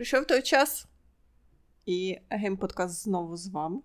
Прийшов 0.00 0.24
той 0.26 0.42
час, 0.42 0.86
і 1.86 2.16
гейм-подкаст 2.30 2.88
знову 2.88 3.36
з 3.36 3.48
вами. 3.48 3.76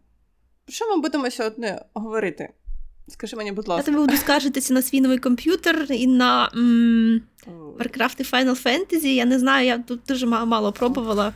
Про 0.65 0.73
що 0.73 0.95
ми 0.95 1.01
будемо 1.01 1.31
сьогодні 1.31 1.73
говорити? 1.93 2.49
Скажи 3.07 3.35
мені, 3.35 3.51
будь 3.51 3.67
ласка. 3.67 3.81
Я 3.81 3.85
тобі 3.85 3.97
буду 3.97 4.17
скаржитися 4.17 4.73
на 4.73 4.81
свій 4.81 5.01
новий 5.01 5.17
комп'ютер 5.17 5.87
і 5.89 6.07
на 6.07 6.51
м, 6.55 7.21
Warcraft 7.79 8.15
і 8.21 8.23
Final 8.23 8.63
Fantasy. 8.65 9.05
Я 9.07 9.25
не 9.25 9.39
знаю, 9.39 9.67
я 9.67 9.77
тут 9.77 10.01
дуже 10.07 10.25
мало 10.25 10.71
пробувала. 10.71 11.33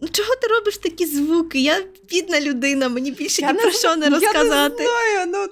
Ну, 0.00 0.08
чого 0.08 0.36
ти 0.36 0.46
робиш 0.46 0.78
такі 0.78 1.06
звуки? 1.06 1.60
Я 1.60 1.84
бідна 2.10 2.40
людина, 2.40 2.88
мені 2.88 3.10
більше 3.10 3.42
Я 3.42 3.48
ні 3.52 3.54
не 3.58 3.62
про 3.62 3.70
що 3.70 3.96
не 3.96 4.04
Я 4.06 4.10
розказати. 4.10 4.76
не 4.82 4.84
знаю, 4.88 5.26
ну, 5.26 5.46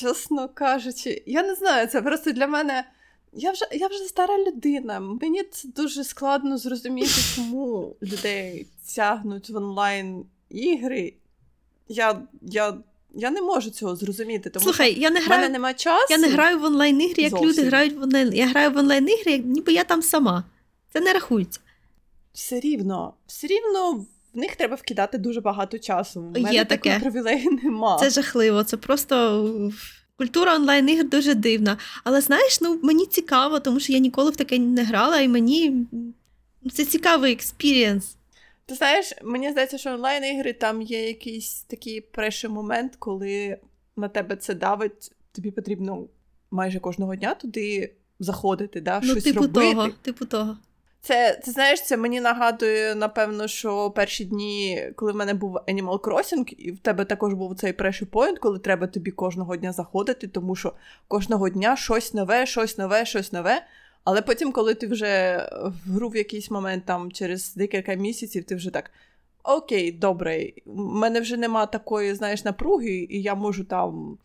чесно 0.00 0.48
кажучи, 0.48 1.22
я 1.26 1.42
не 1.42 1.54
знаю, 1.54 1.86
це 1.88 2.02
просто 2.02 2.32
для 2.32 2.46
мене. 2.46 2.84
Я 3.32 3.50
вже, 3.50 3.64
я 3.72 3.86
вже 3.86 3.98
стара 3.98 4.38
людина. 4.38 5.00
Мені 5.00 5.42
це 5.42 5.68
дуже 5.68 6.04
складно 6.04 6.58
зрозуміти, 6.58 7.10
чому 7.36 7.96
людей 8.02 8.66
тягнуть 8.96 9.50
в 9.50 9.56
онлайн 9.56 10.24
ігри. 10.50 11.14
Я, 11.88 12.22
я, 12.42 12.74
я 13.14 13.30
не 13.30 13.42
можу 13.42 13.70
цього 13.70 13.96
зрозуміти, 13.96 14.50
тому 14.50 14.64
Слухай, 14.64 15.00
я 15.00 15.10
не 15.10 15.20
що 15.20 15.26
в 15.26 15.30
мене 15.30 15.40
граю, 15.40 15.52
немає 15.52 15.74
часу. 15.74 16.06
я 16.10 16.18
не 16.18 16.28
граю 16.28 16.58
в 16.58 16.64
онлайн 16.64 17.00
ігри, 17.02 17.22
як 17.22 17.30
Зовсім. 17.30 17.48
люди 17.48 17.62
грають 17.62 17.94
в 17.96 18.02
онлайн. 18.02 18.32
Я 18.34 18.46
граю 18.46 18.70
в 18.70 18.76
онлайн 18.76 19.08
ігри, 19.08 19.38
ніби 19.38 19.72
я 19.72 19.84
там 19.84 20.02
сама. 20.02 20.44
Це 20.92 21.00
не 21.00 21.12
рахується. 21.12 21.60
Все 22.32 22.60
рівно, 22.60 23.14
все 23.26 23.46
рівно 23.46 23.92
в 24.34 24.38
них 24.38 24.56
треба 24.56 24.74
вкидати 24.76 25.18
дуже 25.18 25.40
багато 25.40 25.78
часу. 25.78 26.20
У 26.20 26.24
мене 26.24 26.54
Є 26.54 26.64
такої 26.64 26.94
таке. 26.94 27.00
привілеї 27.00 27.50
нема. 27.62 27.96
Це 28.00 28.10
жахливо. 28.10 28.64
Це 28.64 28.76
просто. 28.76 29.70
Культура 30.16 30.54
онлайн 30.54 30.88
ігор 30.88 31.08
дуже 31.08 31.34
дивна. 31.34 31.78
Але 32.04 32.20
знаєш, 32.20 32.60
ну 32.60 32.80
мені 32.82 33.06
цікаво, 33.06 33.60
тому 33.60 33.80
що 33.80 33.92
я 33.92 33.98
ніколи 33.98 34.30
в 34.30 34.36
таке 34.36 34.58
не 34.58 34.84
грала, 34.84 35.20
і 35.20 35.28
мені 35.28 35.86
це 36.72 36.84
цікавий 36.84 37.32
experience. 37.32 38.16
Ти 38.66 38.74
знаєш, 38.74 39.12
мені 39.22 39.50
здається, 39.50 39.78
що 39.78 39.90
онлайн-ігри 39.90 40.52
там 40.52 40.82
є 40.82 41.06
якийсь 41.08 41.62
такий 41.62 42.00
перший 42.00 42.50
момент, 42.50 42.96
коли 42.98 43.58
на 43.96 44.08
тебе 44.08 44.36
це 44.36 44.54
давить, 44.54 45.12
тобі 45.32 45.50
потрібно 45.50 46.04
майже 46.50 46.80
кожного 46.80 47.16
дня 47.16 47.34
туди 47.34 47.92
заходити, 48.20 48.80
да, 48.80 49.00
Ну, 49.02 49.10
щось 49.10 49.24
типу 49.24 49.40
робити. 49.40 49.60
того, 49.60 49.88
типу 50.02 50.24
того. 50.24 50.56
Це, 51.04 51.40
ти 51.44 51.50
знаєш, 51.50 51.82
це 51.82 51.96
мені 51.96 52.20
нагадує, 52.20 52.94
напевно, 52.94 53.48
що 53.48 53.90
перші 53.90 54.24
дні, 54.24 54.88
коли 54.96 55.12
в 55.12 55.16
мене 55.16 55.34
був 55.34 55.56
Animal 55.56 55.98
Crossing, 55.98 56.54
і 56.58 56.72
в 56.72 56.78
тебе 56.78 57.04
також 57.04 57.34
був 57.34 57.56
цей 57.56 57.72
pressure 57.72 58.06
point, 58.06 58.36
коли 58.36 58.58
треба 58.58 58.86
тобі 58.86 59.10
кожного 59.10 59.56
дня 59.56 59.72
заходити, 59.72 60.28
тому 60.28 60.56
що 60.56 60.72
кожного 61.08 61.48
дня 61.48 61.76
щось 61.76 62.14
нове, 62.14 62.46
щось 62.46 62.78
нове, 62.78 63.04
щось 63.04 63.32
нове. 63.32 63.66
Але 64.04 64.22
потім, 64.22 64.52
коли 64.52 64.74
ти 64.74 64.86
вже 64.86 65.36
в 65.86 65.90
гру 65.90 66.08
в 66.08 66.16
якийсь 66.16 66.50
момент, 66.50 66.84
там 66.84 67.12
через 67.12 67.54
декілька 67.54 67.94
місяців, 67.94 68.44
ти 68.44 68.54
вже 68.54 68.70
так. 68.70 68.90
Окей, 69.44 69.92
добре, 69.92 70.52
в 70.66 70.76
мене 70.76 71.20
вже 71.20 71.36
нема 71.36 71.66
такої, 71.66 72.14
знаєш, 72.14 72.44
напруги, 72.44 73.06
і 73.10 73.22
я 73.22 73.34
можу 73.34 73.64
там 73.64 74.18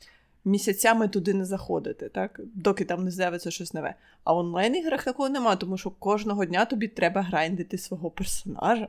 місяцями 0.47 1.07
туди 1.07 1.33
не 1.33 1.45
заходити, 1.45 2.09
так? 2.09 2.39
доки 2.55 2.85
там 2.85 3.03
не 3.03 3.11
з'явиться 3.11 3.51
щось 3.51 3.73
нове. 3.73 3.95
А 4.23 4.33
в 4.33 4.37
онлайн-іграх 4.37 5.03
такого 5.03 5.29
нема, 5.29 5.55
тому 5.55 5.77
що 5.77 5.89
кожного 5.89 6.45
дня 6.45 6.65
тобі 6.65 6.87
треба 6.87 7.21
грайндити 7.21 7.77
свого 7.77 8.09
персонажа. 8.09 8.87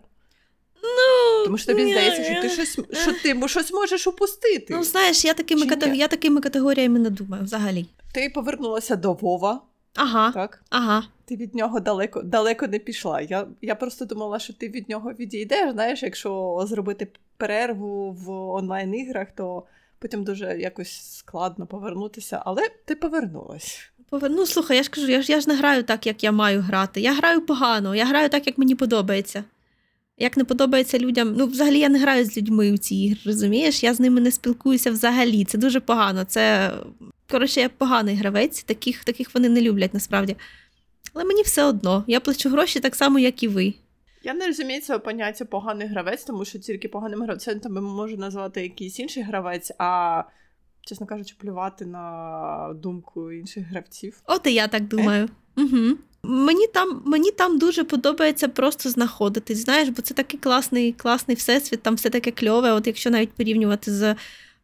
Ну, 0.83 1.45
Тому 1.45 1.59
що 1.59 1.73
тобі 1.73 1.85
ні, 1.85 1.93
здається, 1.93 2.25
що 2.25 2.43
ти 2.43 2.49
щось, 2.49 2.73
що 2.93 3.13
ти 3.23 3.49
щось 3.49 3.73
можеш 3.73 4.07
упустити. 4.07 4.67
Ну, 4.75 4.85
знаєш, 4.85 5.25
я 5.25 5.35
такими, 5.35 5.67
катего... 5.67 5.95
я 5.95 6.09
такими 6.09 6.41
категоріями 6.41 6.99
не 6.99 7.11
думаю 7.11 7.45
взагалі. 7.45 7.87
Ти 8.13 8.31
повернулася 8.35 8.97
до 8.97 9.13
Вова, 9.13 9.61
Ага, 9.95 10.33
так? 10.33 10.65
ага. 10.71 11.05
Ти 11.25 11.37
від 11.37 11.55
нього 11.55 11.81
далеко, 11.81 12.23
далеко 12.23 12.67
не 12.67 12.79
пішла. 12.79 13.21
Я, 13.21 13.47
я 13.63 13.75
просто 13.75 14.05
думала, 14.05 14.39
що 14.39 14.53
ти 14.53 14.69
від 14.69 14.89
нього 14.89 15.13
відійдеш. 15.13 15.73
Знаєш, 15.73 16.03
якщо 16.03 16.63
зробити 16.69 17.09
перерву 17.37 18.13
в 18.13 18.31
онлайн-іграх, 18.31 19.29
то 19.37 19.63
потім 19.99 20.25
дуже 20.25 20.59
якось 20.59 21.17
складно 21.19 21.67
повернутися, 21.67 22.43
але 22.47 22.63
ти 22.85 22.95
повернулась. 22.95 23.91
Повер- 24.11 24.31
Ну, 24.31 24.47
слухай, 24.47 24.77
я 24.77 24.83
ж 24.83 24.91
кажу, 24.91 25.07
я 25.09 25.23
ж, 25.23 25.33
я 25.33 25.41
ж 25.41 25.49
не 25.49 25.57
граю 25.57 25.83
так, 25.83 26.07
як 26.07 26.25
я 26.25 26.33
маю 26.33 26.61
грати. 26.61 27.01
Я 27.01 27.15
граю 27.15 27.41
погано, 27.41 27.95
я 27.95 28.05
граю 28.07 28.29
так, 28.29 28.47
як 28.47 28.59
мені 28.59 28.75
подобається. 28.75 29.45
Як 30.21 30.37
не 30.37 30.45
подобається 30.45 30.99
людям, 30.99 31.35
ну, 31.39 31.47
взагалі 31.47 31.79
я 31.79 31.89
не 31.89 31.99
граю 31.99 32.25
з 32.25 32.37
людьми 32.37 32.73
у 32.73 32.77
ці 32.77 32.95
ігри, 32.97 33.21
розумієш? 33.27 33.83
Я 33.83 33.95
з 33.95 34.01
ними 34.01 34.21
не 34.21 34.33
спілкуюся 34.33 34.91
взагалі. 34.91 35.45
Це 35.45 35.59
дуже 35.59 35.81
погано. 35.81 36.25
Це, 36.25 36.73
коротше, 37.31 37.61
я 37.61 37.69
поганий 37.69 38.17
гравець, 38.17 38.63
таких, 38.63 39.05
таких 39.05 39.35
вони 39.35 39.49
не 39.49 39.61
люблять 39.61 39.95
насправді. 39.95 40.37
Але 41.15 41.25
мені 41.25 41.43
все 41.43 41.65
одно. 41.65 42.05
Я 42.07 42.21
плачу 42.21 42.49
гроші 42.51 42.81
так 42.81 42.97
само, 42.97 43.19
як 43.19 43.43
і 43.43 43.49
ви. 43.49 43.75
Я 44.23 44.35
не 44.35 44.47
розумію 44.47 44.81
цього 44.81 45.01
поняття 45.01 45.45
поганий 45.45 45.89
гравець, 45.89 46.25
тому 46.25 46.45
що 46.45 46.59
тільки 46.59 46.89
поганим 46.89 47.23
гравцем 47.23 47.61
тебе 47.61 47.81
може 47.81 48.17
назвати 48.17 48.63
якийсь 48.63 48.99
інший 48.99 49.23
гравець, 49.23 49.73
а, 49.79 50.23
чесно 50.81 51.07
кажучи, 51.07 51.35
плювати 51.39 51.87
на 51.87 52.75
думку 52.75 53.33
інших 53.33 53.67
гравців. 53.67 54.23
От 54.25 54.47
і 54.47 54.55
я 54.55 54.69
так 54.69 54.89
думаю. 54.89 55.29
Угу. 55.57 55.97
Мені 56.23 56.67
там, 56.67 57.03
мені 57.07 57.31
там 57.31 57.59
дуже 57.59 57.85
подобається 57.85 58.49
просто 58.49 58.91
знаходитись, 58.91 59.59
знаєш, 59.59 59.89
бо 59.89 60.03
це 60.03 60.15
такий 60.15 60.41
класний, 60.41 60.93
класний 60.93 61.37
всесвіт, 61.37 61.83
там 61.83 61.95
все 61.95 62.11
таке 62.11 62.31
кльове. 62.31 62.73
От 62.73 62.87
якщо 62.87 63.11
навіть 63.11 63.33
порівнювати 63.33 63.93
з. 63.93 64.17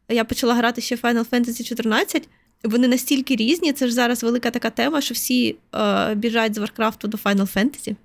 Я 0.08 0.24
почала 0.24 0.54
грати 0.54 0.80
ще 0.80 0.96
Final 0.96 1.30
Fantasy 1.30 1.64
14, 1.64 2.28
вони 2.64 2.88
настільки 2.88 3.36
різні, 3.36 3.72
це 3.72 3.86
ж 3.86 3.94
зараз 3.94 4.22
велика 4.22 4.50
така 4.50 4.70
тема, 4.70 5.00
що 5.00 5.14
всі 5.14 5.56
е, 5.74 6.14
біжать 6.14 6.54
з 6.54 6.58
Варкрафту 6.58 7.08
до 7.08 7.16
Final 7.16 7.56
Fantasy. 7.56 7.96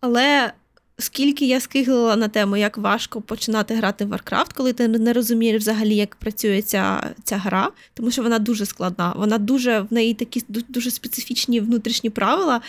Але 0.00 0.52
скільки 0.98 1.46
я 1.46 1.60
скиглила 1.60 2.16
на 2.16 2.28
тему, 2.28 2.56
як 2.56 2.78
важко 2.78 3.20
починати 3.20 3.74
грати 3.74 4.04
в 4.04 4.12
Warcraft, 4.12 4.54
коли 4.54 4.72
ти 4.72 4.88
не 4.88 5.12
розумієш 5.12 5.62
взагалі, 5.62 5.94
як 5.94 6.16
працює 6.16 6.62
ця, 6.62 7.14
ця 7.24 7.36
гра, 7.36 7.70
тому 7.94 8.10
що 8.10 8.22
вона 8.22 8.38
дуже 8.38 8.66
складна. 8.66 9.12
Вона 9.16 9.38
дуже 9.38 9.80
в 9.80 9.86
неї 9.90 10.14
такі 10.14 10.42
дуже 10.48 10.90
специфічні 10.90 11.60
внутрішні 11.60 12.10
правила, 12.10 12.60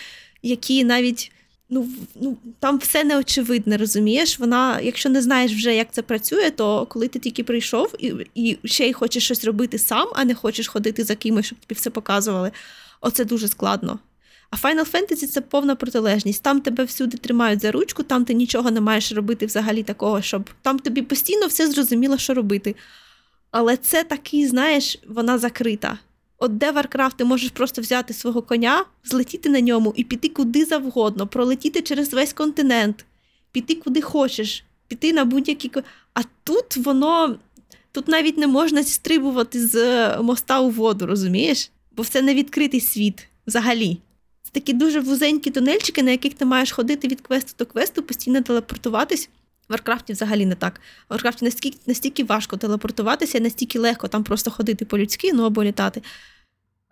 які 0.42 0.84
навіть. 0.84 1.32
Ну, 1.70 1.88
ну, 2.20 2.36
там 2.60 2.78
все 2.78 3.04
неочевидне, 3.04 3.76
розумієш? 3.76 4.38
Вона, 4.38 4.80
якщо 4.80 5.08
не 5.08 5.22
знаєш 5.22 5.52
вже, 5.52 5.74
як 5.74 5.88
це 5.92 6.02
працює, 6.02 6.50
то 6.50 6.86
коли 6.86 7.08
ти 7.08 7.18
тільки 7.18 7.44
прийшов 7.44 7.94
і, 7.98 8.14
і 8.34 8.58
ще 8.64 8.88
й 8.88 8.92
хочеш 8.92 9.24
щось 9.24 9.44
робити 9.44 9.78
сам, 9.78 10.08
а 10.14 10.24
не 10.24 10.34
хочеш 10.34 10.68
ходити 10.68 11.04
за 11.04 11.14
кимось, 11.14 11.46
щоб 11.46 11.58
тобі 11.58 11.74
все 11.74 11.90
показували, 11.90 12.50
оце 13.00 13.24
дуже 13.24 13.48
складно. 13.48 13.98
А 14.50 14.56
Final 14.56 14.92
Fantasy 14.92 15.26
це 15.26 15.40
повна 15.40 15.74
протилежність. 15.74 16.42
Там 16.42 16.60
тебе 16.60 16.84
всюди 16.84 17.16
тримають 17.16 17.60
за 17.60 17.72
ручку, 17.72 18.02
там 18.02 18.24
ти 18.24 18.34
нічого 18.34 18.70
не 18.70 18.80
маєш 18.80 19.12
робити 19.12 19.46
взагалі 19.46 19.82
такого, 19.82 20.22
щоб 20.22 20.50
там 20.62 20.78
тобі 20.78 21.02
постійно 21.02 21.46
все 21.46 21.66
зрозуміло, 21.66 22.18
що 22.18 22.34
робити. 22.34 22.74
Але 23.50 23.76
це 23.76 24.04
такий, 24.04 24.46
знаєш, 24.46 24.98
вона 25.08 25.38
закрита. 25.38 25.98
От 26.38 26.56
де 26.56 26.72
Warcraft 26.72 27.12
ти 27.16 27.24
можеш 27.24 27.50
просто 27.50 27.82
взяти 27.82 28.14
свого 28.14 28.42
коня, 28.42 28.84
злетіти 29.04 29.48
на 29.48 29.60
ньому 29.60 29.92
і 29.96 30.04
піти 30.04 30.28
куди 30.28 30.64
завгодно, 30.64 31.26
пролетіти 31.26 31.82
через 31.82 32.12
весь 32.12 32.32
континент, 32.32 33.04
піти 33.52 33.74
куди 33.74 34.00
хочеш, 34.00 34.64
піти 34.88 35.12
на 35.12 35.24
будь-які. 35.24 35.70
А 36.14 36.20
тут 36.44 36.76
воно. 36.76 37.38
Тут 37.92 38.08
навіть 38.08 38.38
не 38.38 38.46
можна 38.46 38.82
стрибувати 38.84 39.66
з 39.66 39.74
е, 39.74 40.22
моста 40.22 40.60
у 40.60 40.70
воду, 40.70 41.06
розумієш? 41.06 41.70
Бо 41.92 42.04
це 42.04 42.22
не 42.22 42.34
відкритий 42.34 42.80
світ 42.80 43.28
взагалі. 43.46 43.98
Це 44.48 44.60
такі 44.60 44.72
дуже 44.72 45.00
вузенькі 45.00 45.50
тунельчики, 45.50 46.02
на 46.02 46.10
яких 46.10 46.34
ти 46.34 46.44
маєш 46.44 46.72
ходити 46.72 47.08
від 47.08 47.20
квесту 47.20 47.52
до 47.58 47.66
квесту, 47.66 48.02
постійно 48.02 48.42
телепортуватись. 48.42 49.28
В 49.68 49.72
Варкрафті 49.72 50.12
взагалі 50.12 50.46
не 50.46 50.54
так. 50.54 50.80
В 51.08 51.12
Варкрафті 51.12 51.44
настільки, 51.44 51.78
настільки 51.86 52.24
важко 52.24 52.56
телепортуватися, 52.56 53.40
настільки 53.40 53.78
легко 53.78 54.08
там 54.08 54.24
просто 54.24 54.50
ходити 54.50 54.84
по-людськи, 54.84 55.32
ну 55.32 55.44
або 55.44 55.64
літати. 55.64 56.02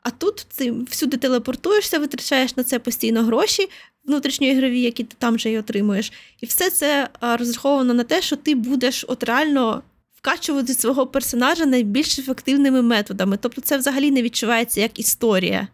А 0.03 0.11
тут 0.11 0.47
ти 0.56 0.75
всюди 0.91 1.17
телепортуєшся, 1.17 1.99
витрачаєш 1.99 2.56
на 2.56 2.64
це 2.64 2.79
постійно 2.79 3.23
гроші 3.23 3.69
внутрішньоігрові, 4.05 4.81
які 4.81 5.05
ти 5.05 5.17
там 5.19 5.38
же 5.38 5.50
й 5.50 5.59
отримуєш. 5.59 6.12
І 6.41 6.47
все 6.47 6.70
це 6.70 7.09
розраховано 7.20 7.94
на 7.94 8.05
те, 8.05 8.23
що 8.23 8.37
ти 8.37 8.55
будеш 8.55 9.05
от 9.09 9.25
реально 9.25 9.82
вкачувати 10.14 10.75
свого 10.75 11.06
персонажа 11.06 11.67
найбільш 11.67 12.19
ефективними 12.19 12.82
методами. 12.82 13.38
Тобто 13.41 13.61
це 13.61 13.79
взагалі 13.79 14.11
не 14.11 14.23
відчувається 14.23 14.81
як 14.81 14.99
історія. 14.99 15.69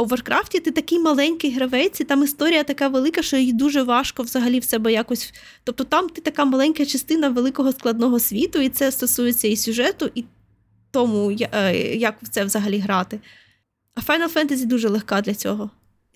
У 0.00 0.04
Варкрафті 0.04 0.60
ти 0.60 0.70
такий 0.70 0.98
маленький 0.98 1.52
гравець, 1.52 2.00
і 2.00 2.04
там 2.04 2.24
історія 2.24 2.64
така 2.64 2.88
велика, 2.88 3.22
що 3.22 3.36
її 3.36 3.52
дуже 3.52 3.82
важко 3.82 4.22
взагалі 4.22 4.58
в 4.58 4.64
себе 4.64 4.92
якось. 4.92 5.32
Тобто 5.64 5.84
там 5.84 6.08
ти 6.08 6.20
така 6.20 6.44
маленька 6.44 6.86
частина 6.86 7.28
великого 7.28 7.72
складного 7.72 8.20
світу, 8.20 8.60
і 8.60 8.68
це 8.68 8.92
стосується 8.92 9.48
і 9.48 9.56
сюжету, 9.56 10.10
і 10.14 10.24
тому, 10.90 11.36
е, 11.40 11.76
як 11.96 12.22
в 12.22 12.28
це 12.28 12.44
взагалі 12.44 12.78
грати. 12.78 13.20
А 13.94 14.00
Final 14.00 14.34
Fantasy 14.34 14.66
дуже 14.66 14.88
легка 14.88 15.20
для 15.20 15.34
цього. 15.34 15.70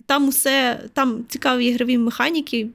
Там 0.05 0.27
усе, 0.27 0.79
там 0.93 1.25
цікаві 1.27 1.65
ігрові 1.65 1.97
механіки, 1.97 2.67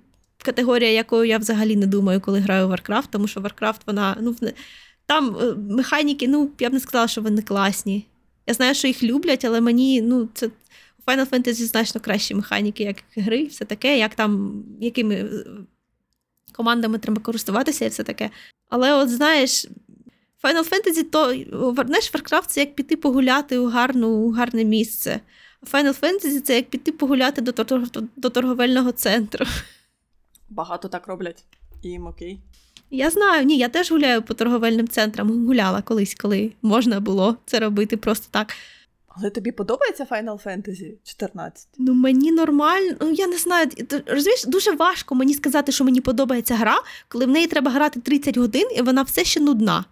категорія, 0.44 0.90
якою 0.90 1.24
я 1.24 1.38
взагалі 1.38 1.76
не 1.76 1.86
думаю, 1.86 2.20
коли 2.20 2.38
граю 2.38 2.68
в 2.68 2.72
Warcraft, 2.72 3.06
тому 3.10 3.28
що 3.28 3.40
Warcraft, 3.40 3.80
вона, 3.86 4.16
ну, 4.20 4.36
там 5.06 5.36
е, 5.42 5.54
механіки, 5.54 6.28
ну, 6.28 6.50
я 6.58 6.70
б 6.70 6.72
не 6.72 6.80
сказала, 6.80 7.08
що 7.08 7.20
вони 7.20 7.42
класні. 7.42 8.06
Я 8.46 8.54
знаю, 8.54 8.74
що 8.74 8.88
їх 8.88 9.02
люблять, 9.02 9.44
але 9.44 9.60
мені, 9.60 10.02
ну, 10.02 10.28
це 10.34 10.50
Final 11.10 11.30
Fantasy 11.30 11.52
значно 11.52 12.00
кращі 12.00 12.34
механіки, 12.34 12.82
як 12.82 12.96
гри, 13.16 13.44
все 13.44 13.64
таке, 13.64 13.98
як 13.98 14.14
там, 14.14 14.64
якими 14.80 15.14
е, 15.14 15.44
командами 16.52 16.98
треба 16.98 17.22
користуватися 17.22 17.84
і 17.84 17.88
все 17.88 18.02
таке. 18.02 18.30
Але 18.68 18.94
от 18.94 19.08
знаєш, 19.08 19.66
Final 20.42 20.70
Fantasy 20.70 21.04
то 21.10 21.34
знаєш, 21.86 22.12
Warcraft 22.12 22.46
це 22.46 22.60
як 22.60 22.74
піти 22.74 22.96
погуляти 22.96 23.58
у 23.58 23.66
гарну, 23.66 24.08
у 24.08 24.30
гарне 24.30 24.64
місце. 24.64 25.20
Final 25.72 26.00
Fantasy 26.00 26.40
це 26.40 26.56
як 26.56 26.70
піти 26.70 26.92
погуляти 26.92 27.40
до, 27.40 27.52
до, 27.52 28.02
до 28.16 28.30
торговельного 28.30 28.92
центру. 28.92 29.46
Багато 30.48 30.88
так 30.88 31.06
роблять. 31.06 31.44
І 31.82 31.88
їм 31.88 32.06
окей. 32.06 32.40
Я 32.90 33.10
знаю, 33.10 33.44
ні, 33.44 33.58
я 33.58 33.68
теж 33.68 33.90
гуляю 33.90 34.22
по 34.22 34.34
торговельним 34.34 34.88
центрам. 34.88 35.46
Гуляла 35.46 35.82
колись, 35.82 36.14
коли 36.14 36.52
можна 36.62 37.00
було 37.00 37.36
це 37.46 37.60
робити 37.60 37.96
просто 37.96 38.26
так. 38.30 38.54
Але 39.16 39.30
тобі 39.30 39.52
подобається 39.52 40.04
Final 40.04 40.44
Fantasy 40.46 40.92
14? 41.04 41.68
Ну, 41.78 41.94
мені 41.94 42.32
нормально, 42.32 42.96
ну 43.00 43.10
я 43.10 43.26
не 43.26 43.38
знаю. 43.38 43.66
Розумієш, 44.06 44.44
дуже 44.44 44.72
важко 44.72 45.14
мені 45.14 45.34
сказати, 45.34 45.72
що 45.72 45.84
мені 45.84 46.00
подобається 46.00 46.54
гра, 46.54 46.76
коли 47.08 47.26
в 47.26 47.28
неї 47.28 47.46
треба 47.46 47.70
грати 47.70 48.00
30 48.00 48.36
годин, 48.36 48.68
і 48.76 48.82
вона 48.82 49.02
все 49.02 49.24
ще 49.24 49.40
нудна. 49.40 49.84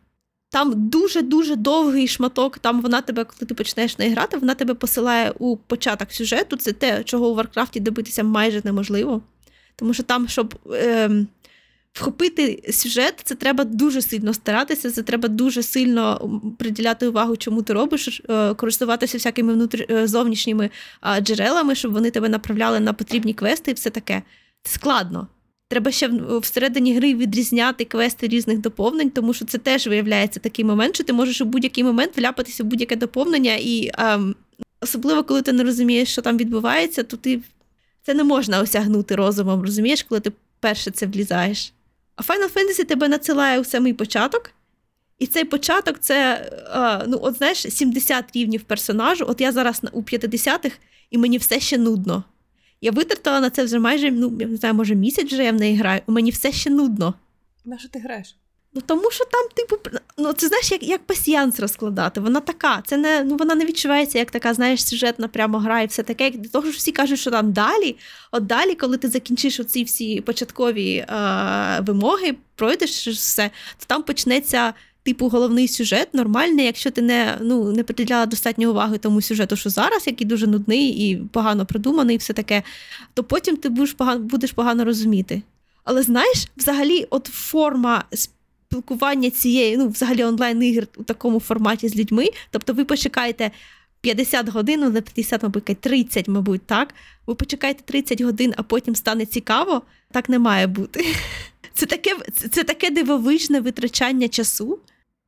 Там 0.50 0.88
дуже-дуже 0.88 1.56
довгий 1.56 2.08
шматок, 2.08 2.58
там 2.58 2.80
вона 2.80 3.00
тебе, 3.00 3.24
коли 3.24 3.46
ти 3.48 3.54
почнеш 3.54 3.98
неї 3.98 4.12
грати, 4.12 4.36
вона 4.36 4.54
тебе 4.54 4.74
посилає 4.74 5.32
у 5.38 5.56
початок 5.56 6.12
сюжету. 6.12 6.56
Це 6.56 6.72
те, 6.72 7.04
чого 7.04 7.28
у 7.28 7.34
Варкрафті 7.34 7.80
добитися 7.80 8.22
майже 8.22 8.60
неможливо. 8.64 9.22
Тому 9.76 9.94
що 9.94 10.02
там, 10.02 10.28
щоб 10.28 10.54
е, 10.72 11.10
вхопити 11.98 12.62
сюжет, 12.72 13.14
це 13.24 13.34
треба 13.34 13.64
дуже 13.64 14.02
сильно 14.02 14.34
старатися, 14.34 14.90
це 14.90 15.02
треба 15.02 15.28
дуже 15.28 15.62
сильно 15.62 16.30
приділяти 16.58 17.08
увагу, 17.08 17.36
чому 17.36 17.62
ти 17.62 17.72
робиш, 17.72 18.22
е, 18.28 18.54
користуватися 18.54 19.18
всякими 19.18 19.52
внутрі, 19.52 19.86
е, 19.90 20.06
зовнішніми 20.06 20.70
джерелами, 21.20 21.74
щоб 21.74 21.92
вони 21.92 22.10
тебе 22.10 22.28
направляли 22.28 22.80
на 22.80 22.92
потрібні 22.92 23.34
квести 23.34 23.70
і 23.70 23.74
все 23.74 23.90
таке. 23.90 24.22
Це 24.62 24.74
складно. 24.74 25.28
Треба 25.68 25.90
ще 25.90 26.10
всередині 26.42 26.96
гри 26.96 27.14
відрізняти 27.14 27.84
квести 27.84 28.28
різних 28.28 28.58
доповнень, 28.58 29.10
тому 29.10 29.34
що 29.34 29.44
це 29.44 29.58
теж 29.58 29.86
виявляється 29.86 30.40
такий 30.40 30.64
момент, 30.64 30.94
що 30.94 31.04
ти 31.04 31.12
можеш 31.12 31.40
у 31.40 31.44
будь-який 31.44 31.84
момент 31.84 32.18
вляпатися 32.18 32.62
в 32.62 32.66
будь-яке 32.66 32.96
доповнення, 32.96 33.56
і 33.60 33.90
ем, 33.98 34.34
особливо, 34.80 35.24
коли 35.24 35.42
ти 35.42 35.52
не 35.52 35.64
розумієш, 35.64 36.08
що 36.08 36.22
там 36.22 36.36
відбувається, 36.36 37.02
то 37.02 37.16
ти 37.16 37.40
це 38.02 38.14
не 38.14 38.24
можна 38.24 38.60
осягнути 38.60 39.16
розумом, 39.16 39.62
розумієш, 39.62 40.02
коли 40.02 40.20
ти 40.20 40.32
перше 40.60 40.90
це 40.90 41.06
влізаєш. 41.06 41.72
А 42.18 42.22
Final 42.22 42.54
Fantasy 42.54 42.84
тебе 42.84 43.08
надсилає 43.08 43.60
у 43.60 43.64
самий 43.64 43.92
початок, 43.92 44.50
і 45.18 45.26
цей 45.26 45.44
початок 45.44 45.98
це, 46.00 46.34
е, 46.74 47.04
ну, 47.08 47.18
от 47.22 47.36
знаєш, 47.36 47.58
70 47.58 48.36
рівнів 48.36 48.62
персонажу. 48.62 49.24
От 49.28 49.40
я 49.40 49.52
зараз 49.52 49.82
у 49.92 50.02
50-х, 50.02 50.78
і 51.10 51.18
мені 51.18 51.38
все 51.38 51.60
ще 51.60 51.78
нудно. 51.78 52.24
Я 52.80 52.90
витратила 52.90 53.40
на 53.40 53.50
це 53.50 53.64
вже 53.64 53.78
майже, 53.78 54.10
ну, 54.10 54.36
я 54.40 54.46
не 54.46 54.56
знаю, 54.56 54.74
може, 54.74 54.94
місяць 54.94 55.32
вже 55.32 55.44
я 55.44 55.52
в 55.52 55.54
неї 55.54 55.76
граю, 55.76 56.00
у 56.06 56.12
мені 56.12 56.30
все 56.30 56.52
ще 56.52 56.70
нудно. 56.70 57.14
На 57.64 57.78
що 57.78 57.88
ти 57.88 57.98
граєш? 57.98 58.36
Ну 58.74 58.82
тому 58.86 59.10
що 59.10 59.24
там, 59.24 59.48
типу, 59.54 59.76
ну 60.18 60.32
це 60.32 60.48
знаєш, 60.48 60.72
як 60.72 60.82
як 60.82 61.06
пасіянс 61.06 61.60
розкладати. 61.60 62.20
Вона 62.20 62.40
така. 62.40 62.82
Це 62.86 62.96
не 62.96 63.24
ну 63.24 63.36
вона 63.36 63.54
не 63.54 63.64
відчувається 63.64 64.18
як 64.18 64.30
така, 64.30 64.54
знаєш, 64.54 64.84
сюжетна 64.84 65.28
прямо 65.28 65.58
гра 65.58 65.82
і 65.82 65.86
все 65.86 66.02
таке. 66.02 66.30
Для 66.30 66.48
того, 66.48 66.70
що 66.70 66.78
всі 66.78 66.92
кажуть, 66.92 67.18
що 67.18 67.30
там 67.30 67.52
далі, 67.52 67.96
от 68.32 68.46
далі, 68.46 68.74
коли 68.74 68.96
ти 68.96 69.08
закінчиш 69.08 69.60
оці 69.60 69.84
всі 69.84 70.20
початкові 70.20 70.94
е, 70.94 71.06
вимоги, 71.80 72.34
пройдеш 72.54 73.08
все, 73.08 73.50
то 73.78 73.84
там 73.86 74.02
почнеться. 74.02 74.74
Типу, 75.02 75.28
головний 75.28 75.68
сюжет 75.68 76.14
нормальний, 76.14 76.66
якщо 76.66 76.90
ти 76.90 77.02
не 77.02 77.38
ну, 77.40 77.72
не 77.72 77.82
приділяла 77.82 78.26
достатньо 78.26 78.70
уваги 78.70 78.98
тому 78.98 79.22
сюжету, 79.22 79.56
що 79.56 79.70
зараз, 79.70 80.06
який 80.06 80.26
дуже 80.26 80.46
нудний 80.46 80.88
і 80.88 81.16
погано 81.16 81.66
придуманий, 81.66 82.16
і 82.16 82.18
все 82.18 82.32
таке, 82.32 82.62
то 83.14 83.24
потім 83.24 83.56
ти 83.56 83.68
будеш 83.68 83.92
погано 83.92 84.20
будеш 84.20 84.52
погано 84.52 84.84
розуміти. 84.84 85.42
Але 85.84 86.02
знаєш, 86.02 86.48
взагалі, 86.56 87.06
от 87.10 87.26
форма 87.26 88.04
спілкування 88.68 89.30
цієї, 89.30 89.76
ну, 89.76 89.88
взагалі 89.88 90.24
онлайн-ігр 90.24 90.86
у 90.96 91.02
такому 91.02 91.40
форматі 91.40 91.88
з 91.88 91.96
людьми. 91.96 92.26
Тобто 92.50 92.72
ви 92.72 92.84
почекаєте 92.84 93.50
50 94.00 94.48
годин, 94.48 94.80
ну, 94.80 94.90
не 94.90 95.00
50, 95.00 95.42
мабуть, 95.42 95.64
30, 95.64 96.28
мабуть, 96.28 96.62
так. 96.66 96.94
Ви 97.26 97.34
почекаєте 97.34 97.82
30 97.84 98.20
годин, 98.20 98.54
а 98.56 98.62
потім 98.62 98.94
стане 98.94 99.26
цікаво. 99.26 99.82
Так 100.12 100.28
не 100.28 100.38
має 100.38 100.66
бути. 100.66 101.06
Це 101.74 101.86
таке, 101.86 102.16
Це 102.50 102.64
таке 102.64 102.90
дивовижне 102.90 103.60
витрачання 103.60 104.28
часу. 104.28 104.78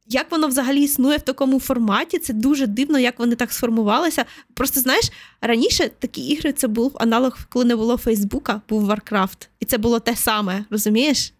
Як 0.06 0.30
воно 0.30 0.48
взагалі 0.48 0.82
існує 0.82 1.16
в 1.18 1.22
такому 1.22 1.60
форматі, 1.60 2.18
це 2.18 2.32
дуже 2.32 2.66
дивно, 2.66 2.98
як 2.98 3.18
вони 3.18 3.34
так 3.34 3.52
сформувалися. 3.52 4.24
Просто 4.54 4.80
знаєш, 4.80 5.12
раніше 5.40 5.90
такі 5.98 6.20
ігри 6.20 6.52
це 6.52 6.68
був 6.68 6.96
аналог, 7.00 7.38
коли 7.48 7.64
не 7.64 7.76
було 7.76 7.96
Фейсбука, 7.96 8.60
був 8.68 8.90
Warcraft. 8.90 9.48
І 9.60 9.64
це 9.64 9.78
було 9.78 10.00
те 10.00 10.16
саме, 10.16 10.64
розумієш? 10.70 11.32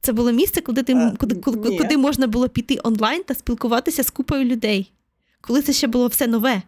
Це 0.00 0.12
було 0.12 0.32
місце, 0.32 0.60
куди 0.60 0.82
ти 0.82 0.94
а, 0.94 1.16
куди, 1.18 1.34
куди, 1.34 1.78
куди 1.78 1.96
можна 1.96 2.26
було 2.26 2.48
піти 2.48 2.78
онлайн 2.84 3.22
та 3.22 3.34
спілкуватися 3.34 4.02
з 4.02 4.10
купою 4.10 4.44
людей. 4.44 4.92
Коли 5.40 5.62
це 5.62 5.72
ще 5.72 5.86
було 5.86 6.06
все 6.06 6.26
нове, 6.26 6.62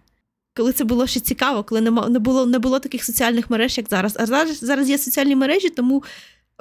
коли 0.56 0.72
це 0.72 0.84
було 0.84 1.06
ще 1.06 1.20
цікаво, 1.20 1.64
коли 1.64 1.80
не 1.80 2.18
було 2.18 2.46
не 2.46 2.58
було 2.58 2.78
таких 2.78 3.04
соціальних 3.04 3.50
мереж, 3.50 3.78
як 3.78 3.88
зараз. 3.88 4.16
А 4.20 4.26
зараз 4.26 4.58
зараз 4.58 4.90
є 4.90 4.98
соціальні 4.98 5.36
мережі, 5.36 5.70
тому 5.70 6.02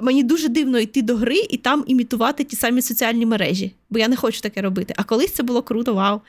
мені 0.00 0.22
дуже 0.22 0.48
дивно 0.48 0.78
йти 0.78 1.02
до 1.02 1.16
гри 1.16 1.46
і 1.50 1.56
там 1.56 1.84
імітувати 1.86 2.44
ті 2.44 2.56
самі 2.56 2.82
соціальні 2.82 3.26
мережі, 3.26 3.72
бо 3.90 3.98
я 3.98 4.08
не 4.08 4.16
хочу 4.16 4.40
таке 4.40 4.62
робити. 4.62 4.94
А 4.96 5.04
колись 5.04 5.32
це 5.32 5.42
було 5.42 5.62
круто, 5.62 5.94
вау. 5.94 6.20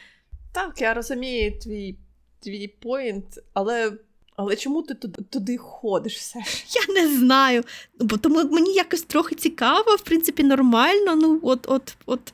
Так, 0.53 0.81
я 0.81 0.93
розумію 0.93 1.59
твій 1.59 1.95
твій 2.39 2.67
поінт, 2.67 3.25
але 3.53 3.91
але 4.35 4.55
чому 4.55 4.81
ти 4.81 4.93
туди, 4.93 5.21
туди 5.29 5.57
ходиш 5.57 6.17
все? 6.17 6.39
Я 6.87 6.93
не 7.01 7.17
знаю. 7.17 7.63
Бо 7.99 8.17
тому 8.17 8.43
мені 8.43 8.73
якось 8.73 9.01
трохи 9.01 9.35
цікаво, 9.35 9.95
в 9.95 10.01
принципі, 10.01 10.43
нормально. 10.43 11.15
Ну, 11.15 11.39
от, 11.43 11.65
от, 11.69 11.95
от. 12.05 12.33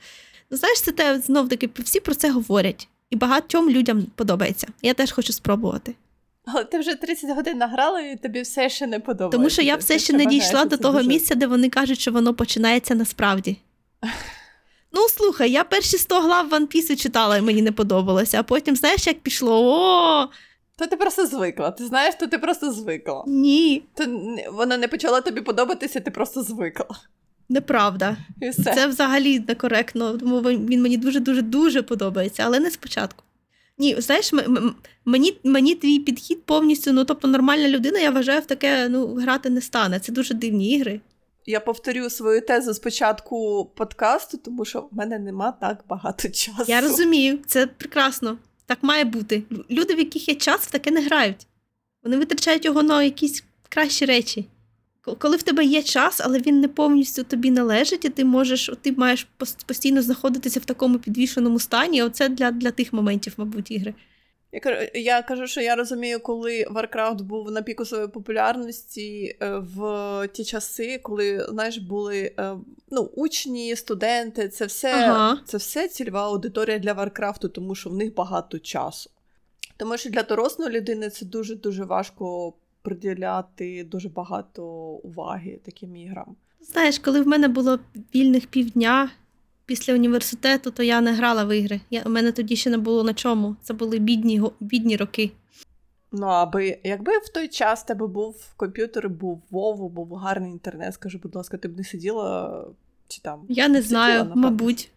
Ну, 0.52 0.58
знаєш, 0.58 0.82
це 0.82 0.92
те 0.92 1.20
знов 1.20 1.50
таки 1.50 1.70
всі 1.80 2.00
про 2.00 2.16
це 2.16 2.32
говорять. 2.32 2.88
І 3.10 3.16
багатьом 3.16 3.70
людям 3.70 4.06
подобається. 4.16 4.68
Я 4.82 4.94
теж 4.94 5.12
хочу 5.12 5.34
спробувати. 5.34 5.96
Але 6.46 6.64
ти 6.64 6.80
вже 6.80 6.96
30 6.96 7.36
годин 7.36 7.58
награла, 7.58 8.02
і 8.02 8.16
тобі 8.16 8.42
все 8.42 8.70
ще 8.70 8.88
не 8.88 9.00
подобається. 9.00 9.38
Тому 9.38 9.50
що 9.50 9.62
я 9.62 9.76
все 9.76 9.94
ти 9.94 10.00
ще 10.00 10.14
не 10.14 10.26
дійшла 10.26 10.66
до 10.66 10.78
того 10.78 10.98
дуже... 10.98 11.10
місця, 11.10 11.36
де 11.36 11.48
вони 11.48 11.70
кажуть, 11.70 12.00
що 12.00 12.12
воно 12.12 12.34
починається 12.34 12.96
насправді. 12.96 13.58
Ну, 14.92 15.08
слухай, 15.10 15.52
я 15.52 15.64
перші 15.64 15.98
100 15.98 16.22
глав 16.22 16.50
One 16.54 16.76
Piece 16.76 16.96
читала, 16.96 17.38
і 17.38 17.42
мені 17.42 17.62
не 17.62 17.72
подобалося, 17.72 18.40
а 18.40 18.44
потім, 18.44 18.76
знаєш, 18.76 19.08
як 19.08 19.20
пішло? 19.20 19.52
О, 19.52 20.30
то 20.80 20.88
ти 20.88 20.96
просто 20.96 21.26
звикла. 21.26 21.72
Ти 21.72 21.86
знаєш, 21.86 22.16
то 22.16 22.28
ти 22.28 22.38
просто 22.38 22.72
звикла. 22.72 23.24
Ні. 23.28 23.84
То 23.94 24.06
вона 24.52 24.78
не 24.78 24.88
почала 24.88 25.22
тобі 25.22 25.42
подобатися, 25.42 26.00
ти 26.00 26.12
просто 26.12 26.44
звикла. 26.44 26.88
Неправда. 27.50 28.18
І 28.42 28.50
все. 28.50 28.74
Це 28.74 28.88
взагалі 28.88 29.40
некоректно, 29.40 30.18
тому 30.18 30.40
він 30.42 30.82
мені 30.82 30.98
дуже-дуже 30.98 31.42
дуже 31.42 31.82
подобається, 31.82 32.44
але 32.46 32.60
не 32.60 32.72
спочатку. 32.72 33.24
Ні, 33.78 33.96
знаєш, 34.02 34.32
мені 35.06 35.38
мені 35.44 35.76
твій 35.76 36.00
підхід 36.00 36.44
повністю, 36.44 36.94
ну 36.94 37.06
тобто 37.06 37.28
нормальна 37.28 37.70
людина, 37.70 38.00
я 38.00 38.12
вважаю, 38.12 38.42
в 38.42 38.46
таке 38.46 38.90
ну, 38.90 39.16
грати 39.16 39.50
не 39.50 39.62
стане. 39.62 40.00
Це 40.00 40.12
дуже 40.12 40.34
дивні 40.34 40.72
ігри. 40.72 41.02
Я 41.46 41.60
повторю 41.60 42.10
свою 42.10 42.42
тезу 42.42 42.74
з 42.74 42.80
початку 42.80 43.66
подкасту, 43.76 44.38
тому 44.38 44.66
що 44.66 44.80
в 44.82 44.88
мене 44.92 45.20
нема 45.20 45.52
так 45.52 45.84
багато 45.90 46.30
часу. 46.30 46.66
Я 46.68 46.82
розумію, 46.82 47.40
це 47.48 47.68
прекрасно. 47.68 48.38
Так 48.70 48.84
має 48.84 49.04
бути. 49.04 49.44
Люди, 49.72 49.96
в 49.96 50.00
яких 50.00 50.30
є 50.30 50.36
час, 50.36 50.62
в 50.62 50.72
таке 50.72 50.92
не 50.92 51.02
грають. 51.02 51.48
Вони 52.04 52.18
витрачають 52.18 52.66
його 52.66 52.84
на 52.84 53.04
якісь 53.04 53.44
кращі 53.70 54.06
речі. 54.06 54.46
Коли 55.20 55.38
в 55.38 55.44
тебе 55.44 55.66
є 55.66 55.84
час, 55.84 56.22
але 56.24 56.40
він 56.40 56.60
не 56.60 56.68
повністю 56.68 57.24
тобі 57.24 57.52
належить, 57.52 58.06
і 58.06 58.10
ти 58.10 58.26
можеш, 58.26 58.72
ти 58.82 58.92
маєш 58.92 59.28
постійно 59.66 60.02
знаходитися 60.02 60.60
в 60.60 60.66
такому 60.66 61.00
підвішеному 61.00 61.60
стані. 61.60 62.04
Оце 62.04 62.30
для 62.30 62.52
для 62.52 62.72
тих 62.72 62.94
моментів, 62.94 63.34
мабуть, 63.38 63.72
ігри. 63.72 63.94
Я 64.52 64.60
кажу, 64.60 64.78
я 64.94 65.22
кажу, 65.22 65.48
що 65.48 65.62
я 65.62 65.76
розумію, 65.76 66.20
коли 66.20 66.64
Warcraft 66.64 67.22
був 67.22 67.52
на 67.52 67.62
піку 67.62 67.86
своєї 67.86 68.10
популярності 68.10 69.38
е, 69.42 69.58
в 69.58 70.28
ті 70.34 70.44
часи, 70.44 71.00
коли 71.04 71.46
знаєш, 71.50 71.78
були 71.78 72.32
е, 72.40 72.56
ну, 72.92 73.02
учні, 73.02 73.76
студенти, 73.76 74.50
це 74.50 74.66
все 74.66 74.94
ага. 74.94 75.40
це 75.46 75.58
все 75.58 75.88
цільова 75.88 76.26
аудиторія 76.26 76.80
для 76.80 76.94
Warcraft, 76.94 77.50
тому 77.50 77.76
що 77.76 77.90
в 77.90 77.96
них 77.96 78.16
багато 78.16 78.60
часу. 78.60 79.10
Тому 79.78 79.98
що 79.98 80.10
для 80.10 80.24
дорослої 80.24 80.72
людини 80.72 81.10
це 81.10 81.26
дуже-дуже 81.26 81.84
важко 81.84 82.54
приділяти 82.82 83.84
дуже 83.84 84.10
багато 84.10 84.66
уваги 85.04 85.60
таким 85.66 85.96
іграм. 85.96 86.36
Знаєш, 86.62 87.00
коли 87.00 87.22
в 87.22 87.28
мене 87.28 87.48
було 87.48 87.80
вільних 88.16 88.48
півдня, 88.48 89.10
після 89.70 89.94
університету, 89.94 90.72
то 90.72 90.84
я 90.84 91.02
не 91.02 91.14
грала 91.14 91.46
в 91.46 91.58
ігри. 91.58 91.82
Я, 91.90 92.04
У 92.06 92.10
мене 92.10 92.32
тоді 92.32 92.56
ще 92.56 92.70
не 92.70 92.78
було 92.78 93.04
на 93.04 93.14
чому. 93.14 93.56
Це 93.62 93.74
були 93.74 94.00
бідні 94.00 94.42
бідні 94.60 94.98
роки. 94.98 95.32
Ну, 96.12 96.26
аби 96.26 96.78
якби 96.84 97.12
в 97.18 97.30
той 97.30 97.48
час 97.48 97.84
тебе 97.84 98.08
був 98.08 98.36
комп'ютер, 98.58 99.10
був 99.10 99.42
Вову, 99.52 99.90
був 99.90 100.14
гарний 100.14 100.52
інтернет, 100.52 100.94
скажи, 100.94 101.18
будь 101.24 101.36
ласка, 101.36 101.58
ти 101.58 101.68
б 101.68 101.78
не 101.78 101.84
сиділа 101.84 102.66
чи 103.08 103.22
там? 103.22 103.46
Я 103.50 103.68
не 103.68 103.82
знаю, 103.82 104.20
напевно. 104.20 104.42
мабуть. 104.42 104.90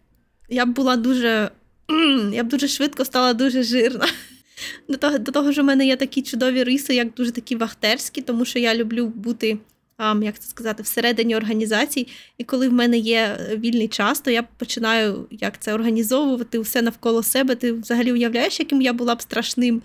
Я 0.49 0.65
б 0.65 0.69
була 0.69 0.95
дуже. 0.95 1.51
Я 2.33 2.43
б 2.43 2.47
дуже 2.47 2.67
швидко 2.67 3.05
стала 3.05 3.33
дуже 3.33 3.63
жирна. 3.63 4.05
До 4.89 4.97
того, 4.97 5.17
до 5.17 5.31
того 5.31 5.51
ж, 5.51 5.61
у 5.61 5.63
мене 5.63 5.85
є 5.85 5.95
такі 5.95 6.21
чудові 6.21 6.63
риси, 6.63 6.95
як 6.95 7.13
дуже 7.13 7.31
такі 7.31 7.55
вахтерські, 7.55 8.21
тому 8.21 8.45
що 8.45 8.59
я 8.59 8.75
люблю 8.75 9.07
бути 9.07 9.57
як 9.99 10.39
це 10.39 10.47
сказати, 10.49 10.83
всередині 10.83 11.35
організацій. 11.35 12.07
І 12.37 12.43
коли 12.43 12.69
в 12.69 12.73
мене 12.73 12.97
є 12.97 13.37
е, 13.39 13.57
вільний 13.57 13.87
час, 13.87 14.19
то 14.19 14.31
я 14.31 14.43
починаю 14.43 15.27
як 15.31 15.59
це 15.59 15.73
організовувати 15.73 16.59
все 16.59 16.81
навколо 16.81 17.23
себе. 17.23 17.55
Ти 17.55 17.71
взагалі 17.71 18.11
уявляєш, 18.11 18.59
яким 18.59 18.81
я 18.81 18.93
була 18.93 19.15
б 19.15 19.21
страшним 19.21 19.81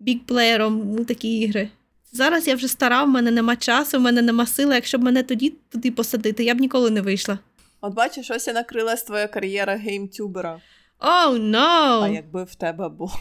бікплеєром 0.00 1.00
у 1.00 1.04
такі 1.04 1.38
ігри. 1.38 1.68
Зараз 2.12 2.48
я 2.48 2.54
вже 2.54 2.68
стара, 2.68 3.04
в 3.04 3.08
мене 3.08 3.30
нема 3.30 3.56
часу, 3.56 3.98
в 3.98 4.00
мене 4.00 4.22
нема 4.22 4.46
сили. 4.46 4.74
Якщо 4.74 4.98
б 4.98 5.02
мене 5.02 5.22
тоді 5.22 5.54
туди 5.68 5.90
посадити, 5.90 6.44
я 6.44 6.54
б 6.54 6.60
ніколи 6.60 6.90
не 6.90 7.00
вийшла. 7.00 7.38
От 7.80 7.94
бачиш, 7.94 8.30
ось 8.30 8.48
і 8.48 8.52
накрилась 8.52 9.02
твоя 9.02 9.28
кар'єра 9.28 9.76
геймтюбера. 9.76 10.60
Оу, 11.00 11.08
oh, 11.08 11.50
no! 11.50 12.02
А 12.02 12.08
якби 12.08 12.44
в 12.44 12.54
тебе 12.54 12.88
було. 12.88 13.20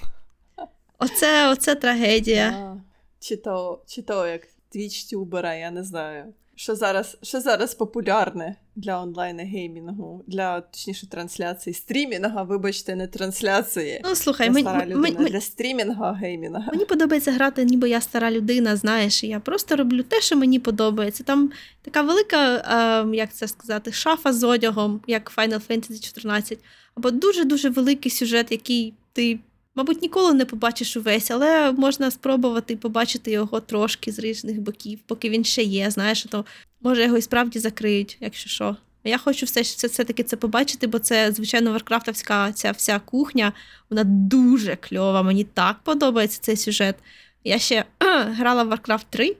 Оце, 1.00 1.52
оце 1.52 1.76
трагедія. 1.76 2.50
А, 2.50 2.78
чи 3.20 3.36
то, 3.36 3.82
чи 3.88 4.02
то 4.02 4.28
як 4.28 4.42
твіч-тюбера, 4.70 5.56
я 5.56 5.72
не 5.72 5.84
знаю. 5.84 6.34
Що 6.56 6.76
зараз 6.76 7.18
що 7.24 7.40
зараз 7.40 7.76
популярне 7.76 8.56
для 8.76 9.02
онлайн 9.02 9.40
геймінгу, 9.40 10.24
для 10.28 10.62
точніше 10.62 11.10
трансляції 11.10 11.74
стрімінга, 11.74 12.44
вибачте, 12.44 12.96
не 12.96 13.08
трансляції. 13.08 14.02
Ну, 14.04 14.16
слухай, 14.16 14.50
мені, 14.50 14.62
стара 14.62 14.86
людина, 14.86 15.00
мені, 15.00 15.30
для 15.30 15.42
стрімінга 15.42 16.14
геймінга. 16.14 16.72
Мені 16.72 16.86
подобається 16.86 17.32
грати, 17.32 17.64
ніби 17.64 17.90
я 17.90 18.02
стара 18.02 18.32
людина, 18.32 18.76
знаєш, 18.76 19.24
і 19.24 19.28
я 19.28 19.40
просто 19.40 19.76
роблю 19.76 20.04
те, 20.04 20.22
що 20.22 20.36
мені 20.36 20.60
подобається. 20.60 21.24
Там 21.24 21.52
така 21.82 22.02
велика, 22.02 22.56
е, 22.56 23.16
як 23.16 23.34
це 23.34 23.48
сказати, 23.48 23.92
шафа 23.92 24.34
з 24.34 24.44
одягом, 24.44 25.02
як 25.08 25.34
Final 25.38 25.68
Fantasy 25.70 26.00
14, 26.06 26.60
або 26.96 27.12
дуже-дуже 27.12 27.70
великий 27.70 28.12
сюжет, 28.12 28.52
який 28.52 28.94
ти, 29.14 29.40
мабуть, 29.80 30.02
ніколи 30.02 30.34
не 30.34 30.46
побачиш 30.46 30.98
увесь, 30.98 31.32
але 31.32 31.72
можна 31.72 32.12
спробувати 32.12 32.78
побачити 32.78 33.32
його 33.32 33.60
трошки 33.60 34.12
з 34.12 34.20
різних 34.20 34.62
боків, 34.62 35.00
поки 35.06 35.30
він 35.30 35.44
ще 35.44 35.64
є. 35.64 35.92
Знаєш, 35.92 36.24
то 36.24 36.46
може 36.82 37.04
його 37.04 37.18
і 37.18 37.22
справді 37.22 37.60
закриють, 37.60 38.18
якщо 38.22 38.50
що. 38.50 38.76
Я 39.04 39.18
хочу 39.18 39.46
все, 39.46 39.62
все, 39.62 39.88
все-таки 39.88 40.24
це 40.24 40.38
побачити, 40.38 40.88
бо 40.88 41.00
це, 41.00 41.32
звичайно, 41.32 41.72
варкрафтовська 41.72 42.52
ця 42.52 42.72
вся 42.72 43.00
кухня, 43.00 43.54
вона 43.90 44.04
дуже 44.04 44.76
кльова. 44.76 45.24
Мені 45.24 45.44
так 45.44 45.80
подобається 45.84 46.40
цей 46.42 46.58
сюжет. 46.58 46.96
Я 47.44 47.60
ще 47.60 47.86
грала 48.38 48.64
в 48.64 48.74
Warcraft 48.74 49.06
3, 49.10 49.36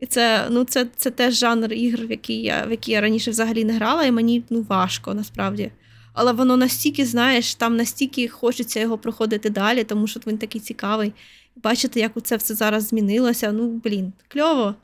і 0.00 0.06
це 0.06 0.46
ну, 0.50 0.64
це, 0.64 0.86
це 0.96 1.10
теж 1.10 1.34
жанр 1.38 1.72
ігр, 1.72 2.06
в 2.06 2.10
який 2.10 2.42
я 2.42 2.64
в 2.64 2.70
який 2.70 2.94
я 2.94 3.00
раніше 3.00 3.30
взагалі 3.30 3.64
не 3.64 3.72
грала, 3.72 4.04
і 4.04 4.12
мені 4.12 4.44
ну, 4.50 4.62
важко 4.62 5.14
насправді. 5.14 5.70
Але 6.12 6.32
воно 6.32 6.56
настільки, 6.56 7.06
знаєш, 7.06 7.54
там 7.54 7.76
настільки 7.76 8.28
хочеться 8.28 8.80
його 8.80 8.98
проходити 8.98 9.50
далі, 9.50 9.84
тому 9.84 10.06
що 10.06 10.20
він 10.26 10.38
такий 10.38 10.60
цікавий. 10.60 11.12
Бачити, 11.56 12.00
як 12.00 12.12
це 12.22 12.36
все 12.36 12.54
зараз 12.54 12.86
змінилося. 12.86 13.52
Ну, 13.52 13.68
блін, 13.68 14.12
кльово. 14.28 14.74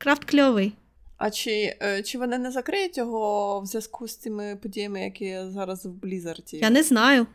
Warcraft 0.00 0.30
кльовий. 0.30 0.72
А 1.16 1.30
чи 1.30 1.76
е, 1.82 2.02
чи 2.02 2.18
вони 2.18 2.38
не 2.38 2.50
закриють 2.50 2.98
його 2.98 3.60
в 3.60 3.66
зв'язку 3.66 4.08
з 4.08 4.16
цими 4.16 4.58
подіями, 4.62 5.00
які 5.00 5.38
зараз 5.48 5.86
в 5.86 5.90
Блізарді? 5.90 6.56
Я 6.56 6.70
не 6.70 6.82
знаю. 6.82 7.26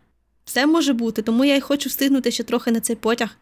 Все 0.45 0.65
може 0.65 0.93
бути, 0.93 1.21
тому 1.21 1.45
я 1.45 1.55
й 1.55 1.61
хочу 1.61 1.89
встигнути 1.89 2.31
ще 2.31 2.43
трохи 2.43 2.71
на 2.71 2.79
цей 2.79 2.95
потяг. 2.95 3.37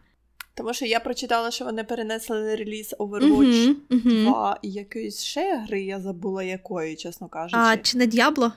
Тому 0.54 0.74
що 0.74 0.86
я 0.86 1.00
прочитала, 1.00 1.50
що 1.50 1.64
вони 1.64 1.84
перенесли 1.84 2.56
реліз 2.56 2.94
Overwatch 2.98 3.68
угу, 3.68 3.76
угу. 3.90 4.30
2 4.30 4.58
і 4.62 4.70
якоїсь 4.70 5.22
ще 5.22 5.64
гри, 5.66 5.82
я 5.82 6.00
забула 6.00 6.42
якої, 6.42 6.96
чесно 6.96 7.28
кажучи. 7.28 7.56
А 7.56 7.76
чи 7.76 7.98
не 7.98 8.06
Діабло? 8.06 8.52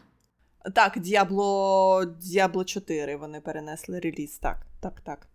Так, 0.73 0.99
Діабло 0.99 2.05
Діабло 2.21 2.63
4 2.63 3.15
вони 3.15 3.41
перенесли 3.41 3.99
реліз, 3.99 4.37
так, 4.37 4.65
так, 4.81 5.01
так. 5.01 5.27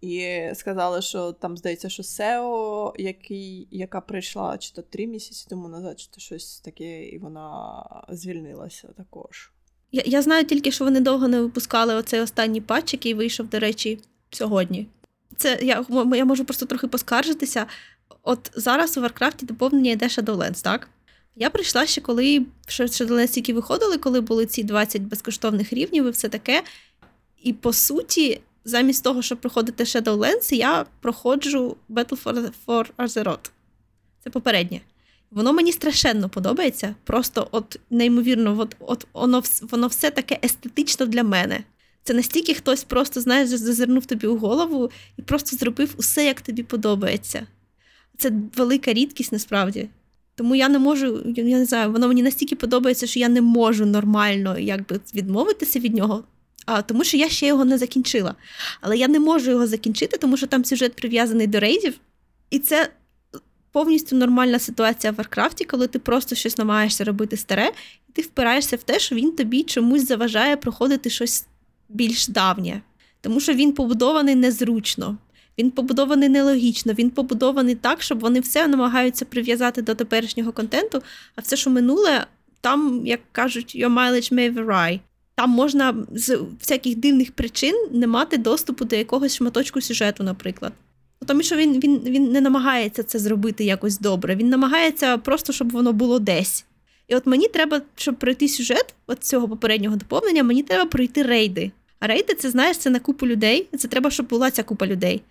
І 0.00 0.40
сказали, 0.54 1.02
що 1.02 1.32
там, 1.32 1.56
здається, 1.56 1.88
що 1.88 2.02
CEO, 2.02 2.92
який, 2.98 3.68
яка 3.70 4.00
прийшла 4.00 4.58
чи 4.58 4.72
то 4.72 4.82
три 4.82 5.06
місяці 5.06 5.46
тому 5.50 5.68
назад, 5.68 6.00
чи 6.00 6.08
то 6.10 6.20
щось 6.20 6.60
таке, 6.60 7.04
і 7.04 7.18
вона 7.18 7.84
звільнилася 8.08 8.88
також. 8.96 9.52
Я 9.92 10.02
я 10.06 10.22
знаю 10.22 10.44
тільки, 10.44 10.70
що 10.72 10.84
вони 10.84 11.00
довго 11.00 11.28
не 11.28 11.40
випускали 11.40 11.94
оцей 11.94 12.20
останній 12.20 12.60
патч, 12.60 12.92
який 12.92 13.14
вийшов, 13.14 13.48
до 13.48 13.58
речі, 13.58 14.00
сьогодні. 14.30 14.88
Це 15.36 15.58
я 15.62 15.84
я 16.14 16.24
можу 16.24 16.44
просто 16.44 16.66
трохи 16.66 16.88
поскаржитися. 16.88 17.66
От 18.22 18.50
зараз 18.54 18.98
у 18.98 19.00
Варкрафті 19.00 19.46
доповнення 19.46 19.90
йде 19.90 20.06
Shadowlands, 20.06 20.64
так? 20.64 20.88
Я 21.40 21.50
прийшла 21.50 21.86
ще, 21.86 22.00
коли 22.00 22.46
Shadowlands 22.68 23.32
тільки 23.32 23.54
виходили, 23.54 23.98
коли 23.98 24.20
були 24.20 24.46
ці 24.46 24.64
20 24.64 25.02
безкоштовних 25.02 25.72
рівнів 25.72 26.06
і 26.06 26.10
все 26.10 26.28
таке. 26.28 26.62
І 27.42 27.52
по 27.52 27.72
суті, 27.72 28.40
замість 28.64 29.04
того, 29.04 29.22
щоб 29.22 29.40
проходити 29.40 29.84
Shadowlands, 29.84 30.54
я 30.54 30.86
проходжу 31.00 31.76
Battle 31.90 32.22
for, 32.24 32.50
for 32.66 32.86
Azeroth. 32.98 33.50
Це 34.24 34.30
попереднє. 34.30 34.80
Воно 35.30 35.52
мені 35.52 35.72
страшенно 35.72 36.28
подобається. 36.28 36.94
Просто 37.04 37.48
от 37.50 37.80
неймовірно, 37.90 38.56
от, 38.60 38.76
от 38.78 39.06
воно 39.12 39.42
воно 39.62 39.86
все 39.86 40.10
таке 40.10 40.38
естетично 40.44 41.06
для 41.06 41.22
мене. 41.22 41.64
Це 42.02 42.14
настільки 42.14 42.54
хтось 42.54 42.84
просто, 42.84 43.20
знаєш, 43.20 43.48
зазирнув 43.48 44.06
тобі 44.06 44.26
у 44.26 44.38
голову 44.38 44.90
і 45.16 45.22
просто 45.22 45.56
зробив 45.56 45.94
усе, 45.96 46.24
як 46.24 46.40
тобі 46.40 46.62
подобається. 46.62 47.46
Це 48.18 48.32
велика 48.56 48.92
рідкість 48.92 49.32
насправді. 49.32 49.88
Тому 50.38 50.54
я 50.54 50.68
не 50.68 50.78
можу, 50.78 51.22
я 51.36 51.44
не 51.44 51.64
знаю, 51.64 51.92
воно 51.92 52.08
мені 52.08 52.22
настільки 52.22 52.56
подобається, 52.56 53.06
що 53.06 53.20
я 53.20 53.28
не 53.28 53.40
можу 53.40 53.86
нормально 53.86 54.58
якби, 54.58 55.00
відмовитися 55.14 55.78
від 55.78 55.94
нього, 55.94 56.24
а, 56.66 56.82
тому 56.82 57.04
що 57.04 57.16
я 57.16 57.28
ще 57.28 57.46
його 57.46 57.64
не 57.64 57.78
закінчила. 57.78 58.34
Але 58.80 58.96
я 58.98 59.08
не 59.08 59.20
можу 59.20 59.50
його 59.50 59.66
закінчити, 59.66 60.16
тому 60.16 60.36
що 60.36 60.46
там 60.46 60.64
сюжет 60.64 60.96
прив'язаний 60.96 61.46
до 61.46 61.60
рейдів. 61.60 61.94
І 62.50 62.58
це 62.58 62.90
повністю 63.72 64.16
нормальна 64.16 64.58
ситуація 64.58 65.12
в 65.12 65.16
Варкрафті, 65.16 65.64
коли 65.64 65.86
ти 65.86 65.98
просто 65.98 66.34
щось 66.34 66.58
намагаєшся 66.58 67.04
робити 67.04 67.36
старе, 67.36 67.72
і 68.08 68.12
ти 68.12 68.22
впираєшся 68.22 68.76
в 68.76 68.82
те, 68.82 68.98
що 68.98 69.14
він 69.14 69.32
тобі 69.32 69.62
чомусь 69.62 70.08
заважає 70.08 70.56
проходити 70.56 71.10
щось 71.10 71.46
більш 71.88 72.28
давнє. 72.28 72.82
Тому 73.20 73.40
що 73.40 73.54
він 73.54 73.72
побудований 73.72 74.34
незручно, 74.34 75.18
він 75.58 75.70
побудований 75.70 76.28
нелогічно, 76.28 76.92
він 76.92 77.10
побудований 77.10 77.74
так, 77.74 78.02
щоб 78.02 78.20
вони 78.20 78.40
все 78.40 78.66
намагаються 78.66 79.24
прив'язати 79.24 79.82
до 79.82 79.94
теперішнього 79.94 80.52
контенту, 80.52 81.02
а 81.36 81.40
все, 81.40 81.56
що 81.56 81.70
минуле, 81.70 82.26
там, 82.60 83.02
як 83.06 83.20
кажуть, 83.32 83.76
your 83.76 83.94
mileage 83.94 84.32
may 84.32 84.54
vary. 84.54 85.00
Там 85.34 85.50
можна 85.50 85.94
з 86.12 86.38
всяких 86.60 86.96
дивних 86.96 87.32
причин 87.32 87.88
не 87.92 88.06
мати 88.06 88.36
доступу 88.36 88.84
до 88.84 88.96
якогось 88.96 89.36
шматочку 89.36 89.80
сюжету, 89.80 90.24
наприклад. 90.24 90.72
Тому 91.26 91.42
що 91.42 91.56
він 91.56 91.80
він, 91.80 91.98
він 91.98 92.32
не 92.32 92.40
намагається 92.40 93.02
це 93.02 93.18
зробити 93.18 93.64
якось 93.64 93.98
добре. 93.98 94.36
Він 94.36 94.48
намагається 94.48 95.18
просто, 95.18 95.52
щоб 95.52 95.70
воно 95.70 95.92
було 95.92 96.18
десь. 96.18 96.64
І 97.08 97.16
от 97.16 97.26
мені 97.26 97.48
треба, 97.48 97.82
щоб 97.96 98.14
пройти 98.14 98.48
сюжет 98.48 98.94
от 99.06 99.24
цього 99.24 99.48
попереднього 99.48 99.96
доповнення, 99.96 100.42
мені 100.42 100.62
треба 100.62 100.86
пройти 100.90 101.22
рейди. 101.22 101.70
А 102.00 102.06
рейди, 102.06 102.34
це 102.34 102.50
знаєш, 102.50 102.78
це 102.78 102.90
на 102.90 102.98
купу 102.98 103.26
людей. 103.26 103.66
Це 103.78 103.88
треба, 103.88 104.10
щоб 104.10 104.28
була 104.28 104.50
ця 104.50 104.62
купа 104.62 104.86
людей. 104.86 105.22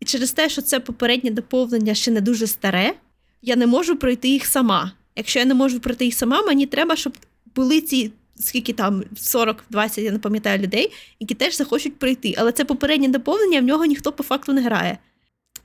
І 0.00 0.04
через 0.04 0.32
те, 0.32 0.48
що 0.48 0.62
це 0.62 0.80
попереднє 0.80 1.30
доповнення 1.30 1.94
ще 1.94 2.10
не 2.10 2.20
дуже 2.20 2.46
старе, 2.46 2.94
я 3.42 3.56
не 3.56 3.66
можу 3.66 3.96
пройти 3.96 4.28
їх 4.28 4.46
сама. 4.46 4.92
Якщо 5.16 5.38
я 5.38 5.44
не 5.44 5.54
можу 5.54 5.80
пройти 5.80 6.04
їх 6.04 6.14
сама, 6.14 6.42
мені 6.42 6.66
треба, 6.66 6.96
щоб 6.96 7.12
були 7.54 7.80
ці 7.80 8.12
скільки 8.38 8.72
там 8.72 9.04
40-20, 9.16 10.00
я 10.00 10.10
не 10.10 10.18
пам'ятаю 10.18 10.58
людей, 10.58 10.92
які 11.20 11.34
теж 11.34 11.56
захочуть 11.56 11.98
пройти. 11.98 12.34
Але 12.38 12.52
це 12.52 12.64
попереднє 12.64 13.08
доповнення, 13.08 13.60
в 13.60 13.64
нього 13.64 13.84
ніхто 13.84 14.12
по 14.12 14.22
факту 14.22 14.52
не 14.52 14.62
грає. 14.62 14.98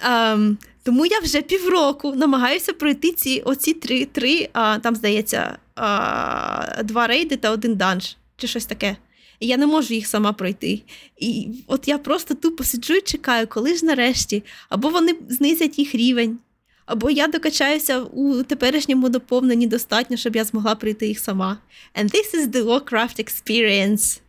Um, 0.09 0.57
тому 0.83 1.05
я 1.05 1.19
вже 1.19 1.41
півроку 1.41 2.15
намагаюся 2.15 2.73
пройти 2.73 3.11
ці 3.11 3.41
оці 3.45 3.73
три, 3.73 4.05
три 4.05 4.49
а, 4.53 4.79
там, 4.79 4.95
здається, 4.95 5.57
а, 5.75 6.83
два 6.83 7.07
рейди 7.07 7.37
та 7.37 7.51
один 7.51 7.75
данж, 7.75 8.17
чи 8.37 8.47
щось 8.47 8.65
таке. 8.65 8.95
І 9.41 9.47
я 9.47 9.57
не 9.57 9.67
можу 9.67 9.93
їх 9.93 10.07
сама 10.07 10.33
пройти. 10.33 10.81
І 11.17 11.47
от 11.67 11.87
я 11.87 11.97
просто 11.97 12.33
тупо 12.33 12.63
сиджу 12.63 12.93
і 12.93 13.01
чекаю, 13.01 13.47
коли 13.47 13.75
ж 13.75 13.85
нарешті, 13.85 14.43
або 14.69 14.89
вони 14.89 15.15
знизять 15.29 15.79
їх 15.79 15.95
рівень, 15.95 16.37
або 16.85 17.09
я 17.09 17.27
докачаюся 17.27 18.01
у 18.01 18.43
теперішньому 18.43 19.09
доповненні 19.09 19.67
достатньо, 19.67 20.17
щоб 20.17 20.35
я 20.35 20.43
змогла 20.43 20.75
прийти 20.75 21.07
їх 21.07 21.19
сама. 21.19 21.57
And 21.95 22.05
this 22.05 22.35
is 22.35 22.47
the 22.47 22.63
Warcraft 22.63 23.23
experience. 23.23 24.21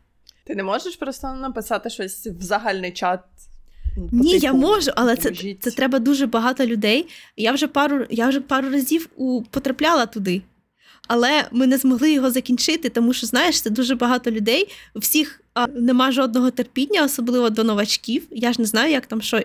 Ти 0.44 0.54
не 0.54 0.62
можеш 0.62 0.96
просто 0.96 1.32
написати 1.32 1.90
щось 1.90 2.26
в 2.26 2.42
загальний 2.42 2.92
чат. 2.92 3.20
Ну, 3.96 4.08
Ні, 4.12 4.32
типу, 4.32 4.44
я 4.44 4.52
можу, 4.52 4.90
але 4.96 5.16
це 5.16 5.32
це 5.60 5.70
треба 5.70 5.98
дуже 5.98 6.26
багато 6.26 6.66
людей. 6.66 7.08
Я 7.36 7.52
вже 7.52 7.66
пару 7.66 8.06
я 8.10 8.28
вже 8.28 8.40
пару 8.40 8.70
разів 8.70 9.08
у, 9.16 9.42
потрапляла 9.50 10.06
туди, 10.06 10.42
але 11.12 11.44
ми 11.52 11.66
не 11.66 11.78
змогли 11.78 12.12
його 12.12 12.30
закінчити, 12.30 12.88
тому 12.88 13.12
що, 13.12 13.26
знаєш, 13.26 13.60
це 13.60 13.70
дуже 13.70 13.94
багато 13.94 14.30
людей. 14.30 14.68
У 14.94 14.98
всіх 14.98 15.40
а, 15.54 15.66
нема 15.66 16.12
жодного 16.12 16.50
терпіння, 16.50 17.04
особливо 17.04 17.50
до 17.50 17.64
новачків. 17.64 18.22
Я 18.30 18.52
ж 18.52 18.60
не 18.60 18.66
знаю, 18.66 18.92
як 18.92 19.06
там 19.06 19.22
що. 19.22 19.42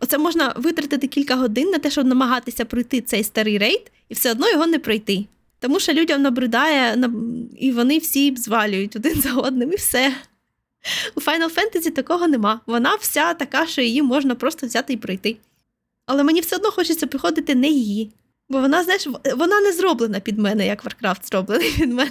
Оце 0.00 0.18
можна 0.18 0.54
витратити 0.56 1.06
кілька 1.06 1.36
годин 1.36 1.70
на 1.70 1.78
те, 1.78 1.90
щоб 1.90 2.06
намагатися 2.06 2.64
пройти 2.64 3.00
цей 3.00 3.24
старий 3.24 3.58
рейд, 3.58 3.92
і 4.08 4.14
все 4.14 4.30
одно 4.30 4.50
його 4.50 4.66
не 4.66 4.78
пройти. 4.78 5.24
Тому 5.60 5.80
що 5.80 5.92
людям 5.92 6.22
набридає, 6.22 7.10
і 7.58 7.72
вони 7.72 7.98
всі 7.98 8.36
звалюють 8.36 8.96
один 8.96 9.20
за 9.20 9.32
одним, 9.32 9.72
і 9.72 9.76
все. 9.76 10.14
У 11.14 11.20
Final 11.20 11.54
Fantasy 11.54 11.90
такого 11.90 12.28
нема. 12.28 12.60
Вона 12.66 12.94
вся 12.94 13.34
така, 13.34 13.66
що 13.66 13.82
її 13.82 14.02
можна 14.02 14.34
просто 14.34 14.66
взяти 14.66 14.92
і 14.92 14.96
пройти. 14.96 15.36
Але 16.06 16.22
мені 16.22 16.40
все 16.40 16.56
одно 16.56 16.70
хочеться 16.70 17.06
приходити 17.06 17.54
не 17.54 17.68
її. 17.68 18.10
Бо 18.48 18.60
вона, 18.60 18.84
знаєш, 18.84 19.06
вона 19.36 19.60
не 19.60 19.72
зроблена 19.72 20.20
під 20.20 20.38
мене, 20.38 20.66
як 20.66 20.84
Warcraft 20.84 21.28
зроблений 21.28 21.70
під 21.78 21.92
мене. 21.92 22.10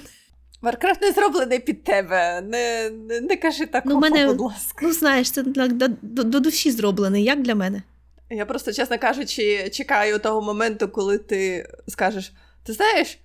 Варкрафт 0.62 1.02
не 1.02 1.12
зроблений 1.12 1.60
під 1.60 1.84
тебе. 1.84 2.42
Не, 2.42 2.90
не, 2.90 3.22
не 3.22 3.38
кажи 3.38 3.66
такого, 3.66 3.96
Ну, 3.96 4.02
мене- 4.02 4.28
будь 4.28 4.42
ласка. 4.42 4.80
Ну, 4.82 4.92
знаєш, 4.94 5.32
це 5.32 5.44
до, 5.44 5.68
до, 6.02 6.24
до 6.24 6.40
душі 6.40 6.72
зроблений, 6.72 7.24
як 7.24 7.42
для 7.42 7.56
мене. 7.56 7.82
Я 8.30 8.46
просто, 8.46 8.74
чесно 8.74 9.00
кажучи, 9.00 9.70
чекаю 9.74 10.20
того 10.20 10.42
моменту, 10.42 10.88
коли 10.88 11.18
ти 11.18 11.70
скажеш: 11.88 12.34
ти 12.64 12.74
знаєш, 12.74 13.20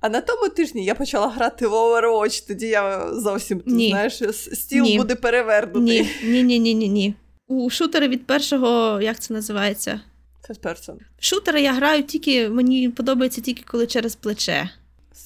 а 0.00 0.08
на 0.08 0.20
тому 0.20 0.48
тижні 0.48 0.84
я 0.84 0.94
почала 0.94 1.28
грати 1.28 1.66
в 1.66 1.72
Overwatch, 1.74 2.46
тоді 2.48 2.66
я 2.66 3.14
зовсім 3.14 3.60
ти 3.60 3.70
Ні. 3.70 3.88
знаєш, 3.88 4.22
стіл 4.52 4.84
Ні. 4.84 4.96
буде 4.98 5.14
перевернутий. 5.14 6.00
Ні, 6.22 6.30
ні, 6.30 6.42
ні, 6.42 6.58
ні, 6.60 6.74
ні, 6.74 6.88
ні. 6.88 7.14
У 7.48 7.70
шутери 7.70 8.08
від 8.08 8.26
першого, 8.26 9.00
як 9.02 9.20
це 9.20 9.34
називається? 9.34 10.00
First 10.48 10.60
person. 10.60 10.96
Шутери 11.20 11.62
я 11.62 11.72
граю 11.72 12.02
тільки, 12.02 12.48
мені 12.48 12.88
подобається 12.88 13.40
тільки 13.40 13.62
коли 13.66 13.86
через 13.86 14.14
плече. 14.14 14.70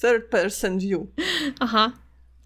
Third 0.03 0.29
person 0.29 0.79
view. 0.79 1.05
Ага. 1.59 1.93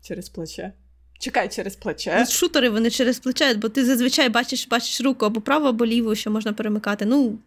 Через 0.07 0.29
плече. 0.29 0.73
Чекай 1.19 1.49
через 1.49 1.75
плече. 1.75 2.17
Ну, 2.19 2.25
Шутери 2.25 2.69
вони 2.69 2.89
через 2.89 3.19
плече, 3.19 3.53
бо 3.53 3.69
ти 3.69 3.85
зазвичай 3.85 4.29
бачиш, 4.29 4.67
бачиш 4.67 5.01
руку 5.01 5.25
або 5.25 5.41
праву, 5.41 5.65
або 5.67 5.85
ліву, 5.85 6.15
що 6.15 6.31
можна 6.31 6.53
перемикати. 6.53 7.05
Ну, 7.05 7.38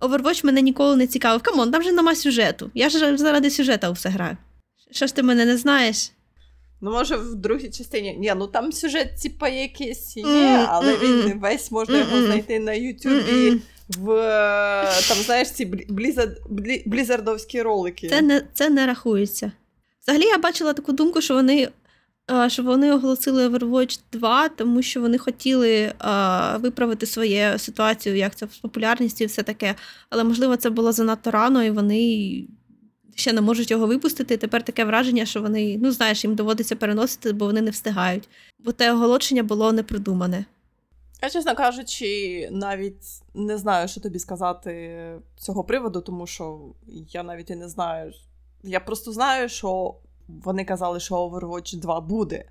Overwatch 0.00 0.46
мене 0.46 0.62
ніколи 0.62 0.96
не 0.96 1.06
цікавив. 1.06 1.42
Come 1.42 1.58
on, 1.58 1.70
там 1.70 1.82
же 1.82 1.92
нема 1.92 2.14
сюжету. 2.14 2.70
Я 2.74 2.88
ж 2.88 3.16
заради 3.16 3.50
сюжету 3.50 3.92
все 3.92 4.08
граю. 4.08 4.36
Що 4.90 5.06
ж 5.06 5.14
ти 5.14 5.22
мене 5.22 5.44
не 5.44 5.56
знаєш? 5.56 6.12
Ну, 6.80 6.90
може, 6.90 7.16
в 7.16 7.34
другій 7.34 7.70
частині. 7.70 8.16
Ні, 8.18 8.32
ну 8.36 8.46
там 8.46 8.72
сюжет, 8.72 9.22
типа, 9.22 9.48
якийсь 9.48 10.16
є, 10.16 10.66
але 10.68 10.96
він 10.96 11.38
весь 11.40 11.70
можна 11.70 11.98
його 11.98 12.22
знайти 12.22 12.58
на 12.58 12.72
Ютубі. 12.72 13.60
В 13.88 14.10
е, 14.10 14.84
там, 15.08 15.16
знаєш, 15.18 15.50
ці 15.50 15.66
блі- 15.66 16.82
блізардовські 16.86 17.62
ролики. 17.62 18.08
Це 18.08 18.22
не, 18.22 18.42
це 18.54 18.70
не 18.70 18.86
рахується. 18.86 19.52
Взагалі, 20.02 20.24
я 20.24 20.38
бачила 20.38 20.72
таку 20.72 20.92
думку, 20.92 21.20
що 21.20 21.34
вони, 21.34 21.68
е, 22.30 22.50
що 22.50 22.62
вони 22.62 22.92
оголосили 22.92 23.48
Overwatch 23.48 24.00
2, 24.12 24.48
тому 24.48 24.82
що 24.82 25.00
вони 25.00 25.18
хотіли 25.18 25.74
е, 25.76 25.92
виправити 26.58 27.06
свою 27.06 27.58
ситуацію, 27.58 28.16
як 28.16 28.34
це 28.34 28.46
з 28.52 28.58
популярністю 28.58 29.24
і 29.24 29.26
все 29.26 29.42
таке. 29.42 29.74
Але 30.10 30.24
можливо, 30.24 30.56
це 30.56 30.70
було 30.70 30.92
занадто 30.92 31.30
рано, 31.30 31.64
і 31.64 31.70
вони 31.70 32.44
ще 33.14 33.32
не 33.32 33.40
можуть 33.40 33.70
його 33.70 33.86
випустити. 33.86 34.36
Тепер 34.36 34.62
таке 34.62 34.84
враження, 34.84 35.26
що 35.26 35.42
вони, 35.42 35.78
ну 35.82 35.90
знаєш, 35.90 36.24
їм 36.24 36.34
доводиться 36.34 36.76
переносити, 36.76 37.32
бо 37.32 37.46
вони 37.46 37.62
не 37.62 37.70
встигають. 37.70 38.28
Бо 38.58 38.72
те 38.72 38.92
оголошення 38.92 39.42
було 39.42 39.72
непродумане. 39.72 40.44
Я, 41.22 41.30
чесно 41.30 41.54
кажучи, 41.54 42.48
навіть 42.52 43.04
не 43.34 43.58
знаю, 43.58 43.88
що 43.88 44.00
тобі 44.00 44.18
сказати 44.18 45.12
цього 45.36 45.64
приводу, 45.64 46.00
тому 46.00 46.26
що 46.26 46.60
я 46.86 47.22
навіть 47.22 47.50
і 47.50 47.56
не 47.56 47.68
знаю. 47.68 48.12
Я 48.62 48.80
просто 48.80 49.12
знаю, 49.12 49.48
що 49.48 49.94
вони 50.28 50.64
казали, 50.64 51.00
що 51.00 51.14
Overwatch 51.14 51.76
2 51.80 52.00
буде. 52.00 52.44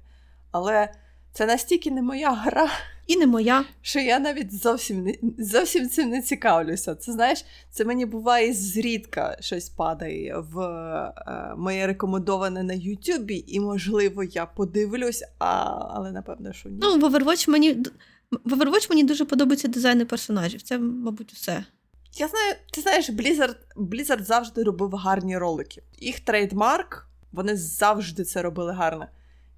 Але 0.52 0.90
це 1.32 1.46
настільки 1.46 1.92
не 1.92 2.02
моя 2.02 2.32
гра, 2.32 2.70
І 3.08 3.18
не 3.18 3.28
моя. 3.28 3.66
що 3.82 4.00
я 4.00 4.20
навіть 4.20 4.62
зовсім 4.62 5.04
не 5.04 5.16
зовсім 5.38 5.90
цим 5.90 6.10
не 6.10 6.22
цікавлюся. 6.22 6.96
Це 6.96 7.12
знаєш, 7.12 7.46
це 7.70 7.86
мені 7.86 8.06
буває 8.06 8.54
зрідка 8.54 9.38
щось 9.40 9.70
падає 9.70 10.38
в 10.38 10.60
е, 10.60 11.54
моє 11.58 11.88
рекомендоване 11.88 12.64
на 12.64 12.74
Ютубі, 12.74 13.44
і 13.48 13.60
можливо 13.60 14.24
я 14.24 14.46
подивлюсь, 14.46 15.24
а, 15.40 15.46
але 15.94 16.12
напевно, 16.12 16.54
що 16.54 16.70
ні. 16.70 16.78
Ну, 16.82 17.00
в 17.00 17.04
Overwatch 17.04 17.50
мені. 17.50 17.84
В 18.31 18.53
Overwatch 18.53 18.89
мені 18.89 19.03
дуже 19.03 19.25
подобаються 19.25 19.67
дизайни 19.67 20.05
персонажів. 20.05 20.62
Це, 20.62 20.77
мабуть, 20.77 21.34
все. 21.34 21.65
Я 22.13 22.27
знаю, 22.27 22.55
ти 22.74 22.81
знаєш, 22.81 23.09
Blizzard, 23.09 23.55
Blizzard 23.75 24.24
завжди 24.24 24.63
робив 24.63 24.92
гарні 24.92 25.37
ролики. 25.37 25.83
Їх 26.00 26.20
trademark, 26.20 27.07
вони 27.31 27.57
завжди 27.57 28.24
це 28.24 28.42
робили 28.42 28.74
гарно. 28.74 29.07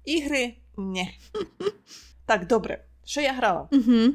Ігри 0.04 0.54
ні. 0.76 1.18
Так, 2.26 2.46
добре. 2.46 2.84
Що 3.04 3.20
я 3.20 3.32
грала? 3.32 3.68
Угу. 3.72 4.14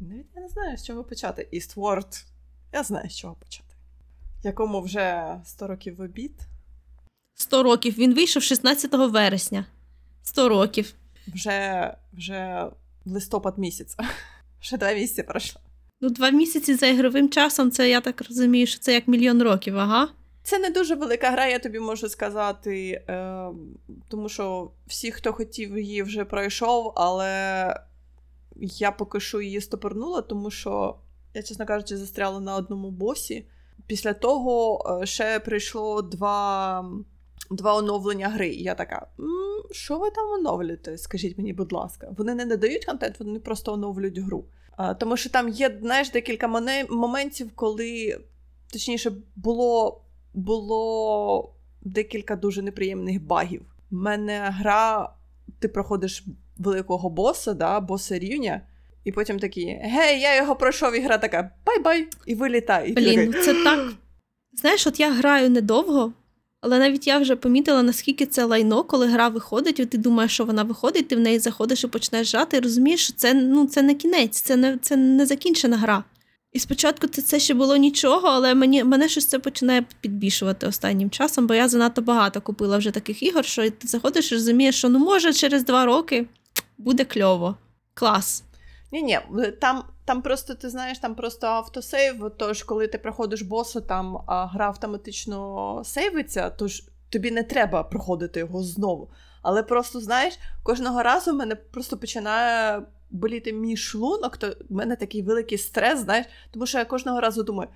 Навіть 0.00 0.26
я 0.34 0.42
не 0.42 0.48
знаю, 0.48 0.76
з 0.76 0.86
чого 0.86 1.04
почати. 1.04 1.48
Eastward. 1.52 2.24
Я 2.72 2.82
знаю, 2.82 3.10
з 3.10 3.16
чого 3.16 3.34
почати. 3.34 3.74
Якому 4.42 4.82
вже 4.82 5.40
100 5.44 5.66
років 5.66 5.96
в 5.96 6.00
обід. 6.00 6.32
100 7.34 7.62
років. 7.62 7.98
Він 7.98 8.14
вийшов 8.14 8.42
16 8.42 8.92
вересня. 8.92 9.66
100 10.22 10.48
років. 10.48 10.94
Вже, 11.26 11.94
вже 12.12 12.66
листопад 13.10 13.58
місяць. 13.58 13.96
Вже 14.60 14.76
два 14.76 14.92
місяці 14.92 15.22
пройшло. 15.22 15.60
Ну, 16.00 16.10
два 16.10 16.30
місяці 16.30 16.74
за 16.74 16.86
ігровим 16.86 17.28
часом, 17.28 17.70
це 17.70 17.90
я 17.90 18.00
так 18.00 18.22
розумію, 18.28 18.66
що 18.66 18.80
це 18.80 18.94
як 18.94 19.08
мільйон 19.08 19.42
років, 19.42 19.78
ага. 19.78 20.08
Це 20.42 20.58
не 20.58 20.70
дуже 20.70 20.94
велика 20.94 21.30
гра, 21.30 21.46
я 21.46 21.58
тобі 21.58 21.78
можу 21.78 22.08
сказати, 22.08 22.90
е, 23.08 23.46
тому 24.08 24.28
що 24.28 24.70
всі, 24.86 25.10
хто 25.12 25.32
хотів, 25.32 25.78
її 25.78 26.02
вже 26.02 26.24
пройшов, 26.24 26.92
але 26.96 27.74
я 28.60 28.90
поки 28.90 29.20
що 29.20 29.40
її 29.40 29.60
стопорнула, 29.60 30.22
тому 30.22 30.50
що 30.50 30.96
я, 31.34 31.42
чесно 31.42 31.66
кажучи, 31.66 31.96
застряла 31.96 32.40
на 32.40 32.56
одному 32.56 32.90
босі. 32.90 33.46
Після 33.86 34.12
того 34.12 34.80
е, 35.02 35.06
ще 35.06 35.40
прийшло 35.40 36.02
два, 36.02 36.84
два 37.50 37.74
оновлення 37.74 38.28
гри. 38.28 38.48
І 38.48 38.62
я 38.62 38.74
така: 38.74 39.06
«М, 39.18 39.26
що 39.70 39.98
ви 39.98 40.10
там 40.10 40.30
оновлюєте? 40.30 40.98
Скажіть 40.98 41.38
мені, 41.38 41.52
будь 41.52 41.72
ласка. 41.72 42.14
Вони 42.18 42.34
не 42.34 42.44
надають 42.44 42.84
контент, 42.84 43.20
вони 43.20 43.38
просто 43.38 43.72
оновлюють 43.72 44.18
гру. 44.18 44.44
А, 44.76 44.94
тому 44.94 45.16
що 45.16 45.30
там 45.30 45.48
є, 45.48 45.78
знаєш, 45.82 46.10
декілька 46.10 46.48
моментів, 46.90 47.50
коли 47.54 48.20
точніше 48.72 49.12
було 49.36 50.02
було 50.34 51.54
декілька 51.82 52.36
дуже 52.36 52.62
неприємних 52.62 53.22
багів. 53.22 53.62
У 53.90 53.96
мене 53.96 54.54
гра, 54.58 55.12
ти 55.58 55.68
проходиш 55.68 56.24
великого 56.58 57.10
боса, 57.10 57.54
да, 57.54 57.80
боса 57.80 58.18
рівня, 58.18 58.60
і 59.04 59.12
потім 59.12 59.38
такі: 59.38 59.80
Гей, 59.82 60.20
я 60.20 60.36
його 60.36 60.56
пройшов, 60.56 60.96
і 60.96 61.00
гра 61.00 61.18
така 61.18 61.50
bye-bye! 61.66 62.08
І 62.26 62.34
вилітає. 62.34 62.90
І 62.90 62.92
Блін, 62.92 63.04
такий, 63.04 63.26
ну 63.26 63.32
це 63.32 63.64
так. 63.64 63.92
Знаєш, 64.52 64.86
от 64.86 65.00
я 65.00 65.12
граю 65.12 65.50
недовго, 65.50 66.12
але 66.60 66.78
навіть 66.78 67.06
я 67.06 67.18
вже 67.18 67.36
помітила, 67.36 67.82
наскільки 67.82 68.26
це 68.26 68.44
лайно, 68.44 68.84
коли 68.84 69.06
гра 69.06 69.28
виходить, 69.28 69.80
от 69.80 69.90
ти 69.90 69.98
думаєш, 69.98 70.32
що 70.32 70.44
вона 70.44 70.62
виходить, 70.62 71.08
ти 71.08 71.16
в 71.16 71.20
неї 71.20 71.38
заходиш 71.38 71.84
і 71.84 71.86
починаєш 71.86 72.30
грати, 72.30 72.56
і 72.56 72.60
розумієш, 72.60 73.04
що 73.04 73.12
це, 73.12 73.34
ну, 73.34 73.66
це 73.66 73.82
не 73.82 73.94
кінець, 73.94 74.40
це 74.40 74.56
не, 74.56 74.78
це 74.78 74.96
не 74.96 75.26
закінчена 75.26 75.76
гра. 75.76 76.04
І 76.52 76.58
спочатку 76.58 77.06
це, 77.06 77.22
це 77.22 77.40
ще 77.40 77.54
було 77.54 77.76
нічого, 77.76 78.28
але 78.28 78.54
мені, 78.54 78.84
мене 78.84 79.08
щось 79.08 79.26
це 79.26 79.38
починає 79.38 79.86
підбішувати 80.00 80.66
останнім 80.66 81.10
часом, 81.10 81.46
бо 81.46 81.54
я 81.54 81.68
занадто 81.68 82.02
багато 82.02 82.40
купила 82.40 82.78
вже 82.78 82.90
таких 82.90 83.22
ігор, 83.22 83.44
що 83.44 83.70
ти 83.70 83.88
заходиш 83.88 84.32
і 84.32 84.34
розумієш, 84.34 84.76
що 84.76 84.88
ну 84.88 84.98
може 84.98 85.32
через 85.32 85.64
два 85.64 85.84
роки 85.84 86.26
буде 86.78 87.04
кльово. 87.04 87.56
Клас. 87.94 88.44
Ні, 88.92 89.02
ні, 89.02 89.20
там, 89.60 89.84
там 90.04 90.22
просто 90.22 90.54
ти 90.54 90.70
знаєш, 90.70 90.98
там 90.98 91.14
просто 91.14 91.46
автосейв. 91.46 92.30
Тож, 92.36 92.62
коли 92.62 92.86
ти 92.86 92.98
проходиш 92.98 93.42
боса, 93.42 93.80
там 93.80 94.22
а, 94.26 94.46
гра 94.46 94.66
автоматично 94.66 95.82
сейвиться, 95.84 96.50
тож 96.50 96.82
тобі 97.08 97.30
не 97.30 97.42
треба 97.42 97.82
проходити 97.82 98.40
його 98.40 98.62
знову. 98.62 99.10
Але 99.42 99.62
просто 99.62 100.00
знаєш, 100.00 100.38
кожного 100.62 101.02
разу 101.02 101.34
мене 101.34 101.54
просто 101.54 101.98
починає 101.98 102.82
боліти 103.10 103.52
мій 103.52 103.76
шлунок, 103.76 104.36
то 104.36 104.48
в 104.48 104.72
мене 104.72 104.96
такий 104.96 105.22
великий 105.22 105.58
стрес, 105.58 106.00
знаєш, 106.00 106.26
тому 106.50 106.66
що 106.66 106.78
я 106.78 106.84
кожного 106.84 107.20
разу 107.20 107.42
думаю: 107.42 107.68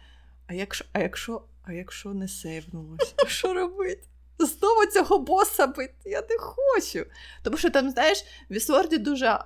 а 0.46 0.54
якщо, 0.54 0.84
а 0.92 0.98
якщо, 0.98 1.42
а 1.62 1.72
якщо 1.72 2.14
не 2.14 2.28
сейвнулося, 2.28 3.14
що 3.26 3.54
робити? 3.54 4.02
Знову 4.38 4.86
цього 4.86 5.18
боса 5.18 5.66
бити? 5.66 5.94
Я 6.04 6.20
не 6.20 6.38
хочу. 6.38 7.06
Тому 7.42 7.56
що 7.56 7.70
там, 7.70 7.90
знаєш, 7.90 8.24
в 8.50 8.52
Вісворді 8.54 8.98
дуже 8.98 9.38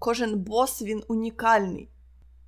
кожен 0.00 0.38
бос 0.38 0.82
він 0.82 1.02
унікальний. 1.08 1.88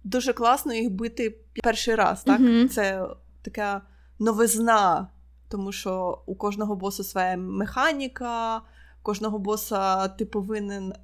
Дуже 0.04 0.32
класно 0.32 0.74
їх 0.74 0.90
бити 0.90 1.38
перший 1.62 1.94
раз, 1.94 2.24
так? 2.24 2.40
Мгм. 2.40 2.68
Це 2.68 3.06
така 3.42 3.82
новизна, 4.18 5.08
тому 5.48 5.72
що 5.72 6.22
у 6.26 6.34
кожного 6.34 6.76
боса 6.76 7.04
своя 7.04 7.36
механіка, 7.36 8.62
кожного 9.02 9.38
боса 9.38 10.08
ти 10.08 10.24
повинен 10.26 10.92
е- 10.92 10.96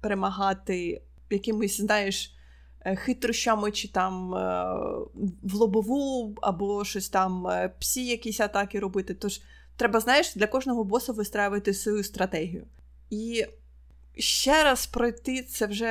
перемагати 0.00 1.02
якимись, 1.30 1.80
знаєш, 1.80 2.34
е, 2.80 2.96
хитрощами 2.96 3.70
чи 3.72 3.88
там 3.88 4.34
е- 4.34 4.74
в 5.42 5.54
лобову, 5.54 6.34
або 6.42 6.84
щось 6.84 7.08
там 7.08 7.46
е, 7.46 7.72
псі 7.78 8.06
якісь 8.06 8.40
атаки 8.40 8.80
робити. 8.80 9.14
Тож 9.14 9.40
треба, 9.76 10.00
знаєш, 10.00 10.34
для 10.34 10.46
кожного 10.46 10.84
боса 10.84 11.12
вистраювати 11.12 11.74
свою 11.74 12.04
стратегію. 12.04 12.66
І 13.10 13.46
ще 14.16 14.64
раз 14.64 14.86
пройти, 14.86 15.42
це 15.42 15.66
вже, 15.66 15.86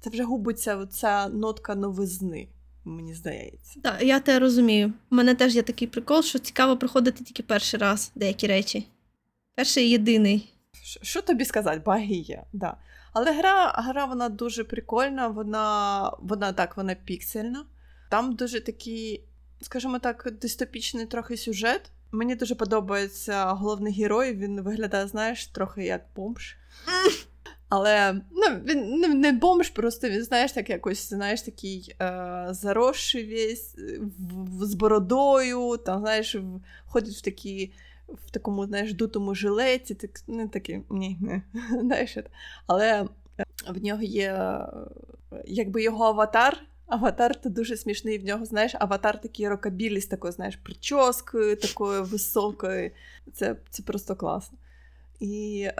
це 0.00 0.10
вже 0.10 0.22
губиться 0.24 0.86
ця 0.86 1.28
нотка 1.28 1.74
новизни, 1.74 2.48
мені 2.84 3.14
здається. 3.14 3.80
Так, 3.82 4.02
я 4.02 4.20
те 4.20 4.38
розумію. 4.38 4.92
У 5.10 5.14
мене 5.14 5.34
теж 5.34 5.56
є 5.56 5.62
такий 5.62 5.88
прикол, 5.88 6.22
що 6.22 6.38
цікаво 6.38 6.76
проходити 6.76 7.24
тільки 7.24 7.42
перший 7.42 7.80
раз 7.80 8.12
деякі 8.14 8.46
речі. 8.46 8.86
Перший 9.54 9.86
і 9.86 9.90
єдиний. 9.90 10.52
Що- 10.82 11.00
Що 11.02 11.22
тобі 11.22 11.44
сказати, 11.44 11.82
баги 11.86 12.14
є, 12.14 12.44
да. 12.52 12.76
Але 13.12 13.32
гра, 13.32 13.72
гра 13.76 14.04
вона 14.04 14.28
дуже 14.28 14.64
прикольна, 14.64 15.28
вона, 15.28 16.10
вона 16.20 16.52
так, 16.52 16.76
вона 16.76 16.94
піксельна. 16.94 17.64
Там 18.10 18.34
дуже 18.34 18.60
такі 18.60 19.20
скажімо 19.60 19.98
так, 19.98 20.28
дистопічний 20.40 21.06
трохи 21.06 21.36
сюжет. 21.36 21.90
Мені 22.12 22.34
дуже 22.34 22.54
подобається 22.54 23.44
головний 23.44 23.92
герой. 23.92 24.34
Він 24.34 24.60
виглядає, 24.60 25.06
знаєш, 25.06 25.46
трохи 25.46 25.84
як 25.84 26.02
бомж. 26.16 26.56
Але 27.68 28.12
ну, 28.30 28.46
він 28.64 29.00
не, 29.00 29.08
не 29.08 29.32
бомж, 29.32 29.68
просто 29.68 30.08
він, 30.08 30.24
знаєш, 30.24 30.52
так 30.52 30.70
якось, 30.70 31.08
знаєш, 31.08 31.42
такий 31.42 31.96
е, 32.00 32.46
заросший 32.50 33.34
весь, 33.34 33.76
в, 34.18 34.64
з 34.64 34.74
бородою, 34.74 35.76
там, 35.76 36.00
знаєш, 36.00 36.34
в, 36.34 36.60
ходить 36.86 37.16
в 37.16 37.20
такі, 37.20 37.72
в 38.08 38.30
такому, 38.30 38.66
знаєш, 38.66 38.94
дутому 38.94 39.34
жилеті, 39.34 39.94
так, 39.94 40.10
не 40.26 40.48
такий, 40.48 40.82
ні, 40.90 41.18
не, 41.20 41.42
знаєш, 41.80 42.16
але 42.66 43.06
в 43.68 43.84
нього 43.84 44.02
є, 44.02 44.58
якби 45.44 45.82
його 45.82 46.04
аватар. 46.04 46.62
Аватар 46.90 47.40
то 47.40 47.48
дуже 47.48 47.76
смішний 47.76 48.18
в 48.18 48.24
нього, 48.24 48.44
знаєш, 48.44 48.72
аватар 48.78 49.20
такий 49.20 49.48
рокабілі 49.48 50.00
з 50.00 50.06
такою, 50.06 50.32
знаєш, 50.32 50.56
прическою, 50.56 51.56
такою 51.56 52.04
високою. 52.04 52.90
Це 53.32 53.56
це 53.70 53.82
просто 53.82 54.16
класно. 54.16 54.58
І 55.20 55.62
е, 55.62 55.74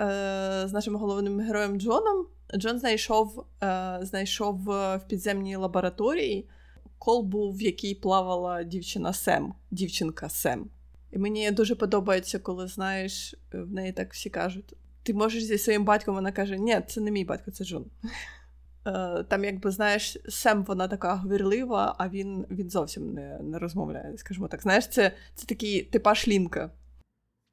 з 0.66 0.73
нашим 0.73 0.96
головним 0.96 1.40
героєм 1.40 1.81
Джоном 1.81 2.27
Джон 2.57 2.79
знайшов 2.79 3.44
е, 3.62 3.99
знайшов 4.03 4.57
в 4.64 5.01
підземній 5.09 5.57
лабораторії 5.57 6.49
колбу, 6.99 7.53
в 7.53 7.62
якій 7.62 7.94
плавала 7.94 8.62
дівчина 8.62 9.12
Сем, 9.12 9.55
дівчинка 9.70 10.29
Сем. 10.29 10.70
І 11.12 11.18
мені 11.18 11.51
дуже 11.51 11.75
подобається, 11.75 12.38
коли 12.38 12.66
знаєш, 12.66 13.35
в 13.53 13.73
неї 13.73 13.92
так 13.92 14.12
всі 14.12 14.31
кажуть: 14.31 14.77
ти 15.03 15.14
можеш 15.14 15.44
зі 15.44 15.59
своїм 15.59 15.85
батьком, 15.85 16.14
вона 16.14 16.33
каже: 16.33 16.59
Ні, 16.59 16.81
це 16.87 17.01
не 17.01 17.11
мій 17.11 17.25
батько, 17.25 17.51
це 17.51 17.64
Джон. 17.64 17.85
Е, 18.87 19.25
там, 19.29 19.45
якби 19.45 19.71
знаєш, 19.71 20.16
Сем 20.29 20.64
вона 20.64 20.88
така 20.88 21.14
говірлива, 21.14 21.95
а 21.99 22.09
він 22.09 22.47
він 22.51 22.71
зовсім 22.71 23.14
не 23.14 23.38
не 23.43 23.59
розмовляє. 23.59 24.19
Скажімо 24.19 24.49
так. 24.49 24.62
Знаєш, 24.62 24.88
це 24.88 25.12
це 25.35 25.47
такий 25.47 25.83
типаж 25.83 26.29
лінка. 26.29 26.71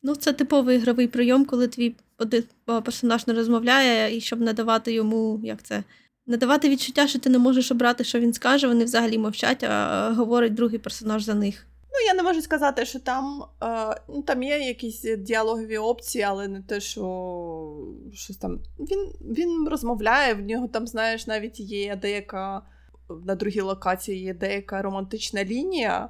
Ну, 0.03 0.15
це 0.15 0.33
типовий 0.33 0.77
ігровий 0.77 1.07
прийом, 1.07 1.45
коли 1.45 1.67
твій 1.67 1.95
один 2.17 2.43
персонаж 2.65 3.27
не 3.27 3.33
розмовляє, 3.33 4.17
і 4.17 4.21
щоб 4.21 4.41
не 4.41 4.53
давати 4.53 4.93
йому, 4.93 5.39
як 5.43 5.63
це, 5.63 5.83
не 6.27 6.37
давати 6.37 6.69
відчуття, 6.69 7.07
що 7.07 7.19
ти 7.19 7.29
не 7.29 7.39
можеш 7.39 7.71
обрати, 7.71 8.03
що 8.03 8.19
він 8.19 8.33
скаже, 8.33 8.67
вони 8.67 8.83
взагалі 8.83 9.17
мовчать, 9.17 9.63
а 9.63 10.11
говорить 10.13 10.53
другий 10.53 10.79
персонаж 10.79 11.23
за 11.23 11.33
них. 11.33 11.65
Ну, 11.97 12.05
я 12.07 12.13
не 12.13 12.23
можу 12.23 12.41
сказати, 12.41 12.85
що 12.85 12.99
там 12.99 13.43
е, 13.63 13.95
ну, 14.07 14.21
там 14.21 14.43
є 14.43 14.59
якісь 14.59 15.01
діалогові 15.17 15.77
опції, 15.77 16.23
але 16.23 16.47
не 16.47 16.61
те, 16.61 16.79
що 16.79 17.77
щось 18.13 18.37
там. 18.37 18.59
Він 18.79 19.11
він 19.21 19.67
розмовляє, 19.69 20.33
в 20.33 20.41
нього 20.41 20.67
там, 20.67 20.87
знаєш, 20.87 21.27
навіть 21.27 21.59
є 21.59 21.95
деяка 21.95 22.61
на 23.09 23.35
другій 23.35 23.61
локації 23.61 24.23
є 24.23 24.33
деяка 24.33 24.81
романтична 24.81 25.43
лінія, 25.43 26.09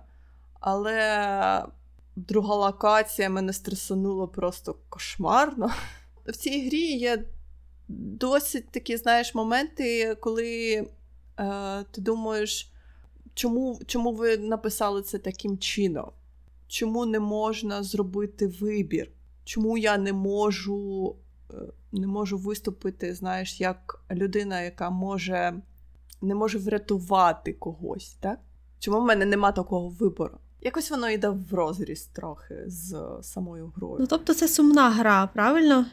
але 0.60 1.66
друга 2.16 2.56
локація 2.56 3.30
мене 3.30 3.54
стресанула 3.54 4.28
просто 4.28 4.76
кошмарно. 4.90 5.72
В 6.26 6.32
цій 6.32 6.68
грі 6.68 6.82
є 6.82 7.24
досить 7.88 8.70
такі, 8.70 8.98
знаєш, 8.98 9.36
моменти, 9.36 10.16
коли 10.16 10.86
е, 11.40 11.84
ти 11.92 12.02
думаєш 12.02 12.72
чому, 13.38 13.80
чому 13.86 14.12
ви 14.12 14.38
написали 14.38 15.02
це 15.02 15.18
таким 15.18 15.58
чином? 15.58 16.12
Чому 16.68 17.06
не 17.06 17.20
можна 17.20 17.84
зробити 17.84 18.48
вибір? 18.48 19.12
Чому 19.44 19.78
я 19.78 19.98
не 19.98 20.14
можу 20.14 21.16
е, 21.54 21.56
не 21.92 22.08
можу 22.08 22.38
виступити, 22.38 23.14
знаєш, 23.14 23.62
як 23.62 24.02
людина, 24.12 24.62
яка 24.62 24.90
може 24.90 25.62
не 26.22 26.36
може 26.36 26.58
врятувати 26.58 27.54
когось, 27.54 28.18
так? 28.20 28.40
Чому 28.80 29.02
в 29.02 29.06
мене 29.06 29.26
нема 29.26 29.52
такого 29.52 29.90
вибору? 29.90 30.38
Якось 30.62 30.92
воно 30.92 31.10
йде 31.10 31.30
в 31.30 31.54
розріз 31.54 32.06
трохи 32.06 32.64
з 32.68 32.98
самою 33.22 33.74
грою. 33.76 33.98
Ну, 34.00 34.08
тобто 34.08 34.34
це 34.34 34.48
сумна 34.48 34.90
гра, 34.90 35.28
правильно? 35.34 35.86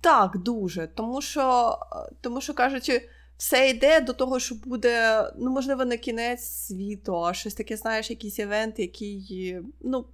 Так, 0.00 0.38
дуже. 0.38 0.88
Тому 0.94 1.22
що, 1.22 1.76
тому 2.20 2.40
що 2.40 2.54
кажучи, 2.54 3.08
все 3.36 3.70
йде 3.70 4.00
до 4.00 4.12
того, 4.12 4.40
що 4.40 4.54
буде, 4.54 5.24
ну, 5.38 5.50
можливо, 5.50 5.84
не 5.84 5.96
кінець 5.98 6.44
світу, 6.44 7.24
а 7.24 7.34
щось 7.34 7.54
таке, 7.54 7.76
знаєш, 7.76 8.10
якийсь 8.10 8.38
івент, 8.38 8.78
який, 8.78 9.58
ну, 9.80 10.04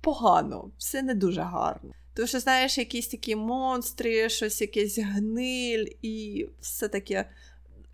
погано, 0.00 0.70
все 0.78 1.02
не 1.02 1.14
дуже 1.14 1.40
гарно. 1.40 1.92
Тому 2.14 2.28
що, 2.28 2.40
знаєш, 2.40 2.78
якісь 2.78 3.08
такі 3.08 3.36
монстри, 3.36 4.28
щось 4.28 4.60
якесь 4.60 4.98
гниль 4.98 5.86
і 6.02 6.46
все 6.60 6.88
таке. 6.88 7.30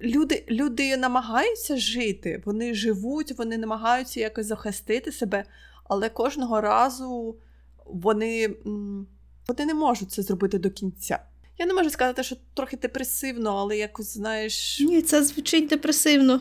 Люди 0.01 0.45
люди 0.51 0.97
намагаються 0.97 1.77
жити, 1.77 2.43
вони 2.45 2.75
живуть, 2.75 3.39
вони 3.39 3.59
намагаються 3.59 4.21
якось 4.21 4.47
захистити 4.47 5.13
себе, 5.13 5.45
але 5.85 6.09
кожного 6.09 6.61
разу 6.61 7.37
вони, 7.85 8.49
вони 9.49 9.67
не 9.67 9.75
можуть 9.75 10.13
це 10.13 10.23
зробити 10.23 10.59
до 10.59 10.71
кінця. 10.71 11.19
Я 11.59 11.67
не 11.67 11.75
можу 11.75 11.91
сказати, 11.91 12.23
що 12.23 12.37
трохи 12.55 12.77
депресивно, 12.77 13.51
але 13.51 13.77
якось 13.77 14.15
знаєш. 14.15 14.81
Ні, 14.81 15.03
це 15.03 15.25
звучить 15.25 15.69
депресивно. 15.69 16.41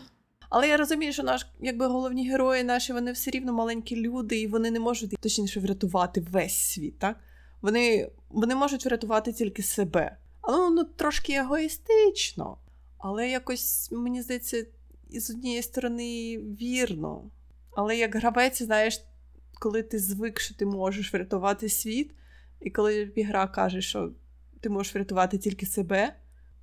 Але 0.50 0.68
я 0.68 0.78
розумію, 0.78 1.14
що 1.14 1.24
наш, 1.24 1.48
якби 1.60 1.88
головні 1.88 2.30
герої 2.30 2.64
наші, 2.64 2.94
вони 2.94 3.12
все 3.12 3.32
рівно 3.32 3.54
маленькі 3.54 3.96
люди, 3.96 4.40
і 4.40 4.48
вони 4.48 4.72
не 4.72 4.80
можуть 4.80 5.16
точніше 5.20 5.60
врятувати 5.60 6.22
весь 6.32 6.56
світ. 6.56 7.00
так? 7.00 7.18
Вони 7.62 8.12
вони 8.30 8.56
можуть 8.56 8.86
врятувати 8.86 9.34
тільки 9.34 9.64
себе. 9.64 10.18
Але 10.42 10.58
воно 10.58 10.84
трошки 10.84 11.34
егоїстично. 11.34 12.58
Але 12.98 13.30
якось, 13.30 13.92
мені 13.92 14.22
здається, 14.22 14.66
з 15.10 15.30
однієї 15.30 15.62
сторони 15.62 16.38
вірно. 16.38 17.32
Але 17.76 17.98
як 17.98 18.16
гравець, 18.16 18.62
знаєш, 18.62 19.02
коли 19.54 19.84
ти 19.84 20.00
звик, 20.00 20.40
що 20.40 20.56
ти 20.56 20.66
можеш 20.66 21.14
врятувати 21.14 21.70
світ, 21.70 22.12
і 22.62 22.70
коли 22.72 23.12
гра 23.18 23.48
каже, 23.48 23.82
що 23.82 24.12
ти 24.66 24.70
можеш 24.70 24.96
врятувати 24.96 25.38
тільки 25.38 25.66
себе. 25.66 26.16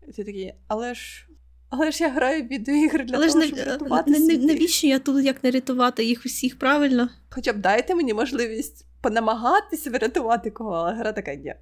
І 0.08 0.12
ти 0.12 0.24
такий, 0.24 0.54
але 0.68 0.94
ж 0.94 1.28
але 1.68 1.90
ж 1.90 2.04
я 2.04 2.10
граю 2.10 2.44
в 2.44 2.46
відеоігри 2.46 3.04
для 3.04 3.16
але 3.16 3.28
того, 3.28 3.42
щоб 3.42 3.58
рятувати 3.58 4.10
не, 4.10 4.16
світ. 4.16 4.42
Навіщо 4.42 4.86
я 4.86 4.98
тут 4.98 5.24
як 5.24 5.44
не 5.44 5.50
рятувати 5.50 6.04
їх 6.04 6.22
усіх 6.26 6.58
правильно? 6.58 7.08
Хоча 7.30 7.52
б 7.52 7.56
дайте 7.56 7.94
мені 7.94 8.14
можливість 8.14 8.86
понамагатися 9.00 9.90
врятувати 9.90 10.50
кого, 10.50 10.70
але 10.70 10.94
гра 10.94 11.12
така 11.12 11.34
ні. 11.34 11.54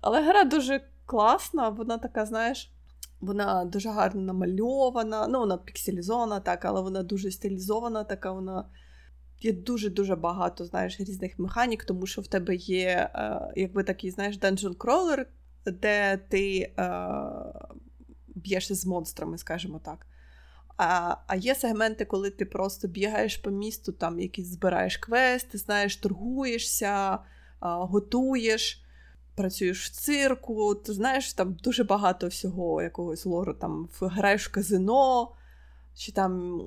Але 0.00 0.22
гра 0.22 0.44
дуже 0.44 0.80
класна, 1.06 1.68
вона 1.68 1.98
така, 1.98 2.26
знаєш, 2.26 2.72
вона 3.20 3.64
дуже 3.64 3.88
гарно 3.88 4.20
намальована, 4.20 5.28
ну, 5.28 5.38
вона 5.38 5.56
пікселізована, 5.56 6.40
так, 6.40 6.64
але 6.64 6.80
вона 6.80 7.02
дуже 7.02 7.30
стилізована, 7.30 8.04
така 8.04 8.32
вона. 8.32 8.64
Є 9.40 9.52
дуже-дуже 9.52 10.16
багато 10.16 10.64
знаєш, 10.64 11.00
різних 11.00 11.38
механік, 11.38 11.84
тому 11.84 12.06
що 12.06 12.22
в 12.22 12.26
тебе 12.26 12.54
є 12.54 13.10
е, 13.14 13.40
якби 13.56 13.84
такий, 13.84 14.10
знаєш, 14.10 14.38
dungeon 14.38 14.76
crawler, 14.76 15.24
де 15.70 16.16
ти 16.28 16.72
е, 16.78 17.08
б'єшся 18.28 18.74
з 18.74 18.86
монстрами, 18.86 19.38
скажімо 19.38 19.80
так. 19.84 20.06
А 20.76 21.16
а 21.26 21.36
є 21.36 21.54
сегменти, 21.54 22.04
коли 22.04 22.30
ти 22.30 22.44
просто 22.44 22.88
бігаєш 22.88 23.36
по 23.36 23.50
місту, 23.50 23.92
там 23.92 24.20
якісь 24.20 24.46
збираєш 24.46 24.96
квести, 24.96 25.58
знаєш, 25.58 25.96
торгуєшся, 25.96 27.14
е, 27.14 27.18
готуєш, 27.60 28.82
працюєш 29.34 29.86
в 29.86 29.90
цирку, 29.90 30.74
ти 30.74 30.92
знаєш, 30.92 31.32
там 31.32 31.52
дуже 31.52 31.84
багато 31.84 32.26
всього 32.26 32.82
якогось 32.82 33.26
лору, 33.26 33.54
там 33.54 33.88
граєш 34.00 34.48
в 34.48 34.52
казино, 34.52 35.32
чи 35.94 36.12
там 36.12 36.62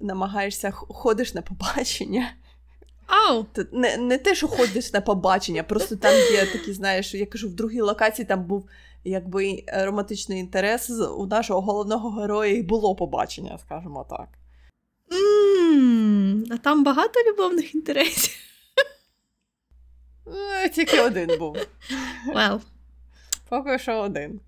намагаєшся 0.00 0.70
ходиш 0.70 1.34
на 1.34 1.42
побачення. 1.42 2.30
Ау! 3.08 3.46
Не 3.72 3.96
не 3.96 4.18
те, 4.18 4.34
що 4.34 4.48
ходиш 4.48 4.92
на 4.92 5.00
побачення, 5.00 5.62
просто 5.62 5.96
там 5.96 6.12
є 6.32 6.46
такі, 6.46 6.72
знаєш, 6.72 7.14
я 7.14 7.26
кажу, 7.26 7.48
в 7.48 7.54
другій 7.54 7.80
локації 7.80 8.26
там 8.26 8.44
був 8.44 8.68
якби 9.04 9.64
романтичний 9.66 10.40
інтерес. 10.40 10.90
У 10.90 11.26
нашого 11.26 11.60
головного 11.60 12.10
героя 12.20 12.52
і 12.52 12.62
було 12.62 12.94
побачення, 12.94 13.58
скажімо 13.58 14.06
так. 14.10 14.28
Mm, 15.10 16.44
а 16.50 16.56
там 16.56 16.84
багато 16.84 17.20
любовних 17.28 17.74
інтересів. 17.74 18.34
Е, 20.64 20.68
тільки 20.68 21.00
один 21.00 21.38
був. 21.38 21.56
Well. 22.34 22.60
Поки 23.48 23.78
що 23.78 23.92
один. 23.92 24.40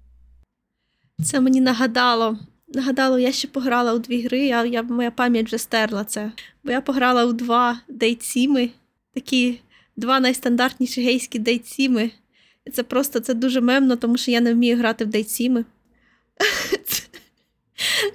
Це 1.24 1.40
мені 1.40 1.60
нагадало. 1.60 2.38
Нагадало, 2.72 3.18
я 3.18 3.32
ще 3.32 3.48
пограла 3.48 3.94
у 3.94 3.98
дві 3.98 4.22
гри, 4.22 4.50
а 4.50 4.64
я, 4.64 4.82
моя 4.82 5.10
пам'ять 5.10 5.46
вже 5.46 5.58
стерла 5.58 6.04
це. 6.04 6.32
Бо 6.64 6.72
я 6.72 6.80
пограла 6.80 7.24
у 7.24 7.32
два 7.32 7.80
дейтсіми, 7.88 8.70
такі 9.14 9.60
два 9.96 10.20
найстандартніші 10.20 11.02
гейські 11.02 11.38
дейтсіми. 11.38 12.10
І 12.64 12.70
це 12.70 12.82
просто 12.82 13.20
це 13.20 13.34
дуже 13.34 13.60
мемно, 13.60 13.96
тому 13.96 14.16
що 14.16 14.30
я 14.30 14.40
не 14.40 14.54
вмію 14.54 14.76
грати 14.76 15.04
в 15.04 15.08
дейтсіми. 15.08 15.64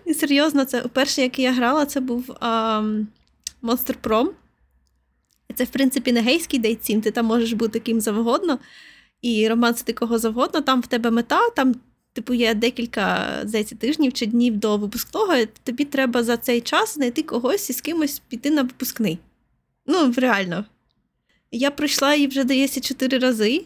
І 0.06 0.13
серйозно, 0.13 0.65
це 0.65 0.82
перший, 0.82 1.24
який 1.24 1.46
я 1.46 1.52
грала, 1.52 1.86
це 1.86 2.00
був 2.00 2.30
um, 2.30 3.06
Monster 3.63 3.96
Prom. 4.04 4.30
Це, 5.56 5.63
в 5.63 5.70
принципі, 5.70 6.12
не 6.12 6.22
гейський 6.22 6.60
дейтсім, 6.60 7.02
ти 7.02 7.12
там 7.12 7.26
можеш 7.26 7.54
бути 7.54 7.80
ким 7.80 8.02
завгодно, 8.02 8.60
і 9.22 9.48
романсити 9.48 9.94
кого 9.94 10.20
завгодно, 10.20 10.62
там 10.62 10.82
в 10.82 10.88
тебе 10.88 11.12
мета, 11.12 11.50
там 11.50 11.76
типу, 12.15 12.34
є 12.34 12.54
декілька 12.54 13.39
здається, 13.45 13.75
тижнів 13.75 14.13
чи 14.13 14.25
днів 14.25 14.58
до 14.58 14.78
випускного, 14.78 15.34
тобі 15.63 15.86
треба 15.86 16.23
за 16.23 16.38
цей 16.38 16.62
час 16.62 16.93
знайти 16.93 17.23
когось 17.23 17.69
і 17.69 17.73
з 17.73 17.82
кимось 17.82 18.21
піти 18.28 18.49
на 18.51 18.62
випускний. 18.62 19.19
Ну, 19.86 20.13
реально. 20.17 20.65
Я 21.51 21.71
пройшла 21.71 22.15
її 22.15 22.28
вже, 22.28 22.41
здається, 22.41 22.82
чотири 22.82 23.17
рази. 23.17 23.65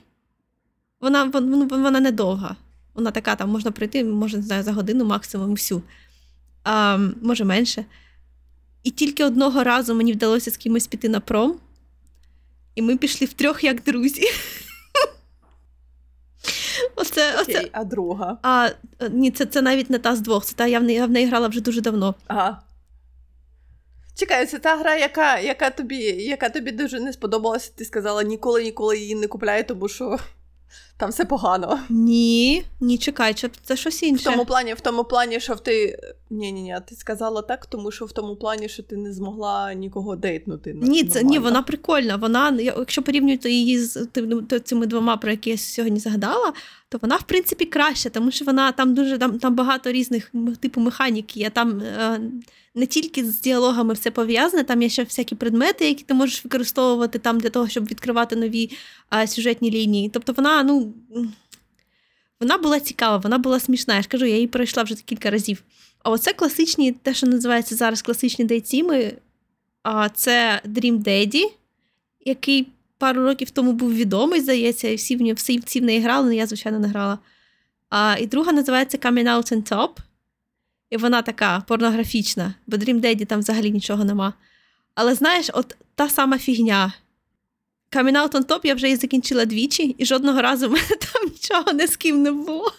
Вона, 1.01 1.23
вон- 1.23 1.67
вона 1.67 1.99
недовга. 1.99 2.55
Вона 2.93 3.12
така, 3.12 3.35
там 3.35 3.49
можна 3.49 3.71
пройти, 3.71 4.03
може, 4.03 4.38
не 4.38 4.43
знаю, 4.43 4.63
за 4.63 4.71
годину 4.73 5.05
максимум 5.05 5.51
всю. 5.51 5.81
А, 6.63 6.97
може 7.21 7.45
менше. 7.45 7.85
І 8.83 8.91
тільки 8.91 9.23
одного 9.25 9.63
разу 9.63 9.95
мені 9.95 10.13
вдалося 10.13 10.51
з 10.51 10.57
кимось 10.57 10.88
піти 10.88 11.09
на 11.09 11.19
пром, 11.19 11.55
і 12.75 12.81
ми 12.81 12.97
пішли 12.97 13.27
втрьох 13.27 13.63
як 13.63 13.83
друзі. 13.83 14.23
Оце, 16.99 17.41
оце. 17.41 17.69
А 17.71 17.83
друга. 17.83 18.38
А 18.43 18.69
е, 19.01 19.09
ні, 19.09 19.31
це, 19.31 19.45
це 19.45 19.62
навіть 19.62 19.89
не 19.89 19.99
та 19.99 20.15
з 20.15 20.21
двох. 20.21 20.45
Це 20.45 20.55
та 20.55 20.67
я 20.67 20.79
в 20.79 20.83
неї, 20.83 20.97
я 20.97 21.05
в 21.05 21.09
неї 21.09 21.27
грала 21.27 21.47
вже 21.47 21.62
дуже 21.62 21.81
давно. 21.81 22.15
Ага. 22.27 22.62
Чекай, 24.15 24.45
це 24.45 24.59
та 24.59 24.77
гра, 24.77 24.95
яка, 24.95 25.39
яка, 25.39 25.69
тобі, 25.69 25.97
яка 26.03 26.49
тобі 26.49 26.71
дуже 26.71 26.99
не 26.99 27.13
сподобалася. 27.13 27.71
Ти 27.75 27.85
сказала 27.85 28.23
ніколи 28.23 28.63
ніколи 28.63 28.97
її 28.97 29.15
не 29.15 29.27
купляю, 29.27 29.63
тому 29.63 29.88
що 29.88 30.17
там 30.97 31.10
все 31.10 31.25
погано. 31.25 31.79
Ні, 31.89 32.63
ні, 32.82 32.97
чекай, 32.97 33.36
це, 33.63 33.75
щось 33.75 34.03
В 34.03 34.05
інше. 34.05 34.23
тому 34.23 34.45
плані, 34.45 34.73
в 34.73 34.82
тому 34.82 35.03
плані, 35.03 35.39
що 35.39 35.55
ти. 35.55 35.99
Ні, 36.29 36.51
ні, 36.51 36.62
ні, 36.62 36.77
ти 36.88 36.95
сказала 36.95 37.41
так, 37.41 37.65
тому 37.65 37.91
що 37.91 38.05
в 38.05 38.12
тому 38.12 38.36
плані, 38.36 38.69
що 38.69 38.84
ти 38.84 38.97
не 38.97 39.13
змогла 39.13 39.73
нікого 39.73 40.15
дейтнути. 40.15 40.73
Ні, 40.82 41.03
це 41.03 41.23
ні, 41.23 41.39
вона 41.39 41.62
прикольна. 41.62 42.15
Вона, 42.15 42.58
якщо 42.62 43.01
порівнювати 43.01 43.51
її 43.51 43.79
з 43.79 44.08
цими 44.63 44.86
двома, 44.86 45.17
про 45.17 45.32
які 45.32 45.49
я 45.49 45.58
сьогодні 45.58 45.99
згадала, 45.99 46.53
то 46.89 46.99
вона, 47.01 47.15
в 47.15 47.23
принципі, 47.23 47.65
краща, 47.65 48.10
тому 48.10 48.32
що 48.32 48.45
вона 48.45 48.71
там 48.71 48.93
дуже 48.93 49.17
там, 49.17 49.39
там 49.39 49.55
багато 49.55 49.91
різних 49.91 50.32
типу 50.60 50.82
механіки. 50.82 51.39
є. 51.39 51.49
Там 51.49 51.79
е, 51.79 52.21
не 52.79 52.85
тільки 52.85 53.25
з 53.25 53.41
діалогами 53.41 53.93
все 53.93 54.11
пов'язане, 54.11 54.63
там 54.63 54.81
є 54.81 54.89
ще 54.89 55.03
всякі 55.03 55.35
предмети, 55.35 55.87
які 55.87 56.03
ти 56.03 56.13
можеш 56.13 56.43
використовувати 56.43 57.19
там 57.19 57.39
для 57.39 57.49
того, 57.49 57.67
щоб 57.67 57.85
відкривати 57.85 58.35
нові 58.35 58.71
е, 59.13 59.27
сюжетні 59.27 59.71
лінії. 59.71 60.09
Тобто 60.09 60.33
вона, 60.33 60.63
ну. 60.63 60.93
Вона 62.39 62.57
була 62.57 62.79
цікава, 62.79 63.17
вона 63.17 63.37
була 63.37 63.59
смішна. 63.59 63.95
Я 63.95 64.01
ж 64.01 64.07
кажу, 64.07 64.25
я 64.25 64.35
її 64.35 64.47
пройшла 64.47 64.83
вже 64.83 64.95
кілька 64.95 65.29
разів. 65.29 65.63
А 66.03 66.09
оце 66.09 66.33
класичні, 66.33 66.91
те, 66.91 67.13
що 67.13 67.27
називається 67.27 67.75
зараз 67.75 68.01
класичні 68.01 68.45
дейтсіми, 68.45 69.13
а, 69.83 70.09
це 70.09 70.61
Dream 70.65 71.03
Daddy, 71.03 71.43
який 72.25 72.67
пару 72.97 73.23
років 73.23 73.49
тому 73.49 73.73
був 73.73 73.93
відомий, 73.93 74.41
здається, 74.41 74.87
і 74.87 74.95
всі 74.95 75.15
в 75.15 75.21
нього 75.21 75.33
всі, 75.33 75.79
в 75.79 75.83
неї 75.83 75.99
грали, 75.99 76.25
але 76.25 76.35
я, 76.35 76.47
звичайно, 76.47 76.79
не 76.79 76.87
грала. 76.87 77.19
А, 77.89 78.15
і 78.19 78.27
друга 78.27 78.51
називається 78.51 78.97
Coming 78.97 79.27
Out 79.27 79.53
on 79.53 79.71
Top. 79.71 79.89
І 80.89 80.97
вона 80.97 81.21
така 81.21 81.63
порнографічна, 81.67 82.54
бо 82.67 82.78
Dream 82.78 83.02
Daddy 83.02 83.25
там 83.25 83.39
взагалі 83.39 83.71
нічого 83.71 84.06
нема. 84.06 84.34
Але 84.95 85.15
знаєш, 85.15 85.49
от 85.54 85.75
та 85.95 86.10
сама 86.10 86.38
фігня. 86.38 86.93
Coming 87.91 88.17
Out 88.17 88.32
on 88.32 88.45
Top 88.45 88.60
я 88.63 88.75
вже 88.75 88.88
її 88.88 88.97
закінчила 88.97 89.45
двічі, 89.45 89.95
і 89.97 90.06
жодного 90.06 90.41
разу 90.41 90.67
в 90.67 90.71
мене 90.71 90.88
там 90.88 91.23
нічого 91.23 91.73
не 91.73 91.88
з 91.88 91.97
ким 91.97 92.21
не 92.21 92.32
було. 92.32 92.73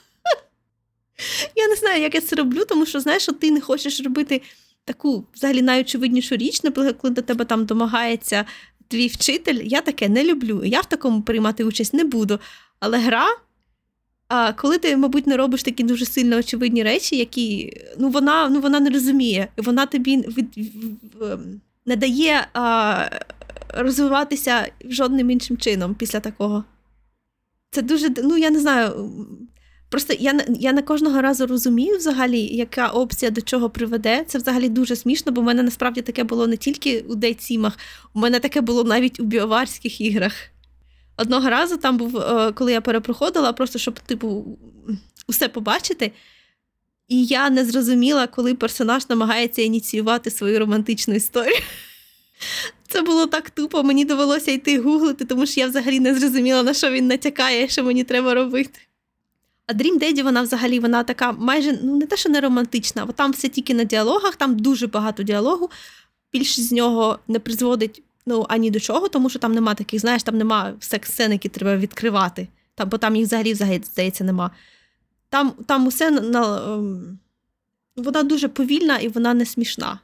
Я 1.56 1.68
не 1.68 1.76
знаю, 1.76 2.02
як 2.02 2.14
я 2.14 2.20
це 2.20 2.36
роблю, 2.36 2.64
тому 2.68 2.86
що, 2.86 3.00
знаєш, 3.00 3.28
от 3.28 3.40
ти 3.40 3.50
не 3.50 3.60
хочеш 3.60 4.00
робити 4.00 4.42
таку 4.84 5.24
взагалі 5.34 5.62
найочевиднішу 5.62 6.36
річ, 6.36 6.62
наприклад, 6.62 6.96
коли 7.00 7.14
до 7.14 7.22
тебе 7.22 7.44
там 7.44 7.64
домагається 7.64 8.44
твій 8.88 9.06
вчитель. 9.06 9.60
Я 9.64 9.80
таке 9.80 10.08
не 10.08 10.24
люблю. 10.24 10.64
Я 10.64 10.80
в 10.80 10.86
такому 10.86 11.22
приймати 11.22 11.64
участь 11.64 11.94
не 11.94 12.04
буду. 12.04 12.40
Але 12.80 12.98
гра, 12.98 13.26
а, 14.30 14.52
коли 14.52 14.78
ти, 14.78 14.96
мабуть, 14.96 15.26
не 15.26 15.36
робиш 15.36 15.62
такі 15.62 15.82
дуже 15.82 16.06
сильно 16.06 16.36
очевидні 16.36 16.82
речі, 16.82 17.16
які 17.16 17.72
ну, 17.98 18.08
вона, 18.08 18.48
ну, 18.48 18.60
вона 18.60 18.80
не 18.80 18.90
розуміє, 18.90 19.48
вона 19.56 19.86
тобі 19.86 20.16
від, 20.16 20.46
в- 21.20 21.38
не 21.86 21.96
дає 21.96 22.46
а, 22.54 23.08
розвиватися 23.68 24.68
жодним 24.84 25.30
іншим 25.30 25.56
чином 25.56 25.94
після 25.94 26.20
такого. 26.20 26.64
Це 27.70 27.82
дуже, 27.82 28.08
ну 28.22 28.36
я 28.36 28.50
не 28.50 28.60
знаю. 28.60 29.10
Просто 29.88 30.14
я, 30.18 30.44
я 30.48 30.72
не 30.72 30.82
кожного 30.82 31.22
разу 31.22 31.46
розумію 31.46 31.96
взагалі, 31.96 32.40
яка 32.40 32.88
опція 32.88 33.30
до 33.30 33.40
чого 33.40 33.70
приведе. 33.70 34.24
Це 34.28 34.38
взагалі 34.38 34.68
дуже 34.68 34.96
смішно, 34.96 35.32
бо 35.32 35.40
в 35.40 35.44
мене 35.44 35.62
насправді 35.62 36.02
таке 36.02 36.24
було 36.24 36.46
не 36.46 36.56
тільки 36.56 37.00
у 37.00 37.14
дейтсімах, 37.14 37.78
у 38.14 38.18
мене 38.20 38.40
таке 38.40 38.60
було 38.60 38.84
навіть 38.84 39.20
у 39.20 39.24
біоварських 39.24 40.00
іграх. 40.00 40.32
Одного 41.20 41.50
разу 41.50 41.76
там 41.76 41.96
був, 41.96 42.18
е, 42.18 42.52
коли 42.52 42.72
я 42.72 42.80
перепроходила, 42.80 43.52
просто 43.52 43.78
щоб, 43.78 44.00
типу, 44.00 44.58
усе 45.28 45.48
побачити. 45.48 46.12
І 47.08 47.24
я 47.24 47.50
не 47.50 47.64
зрозуміла, 47.64 48.26
коли 48.26 48.54
персонаж 48.54 49.08
намагається 49.08 49.62
ініціювати 49.62 50.30
свою 50.30 50.58
романтичну 50.58 51.14
історію. 51.14 51.60
Це 52.88 53.02
було 53.02 53.26
так 53.26 53.50
тупо, 53.50 53.82
мені 53.82 54.04
довелося 54.04 54.50
йти 54.50 54.78
гуглити, 54.78 55.24
тому 55.24 55.46
що 55.46 55.60
я 55.60 55.66
взагалі 55.66 56.00
не 56.00 56.14
зрозуміла, 56.14 56.62
на 56.62 56.74
що 56.74 56.90
він 56.90 57.06
натякає, 57.06 57.68
що 57.68 57.84
мені 57.84 58.04
треба 58.04 58.34
робити. 58.34 58.80
А 59.66 59.72
Dream 59.72 59.98
Daddy, 59.98 60.22
вона 60.22 60.42
взагалі 60.42 60.80
вона 60.80 61.04
така 61.04 61.32
майже 61.32 61.78
ну 61.82 61.96
не 61.96 62.06
те, 62.06 62.16
що 62.16 62.28
не 62.28 62.40
романтична, 62.40 63.06
бо 63.06 63.12
там 63.12 63.32
все 63.32 63.48
тільки 63.48 63.74
на 63.74 63.84
діалогах, 63.84 64.36
там 64.36 64.58
дуже 64.58 64.86
багато 64.86 65.22
діалогу. 65.22 65.70
Більшість 66.32 66.68
з 66.68 66.72
нього 66.72 67.18
не 67.28 67.38
призводить 67.38 68.02
ну, 68.26 68.46
ані 68.48 68.70
до 68.70 68.80
чого, 68.80 69.08
тому 69.08 69.30
що 69.30 69.38
там 69.38 69.54
нема 69.54 69.74
таких, 69.74 70.00
знаєш, 70.00 70.22
там 70.22 70.38
нема 70.38 70.74
секс-сцен, 70.80 71.32
які 71.32 71.48
треба 71.48 71.76
відкривати. 71.76 72.48
Там, 72.74 72.88
бо 72.88 72.98
там 72.98 73.16
їх 73.16 73.26
взагалі, 73.26 73.52
взагалі 73.52 73.82
здається, 73.84 74.24
нема. 74.24 74.50
Там, 75.28 75.52
там 75.66 75.86
усе 75.86 76.10
на, 76.10 76.20
на, 76.20 76.74
ем, 76.74 77.18
вона 77.96 78.22
дуже 78.22 78.48
повільна 78.48 78.98
і 78.98 79.08
вона 79.08 79.34
не 79.34 79.46
смішна. 79.46 79.98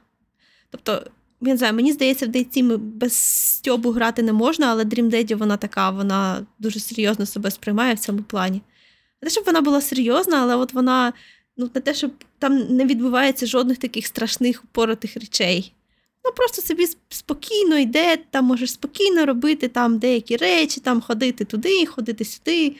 Тобто, 0.69 1.03
я 1.41 1.51
не 1.51 1.57
знаю, 1.57 1.73
мені 1.73 1.93
здається, 1.93 2.25
в 2.25 2.29
дейтсімі 2.29 2.77
без 2.77 3.13
стьобу 3.13 3.91
грати 3.91 4.23
не 4.23 4.33
можна, 4.33 4.67
але 4.67 4.83
Dream 4.83 5.09
Daddy, 5.09 5.35
вона 5.35 5.57
така, 5.57 5.89
вона 5.89 6.45
дуже 6.59 6.79
серйозно 6.79 7.25
себе 7.25 7.51
сприймає 7.51 7.93
в 7.93 7.99
цьому 7.99 8.21
плані. 8.23 8.61
Не 9.21 9.25
те, 9.25 9.29
щоб 9.29 9.45
вона 9.45 9.61
була 9.61 9.81
серйозна, 9.81 10.41
але 10.41 10.55
от 10.55 10.73
вона, 10.73 11.13
ну, 11.57 11.69
не 11.75 11.81
те, 11.81 11.93
щоб 11.93 12.11
там 12.39 12.57
не 12.57 12.85
відбувається 12.85 13.45
жодних 13.45 13.77
таких 13.77 14.07
страшних 14.07 14.63
упоротих 14.63 15.15
речей. 15.15 15.73
Ну, 16.27 16.33
просто 16.33 16.61
собі 16.61 16.87
спокійно 17.09 17.77
йде, 17.77 18.17
там 18.17 18.45
можеш 18.45 18.71
спокійно 18.71 19.25
робити 19.25 19.67
там 19.67 19.97
деякі 19.97 20.37
речі, 20.37 20.79
там 20.79 21.01
ходити 21.01 21.45
туди, 21.45 21.85
ходити 21.85 22.25
сюди. 22.25 22.75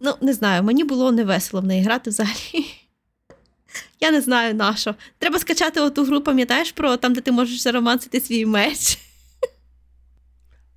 Ну, 0.00 0.14
не 0.20 0.32
знаю, 0.32 0.62
мені 0.62 0.84
було 0.84 1.12
невесело 1.12 1.60
в 1.60 1.64
неї 1.64 1.82
грати 1.82 2.10
взагалі. 2.10 2.34
Я 4.00 4.10
не 4.10 4.20
знаю 4.20 4.54
на 4.54 4.76
що. 4.76 4.94
Треба 5.18 5.38
скачати 5.38 5.80
оту 5.80 6.04
гру, 6.04 6.20
пам'ятаєш 6.20 6.72
про 6.72 6.96
там, 6.96 7.14
де 7.14 7.20
ти 7.20 7.32
можеш 7.32 7.60
заромансити 7.60 8.20
свій 8.20 8.46
меч. 8.46 8.98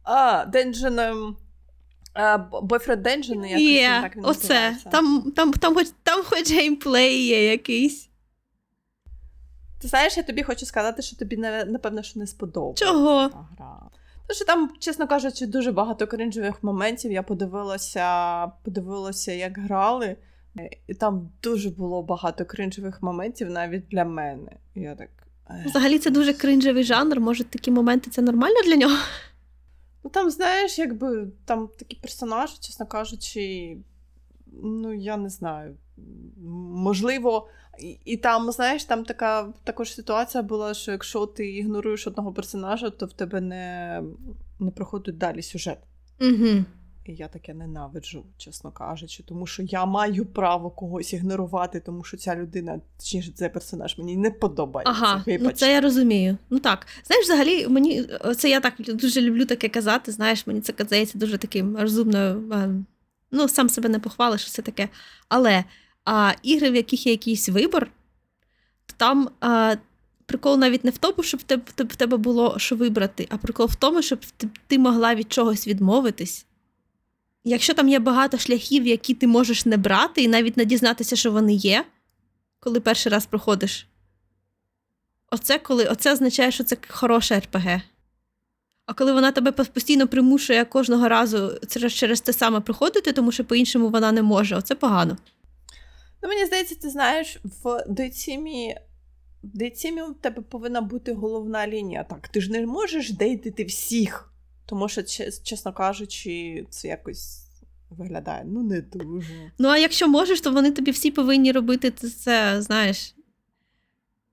А, 0.03 0.45
Dungeon... 0.53 1.01
ем, 1.01 1.35
Boyfriend 2.51 3.01
Dungeon, 3.01 3.45
якось 3.45 3.61
Є, 3.61 3.99
так 4.01 4.15
він 4.15 4.25
оце. 4.25 4.53
називається. 4.53 4.89
Там, 4.89 5.31
там, 5.35 5.53
там, 5.53 5.75
хоч, 5.75 5.87
там 6.03 6.23
хоч 6.23 6.51
геймплей 6.51 7.25
є 7.25 7.51
якийсь. 7.51 8.09
Ти 9.81 9.87
знаєш, 9.87 10.17
я 10.17 10.23
тобі 10.23 10.43
хочу 10.43 10.65
сказати, 10.65 11.01
що 11.01 11.15
тобі, 11.15 11.37
напевно, 11.37 12.03
що 12.03 12.19
не 12.19 12.27
сподобається 12.27 12.85
Чого? 12.85 13.17
гра. 13.19 13.89
Тому 14.27 14.35
що 14.35 14.45
там, 14.45 14.69
чесно 14.79 15.07
кажучи, 15.07 15.45
дуже 15.45 15.71
багато 15.71 16.07
кринжових 16.07 16.63
моментів. 16.63 17.11
Я 17.11 17.23
подивилася, 17.23 18.47
подивилася, 18.47 19.31
як 19.31 19.57
грали, 19.57 20.15
і 20.87 20.93
там 20.93 21.29
дуже 21.43 21.69
було 21.69 22.03
багато 22.03 22.45
кринжових 22.45 23.01
моментів 23.01 23.49
навіть 23.49 23.87
для 23.87 24.05
мене. 24.05 24.51
Я 24.75 24.95
так. 24.95 25.09
Взагалі 25.65 25.99
це 25.99 26.09
дуже 26.09 26.33
кринжевий 26.33 26.83
жанр. 26.83 27.19
Може, 27.19 27.43
такі 27.43 27.71
моменти 27.71 28.09
це 28.11 28.21
нормально 28.21 28.61
для 28.65 28.75
нього? 28.75 28.95
Ну 30.03 30.09
там, 30.09 30.29
знаєш, 30.29 30.79
якби 30.79 31.27
там 31.45 31.69
такі 31.79 31.95
персонажі, 31.95 32.53
чесно 32.59 32.85
кажучи, 32.85 33.77
ну 34.51 34.93
я 34.93 35.17
не 35.17 35.29
знаю. 35.29 35.75
Можливо, 36.73 37.49
і, 37.79 37.97
і 38.05 38.17
там, 38.17 38.51
знаєш, 38.51 38.85
там 38.85 39.03
така 39.03 39.53
також 39.63 39.93
ситуація 39.93 40.43
була, 40.43 40.73
що 40.73 40.91
якщо 40.91 41.25
ти 41.25 41.51
ігноруєш 41.51 42.07
одного 42.07 42.33
персонажа, 42.33 42.89
то 42.89 43.05
в 43.05 43.13
тебе 43.13 43.41
не, 43.41 44.03
не 44.59 44.71
проходить 44.71 45.17
далі 45.17 45.41
сюжет. 45.41 45.77
Угу. 46.21 46.65
І 47.05 47.13
я 47.13 47.27
таке 47.27 47.53
ненавиджу, 47.53 48.25
чесно 48.37 48.71
кажучи, 48.71 49.23
тому 49.23 49.47
що 49.47 49.63
я 49.63 49.85
маю 49.85 50.25
право 50.25 50.69
когось 50.69 51.13
ігнорувати, 51.13 51.79
тому 51.79 52.03
що 52.03 52.17
ця 52.17 52.35
людина, 52.35 52.81
точніше, 52.97 53.31
цей 53.31 53.49
персонаж 53.49 53.97
мені 53.97 54.17
не 54.17 54.31
подобається. 54.31 54.93
Ага, 54.97 55.23
ну 55.27 55.51
це 55.51 55.73
я 55.73 55.81
розумію. 55.81 56.37
Ну 56.49 56.59
так. 56.59 56.87
Знаєш, 57.05 57.25
взагалі, 57.25 57.67
мені 57.67 58.07
це 58.37 58.49
я 58.49 58.59
так 58.59 58.73
дуже 58.77 59.21
люблю 59.21 59.45
таке 59.45 59.69
казати. 59.69 60.11
Знаєш, 60.11 60.47
мені 60.47 60.61
це 60.61 60.73
здається 60.79 61.17
дуже 61.17 61.37
таким 61.37 61.77
розумною. 61.77 62.53
Ну, 63.31 63.47
сам 63.47 63.69
себе 63.69 63.89
не 63.89 63.99
похвалиш, 63.99 64.45
все 64.45 64.61
таке. 64.61 64.89
Але 65.29 65.63
а, 66.05 66.33
ігри, 66.43 66.71
в 66.71 66.75
яких 66.75 67.05
є 67.05 67.11
якийсь 67.11 67.49
вибор, 67.49 67.91
то 68.85 68.93
там 68.97 69.29
а, 69.39 69.75
прикол 70.25 70.57
навіть 70.57 70.83
не 70.83 70.91
в 70.91 70.97
тому, 70.97 71.23
щоб 71.23 71.41
в 71.77 71.95
тебе, 71.95 72.17
було 72.17 72.59
що 72.59 72.75
вибрати, 72.75 73.27
а 73.29 73.37
прикол 73.37 73.67
в 73.67 73.75
тому, 73.75 74.01
щоб 74.01 74.19
ти 74.67 74.79
могла 74.79 75.15
від 75.15 75.31
чогось 75.31 75.67
відмовитись. 75.67 76.45
Якщо 77.43 77.73
там 77.73 77.89
є 77.89 77.99
багато 77.99 78.37
шляхів, 78.37 78.87
які 78.87 79.13
ти 79.13 79.27
можеш 79.27 79.65
не 79.65 79.77
брати, 79.77 80.21
і 80.21 80.27
навіть 80.27 80.57
не 80.57 80.65
дізнатися, 80.65 81.15
що 81.15 81.31
вони 81.31 81.53
є, 81.53 81.85
коли 82.59 82.79
перший 82.79 83.11
раз 83.11 83.25
проходиш. 83.25 83.87
Оце 85.31 85.59
коли 85.59 85.85
оце 85.85 86.13
означає, 86.13 86.51
що 86.51 86.63
це 86.63 86.77
хороше 86.87 87.39
РПГ. 87.39 87.81
А 88.85 88.93
коли 88.93 89.13
вона 89.13 89.31
тебе 89.31 89.51
постійно 89.51 90.07
примушує 90.07 90.65
кожного 90.65 91.07
разу 91.07 91.59
через, 91.67 92.21
те 92.21 92.33
саме 92.33 92.59
проходити, 92.59 93.13
тому 93.13 93.31
що 93.31 93.45
по-іншому 93.45 93.89
вона 93.89 94.11
не 94.11 94.21
може, 94.21 94.55
оце 94.55 94.75
погано. 94.75 95.17
Ну, 96.23 96.29
мені 96.29 96.45
здається, 96.45 96.75
ти 96.75 96.89
знаєш, 96.89 97.39
в 97.43 97.83
дейтсімі, 97.87 98.75
в 99.43 99.57
дейтсімі 99.57 100.01
у 100.01 100.13
тебе 100.13 100.41
повинна 100.41 100.81
бути 100.81 101.13
головна 101.13 101.67
лінія. 101.67 102.03
Так, 102.03 102.27
ти 102.27 102.41
ж 102.41 102.51
не 102.51 102.65
можеш 102.65 103.11
дейтити 103.11 103.63
всіх. 103.63 104.27
Тому 104.65 104.89
що, 104.89 105.03
чесно 105.43 105.73
кажучи, 105.73 106.65
це 106.69 106.87
якось 106.87 107.47
виглядає 107.89 108.43
ну 108.47 108.63
не 108.63 108.81
дуже. 108.81 109.51
Ну, 109.59 109.67
а 109.67 109.77
якщо 109.77 110.07
можеш, 110.07 110.41
то 110.41 110.51
вони 110.51 110.71
тобі 110.71 110.91
всі 110.91 111.11
повинні 111.11 111.51
робити 111.51 111.91
це, 111.91 112.61
знаєш. 112.61 113.15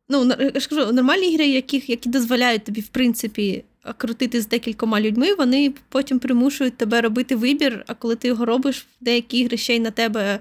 Ну, 0.08 0.32
я 0.54 0.60
ж 0.60 0.68
кажу, 0.68 0.92
нормальні 0.92 1.32
ігри, 1.32 1.46
які 1.86 2.08
дозволяють 2.08 2.64
тобі, 2.64 2.80
в 2.80 2.88
принципі, 2.88 3.64
крутити 3.96 4.40
з 4.40 4.48
декількома 4.48 5.00
людьми, 5.00 5.34
вони 5.34 5.74
потім 5.88 6.18
примушують 6.18 6.76
тебе 6.76 7.00
робити 7.00 7.36
вибір, 7.36 7.84
а 7.86 7.94
коли 7.94 8.16
ти 8.16 8.28
його 8.28 8.44
робиш, 8.44 8.86
деякі 9.00 9.38
ігри 9.38 9.56
ще 9.56 9.76
й 9.76 9.80
на 9.80 9.90
тебе 9.90 10.38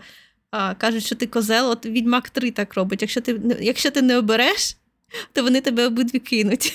а, 0.52 0.76
кажуть, 0.76 1.06
що 1.06 1.15
ти 1.15 1.28
козел, 1.28 1.69
от 1.69 1.86
Відьмак 1.86 2.30
3 2.30 2.52
так 2.52 2.73
робить. 2.73 3.02
Якщо 3.02 3.21
ти, 3.21 3.41
якщо 3.62 3.91
ти 3.91 4.02
не 4.02 4.17
обереш, 4.17 4.78
то 5.34 5.43
вони 5.43 5.62
тебе 5.62 5.88
обидві 5.88 6.19
кинуть. 6.19 6.73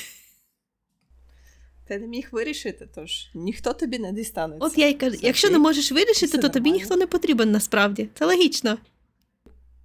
Ти 1.88 1.98
не 1.98 2.06
міг 2.06 2.28
вирішити, 2.32 2.88
тож 2.94 3.30
ніхто 3.34 3.72
тобі 3.72 3.98
не 3.98 4.12
дістанеться. 4.12 4.66
От 4.66 4.78
я 4.78 4.88
й 4.88 4.94
кажу, 4.94 5.16
якщо 5.22 5.50
не 5.50 5.58
можеш 5.58 5.92
вирішити, 5.92 6.26
Все 6.26 6.38
то 6.38 6.48
тобі 6.48 6.70
нормально. 6.70 6.76
ніхто 6.76 6.96
не 6.96 7.06
потрібен 7.06 7.50
насправді. 7.52 8.08
Це 8.14 8.26
логічно. 8.26 8.78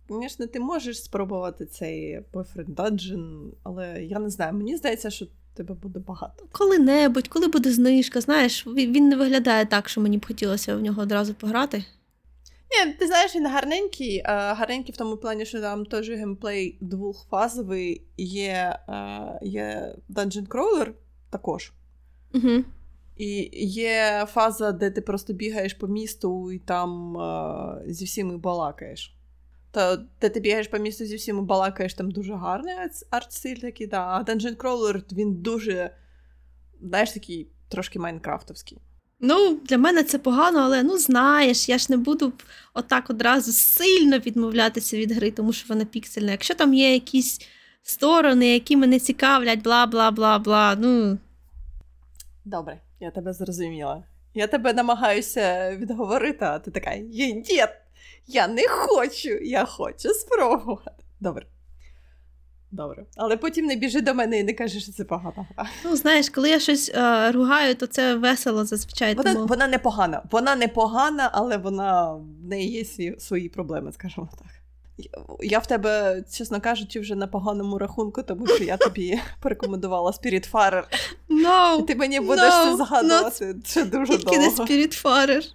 Звісно, 0.09 0.47
ти 0.47 0.59
можеш 0.59 1.03
спробувати 1.03 1.65
цей 1.65 2.19
boyfriend 2.33 2.75
dungeon, 2.75 3.51
але 3.63 4.03
я 4.03 4.19
не 4.19 4.29
знаю, 4.29 4.53
мені 4.53 4.77
здається, 4.77 5.09
що 5.09 5.27
тебе 5.57 5.75
буде 5.75 5.99
багато. 5.99 6.45
Коли-небудь, 6.51 7.27
коли 7.27 7.47
буде 7.47 7.71
знижка, 7.71 8.21
знаєш, 8.21 8.67
він 8.67 9.09
не 9.09 9.15
виглядає 9.15 9.65
так, 9.65 9.89
що 9.89 10.01
мені 10.01 10.17
б 10.17 10.25
хотілося 10.25 10.75
в 10.75 10.81
нього 10.81 11.01
одразу 11.01 11.33
пограти. 11.33 11.83
Ні, 12.71 12.93
ти 12.93 13.07
знаєш, 13.07 13.35
він 13.35 13.47
гарненький, 13.47 14.21
гарненький 14.25 14.93
в 14.93 14.97
тому 14.97 15.17
плані, 15.17 15.45
що 15.45 15.61
там 15.61 15.85
теж 15.85 16.09
геймплей 16.09 16.77
двохфазовий, 16.81 18.01
є, 18.17 18.79
е, 18.89 19.39
є 19.41 19.95
Dungeon 20.09 20.47
Crawler 20.47 20.91
також. 21.29 21.71
Угу. 22.33 22.63
І 23.17 23.49
є 23.67 24.25
фаза, 24.27 24.71
де 24.71 24.91
ти 24.91 25.01
просто 25.01 25.33
бігаєш 25.33 25.73
по 25.73 25.87
місту 25.87 26.51
і 26.51 26.59
там 26.59 27.17
е, 27.17 27.83
зі 27.87 28.05
всіми 28.05 28.37
балакаєш. 28.37 29.16
То, 29.71 29.97
де 30.21 30.29
ти 30.29 30.39
бігаєш 30.39 30.67
по 30.67 30.77
місту 30.77 31.05
зі 31.05 31.15
всіми 31.15 31.41
балакаєш, 31.41 31.93
там 31.93 32.11
дуже 32.11 32.33
гарний 32.33 32.73
арт- 32.73 33.05
арт-стиль 33.11 33.61
такий, 33.61 33.87
да. 33.87 34.01
а 34.01 34.23
Dungeon 34.23 34.55
Crawler, 34.55 35.13
він 35.13 35.41
дуже, 35.41 35.91
знаєш, 36.81 37.11
такий 37.11 37.51
трошки 37.69 37.99
майнкрафтовський. 37.99 38.77
Ну, 39.19 39.59
для 39.65 39.77
мене 39.77 40.03
це 40.03 40.19
погано, 40.19 40.59
але 40.59 40.83
ну 40.83 40.97
знаєш, 40.97 41.69
я 41.69 41.77
ж 41.77 41.87
не 41.89 41.97
буду 41.97 42.33
отак 42.73 43.09
одразу 43.09 43.51
сильно 43.51 44.19
відмовлятися 44.19 44.97
від 44.97 45.11
гри, 45.11 45.31
тому 45.31 45.53
що 45.53 45.65
вона 45.69 45.85
піксельна. 45.85 46.31
Якщо 46.31 46.55
там 46.55 46.73
є 46.73 46.93
якісь 46.93 47.47
сторони, 47.83 48.47
які 48.53 48.77
мене 48.77 48.99
цікавлять, 48.99 49.61
бла 49.61 49.85
бла 49.85 50.11
бла 50.11 50.39
бла. 50.39 50.75
Ну 50.79 51.17
Добре, 52.45 52.81
я 52.99 53.11
тебе 53.11 53.33
зрозуміла. 53.33 54.03
Я 54.33 54.47
тебе 54.47 54.73
намагаюся 54.73 55.75
відговорити, 55.77 56.45
а 56.45 56.59
ти 56.59 56.71
така: 56.71 56.91
«Є- 56.93 57.33
ні, 57.33 57.65
я 58.27 58.47
не 58.47 58.67
хочу, 58.67 59.29
я 59.29 59.65
хочу 59.65 60.09
спробувати. 60.09 61.03
Добре. 61.19 61.45
Добре. 62.71 63.05
Але 63.15 63.37
потім 63.37 63.65
не 63.65 63.75
біжи 63.75 64.01
до 64.01 64.13
мене 64.13 64.39
і 64.39 64.43
не 64.43 64.53
кажи, 64.53 64.79
що 64.79 64.91
це 64.91 65.03
погана 65.03 65.47
гра. 65.55 65.69
ну 65.85 65.95
знаєш, 65.95 66.29
коли 66.29 66.49
я 66.49 66.59
щось 66.59 66.91
е, 66.95 67.31
ругаю, 67.31 67.75
то 67.75 67.87
це 67.87 68.15
весело 68.15 68.65
зазвичай. 68.65 69.15
Вона, 69.15 69.33
тому... 69.33 69.45
вона 69.45 69.67
не 69.67 69.77
погана. 69.77 70.21
Вона 70.31 70.55
не 70.55 70.67
погана, 70.67 71.29
але 71.33 71.57
вона 71.57 72.13
в 72.13 72.45
неї 72.49 72.71
є 72.71 72.85
свої, 72.85 73.19
свої 73.19 73.49
проблеми, 73.49 73.91
скажімо 73.91 74.29
так. 74.37 74.47
Я- 75.39 75.59
в 75.59 75.67
тебе, 75.67 76.23
чесно 76.33 76.61
кажучи, 76.61 76.99
вже 76.99 77.15
на 77.15 77.27
поганому 77.27 77.77
рахунку, 77.77 78.23
тому 78.23 78.47
що 78.47 78.63
я 78.63 78.77
тобі 78.77 79.19
порекомендувала 79.39 80.11
Spiritfarer. 80.11 80.83
No, 81.29 81.85
ти 81.85 81.95
мені 81.95 82.19
будеш 82.19 82.53
no, 82.53 82.63
це 82.63 82.77
згадувати. 82.77 83.55
Це 83.65 83.85
дуже 83.85 84.17
тільки 84.17 84.37
не 84.37 84.49
довго. 84.49 84.65
Spiritfarer. 84.65 85.53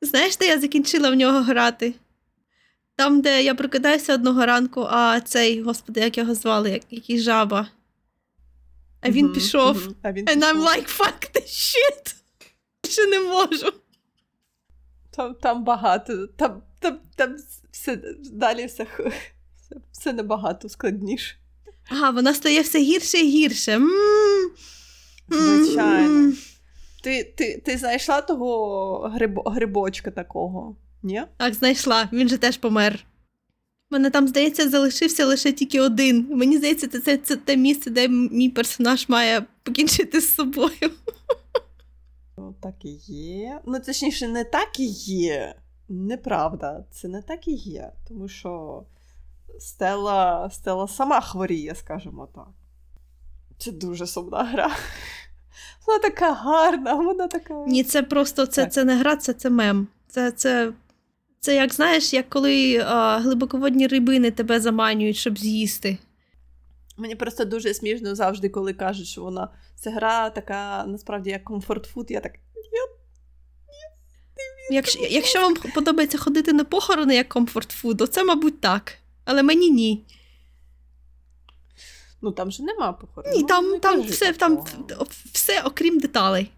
Знаєш, 0.00 0.36
де 0.36 0.46
я 0.46 0.60
закінчила 0.60 1.10
в 1.10 1.14
нього 1.14 1.40
грати? 1.40 1.94
Там, 2.96 3.20
де 3.20 3.42
я 3.42 3.54
прокидаюся 3.54 4.14
одного 4.14 4.46
ранку, 4.46 4.86
а 4.90 5.20
цей, 5.20 5.62
господи, 5.62 6.00
як 6.00 6.18
його 6.18 6.34
звали, 6.34 6.70
як, 6.70 6.82
який 6.90 7.18
жаба. 7.20 7.68
А 9.00 9.10
він 9.10 9.24
Мгм, 9.24 9.34
пішов. 9.34 9.76
мгм. 9.76 9.94
А 10.02 10.12
він 10.12 10.24
And 10.26 10.38
I'm 10.42 10.62
like, 10.62 10.98
fuck 10.98 11.30
the 11.34 11.42
shit. 11.46 12.14
Ще 12.90 13.06
не 13.06 13.20
можу. 13.20 13.72
Там, 15.10 15.34
там 15.34 15.64
багато, 15.64 16.26
там, 16.26 16.62
там, 16.80 16.98
там 17.16 17.36
все 17.72 17.96
далі 18.32 18.66
все, 18.66 18.86
все, 19.56 19.76
все 19.92 20.12
набагато 20.12 20.68
складніше. 20.68 21.34
Ага, 21.90 22.10
вона 22.10 22.34
стає 22.34 22.60
все 22.62 22.78
гірше 22.82 23.18
і 23.18 23.30
гірше. 23.30 23.72
М. 23.72 23.90
Звичайно. 25.28 26.32
Ти, 27.06 27.24
ти, 27.24 27.62
ти 27.64 27.78
знайшла 27.78 28.20
того 28.20 28.98
грибо, 29.14 29.42
грибочка 29.42 30.10
такого? 30.10 30.76
Ні? 31.02 31.22
Так, 31.36 31.54
знайшла, 31.54 32.08
він 32.12 32.28
же 32.28 32.38
теж 32.38 32.56
помер. 32.56 33.04
Мене 33.90 34.10
там, 34.10 34.28
здається, 34.28 34.70
залишився 34.70 35.26
лише 35.26 35.52
тільки 35.52 35.80
один. 35.80 36.28
Мені 36.30 36.58
здається, 36.58 36.88
це, 36.88 37.00
це, 37.00 37.16
це 37.16 37.36
те 37.36 37.56
місце, 37.56 37.90
де 37.90 38.08
мій 38.08 38.50
персонаж 38.50 39.08
має 39.08 39.44
покінчити 39.62 40.20
з 40.20 40.34
собою. 40.34 40.90
Ну, 42.38 42.54
Так 42.62 42.84
і 42.84 42.92
є. 43.12 43.60
Ну, 43.66 43.80
точніше, 43.80 44.28
не 44.28 44.44
так 44.44 44.80
і 44.80 44.86
є. 44.86 45.54
Неправда, 45.88 46.84
це 46.90 47.08
не 47.08 47.22
так 47.22 47.48
і 47.48 47.52
є. 47.52 47.92
Тому 48.08 48.28
що 48.28 48.82
Стела, 49.58 50.50
Стела 50.50 50.88
сама 50.88 51.20
хворіє, 51.20 51.74
скажімо 51.74 52.28
так. 52.34 52.48
Це 53.58 53.72
дуже 53.72 54.06
сумна 54.06 54.44
гра. 54.44 54.70
Вона 55.86 55.98
така 55.98 56.32
гарна, 56.32 56.94
вона 56.94 57.26
така. 57.26 57.54
Ні, 57.66 57.84
це 57.84 58.02
просто 58.02 58.46
це, 58.46 58.62
Так. 58.62 58.72
це 58.72 58.84
не 58.84 58.96
гра, 58.96 59.16
це, 59.16 59.32
це 59.32 59.50
мем. 59.50 59.88
Це, 60.08 60.30
це, 60.30 60.72
це 61.40 61.54
як 61.54 61.74
знаєш, 61.74 62.12
як 62.12 62.28
коли 62.28 62.84
а, 62.86 63.18
глибоководні 63.18 63.86
рибини 63.86 64.30
тебе 64.30 64.60
заманюють, 64.60 65.16
щоб 65.16 65.38
з'їсти. 65.38 65.98
Мені 66.96 67.14
просто 67.14 67.44
дуже 67.44 67.74
смішно 67.74 68.14
завжди, 68.14 68.48
коли 68.48 68.72
кажуть, 68.72 69.06
що 69.06 69.22
вона 69.22 69.48
це 69.74 69.90
гра 69.90 70.30
така, 70.30 70.84
насправді, 70.86 71.30
як 71.30 71.44
comfort 71.44 71.80
food. 71.80 72.06
Я 72.08 72.20
так. 72.20 72.32
Якщо, 74.70 74.98
якщо 75.10 75.40
вам 75.40 75.54
подобається 75.74 76.18
ходити 76.18 76.52
на 76.52 76.64
похорони 76.64 77.14
як 77.14 77.28
comfort 77.28 77.68
food, 77.68 77.96
то 77.96 78.06
це, 78.06 78.24
мабуть, 78.24 78.60
так. 78.60 78.92
Але 79.24 79.42
мені 79.42 79.70
ні. 79.70 80.04
Ну 82.22 82.32
там 82.32 82.50
же 82.50 82.62
нема 82.62 82.92
похорону. 82.92 83.36
Ні, 83.36 83.42
Ну, 83.42 83.78
там, 83.78 84.02
все, 84.02 84.32
там 84.32 84.64
все 85.32 85.62
окрім 85.62 85.98
деталей. 85.98 86.50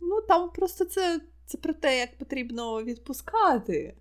Ну 0.00 0.20
там 0.28 0.50
просто 0.50 0.84
це, 0.84 1.20
це 1.46 1.58
про 1.58 1.72
те, 1.72 1.98
як 1.98 2.18
потрібно 2.18 2.82
відпускати. 2.82 3.94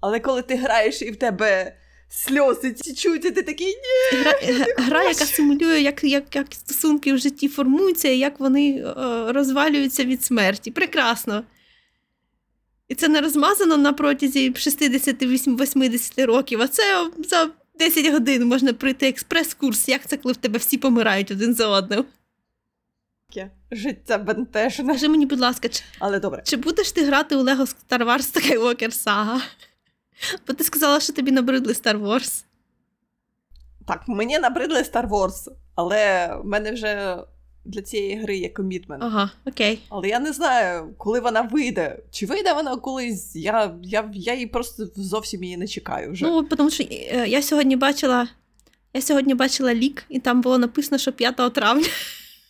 Але 0.00 0.20
коли 0.20 0.42
ти 0.42 0.56
граєш 0.56 1.02
і 1.02 1.10
в 1.10 1.16
тебе 1.16 1.76
сльози 2.08 2.72
тічуть, 2.72 3.24
і 3.24 3.30
ти 3.30 3.42
такий 3.42 3.66
ні. 3.66 4.18
Гра, 4.18 4.32
гра 4.76 5.02
яка 5.02 5.26
симулює, 5.26 5.80
як, 5.80 6.04
як, 6.04 6.36
як 6.36 6.46
стосунки 6.50 7.12
в 7.12 7.18
житті 7.18 7.48
формуються, 7.48 8.08
і 8.08 8.18
як 8.18 8.40
вони 8.40 8.70
е, 8.70 8.94
розвалюються 9.32 10.04
від 10.04 10.24
смерті. 10.24 10.70
Прекрасно. 10.70 11.44
І 12.88 12.94
це 12.94 13.08
не 13.08 13.20
розмазано 13.20 13.76
на 13.76 13.92
протязі 13.92 14.50
60-80 14.50 16.26
років, 16.26 16.62
а 16.62 16.68
це 16.68 17.10
за 17.18 17.50
10 17.80 18.12
годин 18.12 18.46
можна 18.46 18.72
пройти 18.72 19.08
експрес-курс, 19.08 19.88
як 19.88 20.06
це, 20.06 20.16
коли 20.16 20.32
в 20.32 20.36
тебе 20.36 20.58
всі 20.58 20.78
помирають 20.78 21.30
один 21.30 21.54
за 21.54 21.68
одним. 21.68 22.04
Життя 23.70 24.18
бентежне. 24.18 24.84
Скажи 24.84 25.08
мені, 25.08 25.26
будь 25.26 25.40
ласка, 25.40 25.68
чи, 25.68 25.82
Але 25.98 26.20
добре. 26.20 26.42
чи 26.44 26.56
будеш 26.56 26.92
ти 26.92 27.04
грати 27.04 27.36
у 27.36 27.42
Лего 27.42 27.64
Star 27.64 28.04
Wars 28.04 28.36
Skywalker 28.36 28.88
Saga? 28.88 29.40
Бо 30.46 30.52
ти 30.52 30.64
сказала, 30.64 31.00
що 31.00 31.12
тобі 31.12 31.30
набридли 31.30 31.72
Star 31.72 32.02
Wars. 32.02 32.44
Так, 33.86 34.08
мені 34.08 34.38
набридли 34.38 34.82
Star 34.82 35.08
Wars, 35.08 35.48
але 35.74 36.34
в 36.36 36.46
мене 36.46 36.72
вже 36.72 37.16
для 37.70 37.82
цієї 37.82 38.16
гри 38.16 38.36
є 38.36 38.48
комітмент. 38.48 39.02
Ага, 39.02 39.30
окей. 39.46 39.78
Але 39.88 40.08
я 40.08 40.20
не 40.20 40.32
знаю, 40.32 40.94
коли 40.98 41.20
вона 41.20 41.40
вийде. 41.42 41.98
Чи 42.10 42.26
вийде 42.26 42.52
вона 42.52 42.76
колись? 42.76 43.36
Я, 43.36 43.74
я, 43.82 44.10
я 44.14 44.34
її 44.34 44.46
просто 44.46 44.86
зовсім 44.96 45.44
її 45.44 45.56
не 45.56 45.66
чекаю 45.66 46.12
вже. 46.12 46.26
Ну, 46.26 46.42
тому 46.42 46.70
що 46.70 46.84
е, 46.90 47.28
я 47.28 47.42
сьогодні 47.42 47.76
бачила. 47.76 48.28
Я 48.94 49.02
сьогодні 49.02 49.34
бачила 49.34 49.74
лік, 49.74 50.04
і 50.08 50.20
там 50.20 50.40
було 50.40 50.58
написано, 50.58 50.98
що 50.98 51.12
5 51.12 51.52
травня. 51.54 51.86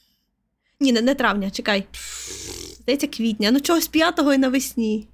Ні, 0.81 0.93
не, 0.93 1.01
не 1.01 1.15
травня, 1.15 1.51
чекай. 1.51 1.85
Здається, 2.81 3.07
квітня. 3.07 3.51
Ну 3.51 3.61
чогось 3.61 3.91
5-го 3.91 4.35
і 4.35 4.39
навесні. 4.39 5.09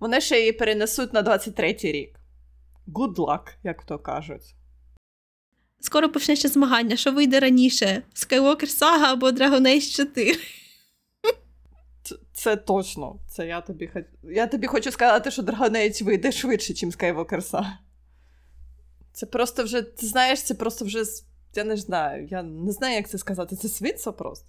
Вони 0.00 0.20
ще 0.20 0.38
її 0.38 0.52
перенесуть 0.52 1.12
на 1.12 1.22
23-й 1.22 1.92
рік. 1.92 2.20
Good 2.88 3.14
luck, 3.14 3.42
як 3.64 3.84
то 3.84 3.98
кажуть. 3.98 4.54
Скоро 5.80 6.08
почнеться 6.08 6.48
змагання. 6.48 6.96
Що 6.96 7.12
вийде 7.12 7.40
раніше? 7.40 8.02
Skywalker 8.14 8.78
Saga 8.78 9.04
або 9.04 9.30
Dragon 9.30 9.62
Age 9.62 9.96
4? 9.96 10.36
Це, 12.32 12.56
точно. 12.56 13.16
Це 13.28 13.46
я 13.46 13.60
тобі. 13.60 13.90
Я 14.22 14.46
тобі 14.46 14.66
хочу 14.66 14.92
сказати, 14.92 15.30
що 15.30 15.42
Dragon 15.42 15.76
Age 15.76 16.04
вийде 16.04 16.32
швидше, 16.32 16.86
ніж 16.86 16.96
Skywalker 16.96 17.50
Saga. 17.50 17.72
Це 19.12 19.26
просто 19.26 19.64
вже, 19.64 19.82
ти 19.82 20.06
знаєш, 20.06 20.42
це 20.42 20.54
просто 20.54 20.84
вже. 20.84 21.04
Я 21.54 21.64
не 21.64 21.76
знаю. 21.76 22.28
Я 22.30 22.42
не 22.42 22.72
знаю, 22.72 22.94
як 22.94 23.08
це 23.08 23.18
сказати. 23.18 23.56
Це 23.56 23.68
світса 23.68 24.12
просто. 24.12 24.46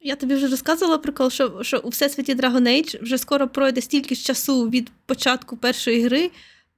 Я 0.00 0.16
тобі 0.16 0.34
вже 0.34 0.48
розказувала 0.48 0.98
прикол, 0.98 1.30
що, 1.30 1.62
що 1.62 1.78
у 1.78 1.88
всесвіті 1.88 2.34
Dragon 2.34 2.68
Age 2.68 3.02
вже 3.02 3.18
скоро 3.18 3.48
пройде 3.48 3.80
стільки 3.80 4.14
ж 4.14 4.24
часу 4.24 4.68
від 4.68 4.90
початку 5.06 5.56
першої 5.56 6.02
гри. 6.02 6.30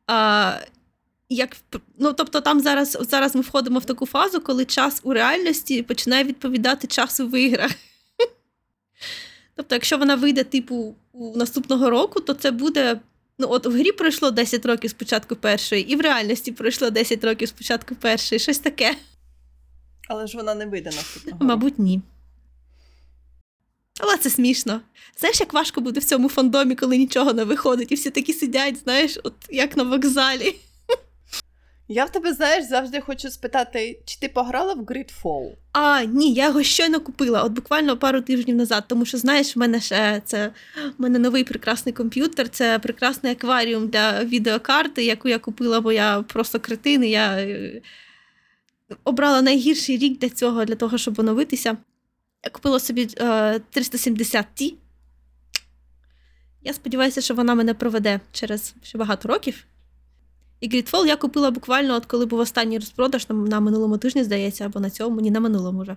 А, 0.06 0.52
як, 1.34 1.56
ну, 1.98 2.12
Тобто 2.12 2.40
там 2.40 2.60
зараз 2.60 2.98
зараз 3.00 3.34
ми 3.34 3.40
входимо 3.40 3.78
в 3.78 3.84
таку 3.84 4.06
фазу, 4.06 4.40
коли 4.40 4.64
час 4.64 5.00
у 5.02 5.12
реальності 5.12 5.82
починає 5.82 6.24
відповідати 6.24 6.86
часу 6.86 7.28
в 7.28 7.40
іграх. 7.40 7.70
Тобто, 9.56 9.74
якщо 9.74 9.98
вона 9.98 10.14
вийде, 10.14 10.44
типу, 10.44 10.94
у 11.12 11.36
наступного 11.36 11.90
року, 11.90 12.20
то 12.20 12.34
це 12.34 12.50
буде. 12.50 13.00
Ну, 13.38 13.46
от 13.50 13.66
в 13.66 13.70
грі 13.70 13.92
пройшло 13.92 14.30
10 14.30 14.66
років 14.66 14.90
з 14.90 14.94
початку 14.94 15.36
першої, 15.36 15.92
і 15.92 15.96
в 15.96 16.00
реальності 16.00 16.52
пройшло 16.52 16.90
10 16.90 17.24
років 17.24 17.48
з 17.48 17.52
початку 17.52 17.94
першої, 17.94 18.38
щось 18.38 18.58
таке. 18.58 18.94
Але 20.08 20.26
ж 20.26 20.36
вона 20.36 20.54
не 20.54 20.66
вийде 20.66 20.90
наступного. 20.90 21.38
року. 21.38 21.44
Мабуть, 21.44 21.78
ні. 21.78 22.00
Але 24.00 24.16
це 24.16 24.30
смішно. 24.30 24.80
Знаєш, 25.18 25.40
як 25.40 25.52
важко 25.52 25.80
буде 25.80 26.00
в 26.00 26.04
цьому 26.04 26.28
фандомі, 26.28 26.74
коли 26.74 26.96
нічого 26.96 27.32
не 27.32 27.44
виходить, 27.44 27.92
і 27.92 27.94
всі 27.94 28.10
такі 28.10 28.32
сидять, 28.32 28.76
знаєш, 28.84 29.18
от 29.22 29.34
як 29.50 29.76
на 29.76 29.82
вокзалі. 29.82 30.56
Я 31.88 32.04
в 32.04 32.12
тебе, 32.12 32.32
знаєш, 32.32 32.64
завжди 32.64 33.00
хочу 33.00 33.30
спитати, 33.30 33.98
чи 34.04 34.18
ти 34.20 34.28
пограла 34.28 34.74
в 34.74 34.80
Gridfall? 34.80 35.52
А, 35.72 36.04
ні, 36.04 36.32
я 36.32 36.46
його 36.46 36.62
щойно 36.62 37.00
купила, 37.00 37.42
от 37.42 37.52
буквально 37.52 37.96
пару 37.96 38.20
тижнів 38.20 38.56
назад, 38.56 38.84
тому 38.86 39.04
що, 39.04 39.18
знаєш, 39.18 39.56
в 39.56 39.58
мене 39.58 39.80
ще 39.80 40.22
це 40.24 40.50
в 40.98 41.02
мене 41.02 41.18
новий 41.18 41.44
прекрасний 41.44 41.92
комп'ютер, 41.92 42.48
це 42.48 42.78
прекрасний 42.78 43.32
акваріум 43.32 43.88
для 43.88 44.24
відеокарти, 44.24 45.04
яку 45.04 45.28
я 45.28 45.38
купила, 45.38 45.80
бо 45.80 45.92
я 45.92 46.22
просто 46.22 46.60
кретин, 46.60 47.04
і 47.04 47.10
я 47.10 47.32
е, 47.32 47.80
обрала 49.04 49.42
найгірший 49.42 49.98
рік 49.98 50.18
для 50.18 50.28
цього, 50.28 50.64
для 50.64 50.74
того, 50.74 50.98
щоб 50.98 51.20
оновитися. 51.20 51.76
Я 52.44 52.50
купила 52.50 52.80
собі 52.80 53.08
е, 53.20 53.58
370 53.70 54.46
Ti. 54.56 54.74
Я 56.62 56.72
сподіваюся, 56.72 57.20
що 57.20 57.34
вона 57.34 57.54
мене 57.54 57.74
проведе 57.74 58.20
через 58.32 58.74
ще 58.82 58.98
багато 58.98 59.28
років. 59.28 59.66
І 60.60 60.68
Gridfall 60.68 61.06
я 61.06 61.16
купила 61.16 61.50
буквально, 61.50 61.94
от 61.94 62.06
коли 62.06 62.26
був 62.26 62.38
останній 62.38 62.78
розпродаж 62.78 63.28
на, 63.28 63.34
на 63.36 63.60
минулому 63.60 63.98
тижні, 63.98 64.24
здається, 64.24 64.64
або 64.66 64.80
на 64.80 64.90
цьому, 64.90 65.20
ні, 65.20 65.30
на 65.30 65.40
минулому 65.40 65.82
вже. 65.82 65.96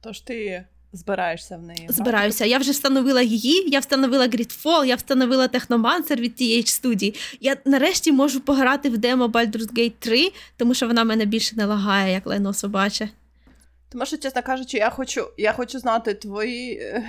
Тож 0.00 0.20
ти 0.20 0.64
збираєшся 0.92 1.56
в 1.56 1.62
неї. 1.62 1.86
Збираюся. 1.88 2.44
Я 2.44 2.58
вже 2.58 2.70
встановила 2.70 3.22
її, 3.22 3.70
я 3.70 3.78
встановила 3.78 4.26
Gridfall, 4.26 4.84
я 4.84 4.94
встановила 4.94 5.46
Technomancer 5.46 6.20
від 6.20 6.32
TH 6.40 6.64
Studio. 6.84 7.36
Я 7.40 7.56
нарешті 7.64 8.12
можу 8.12 8.40
пограти 8.40 8.88
в 8.90 8.98
демо 8.98 9.26
Baldur's 9.26 9.72
Gate 9.72 9.92
3, 9.98 10.32
тому 10.56 10.74
що 10.74 10.86
вона 10.86 11.04
мене 11.04 11.24
більше 11.24 11.56
не 11.56 11.64
лагає, 11.64 12.12
як 12.12 12.26
лайно 12.26 12.52
собаче. 12.52 13.08
Тому 13.92 14.06
що, 14.06 14.16
чесно 14.16 14.42
кажучи, 14.42 14.76
я 14.76 14.90
хочу, 14.90 15.28
я 15.38 15.52
хочу 15.52 15.78
знати 15.78 16.14
твої. 16.14 16.72
е, 16.78 17.04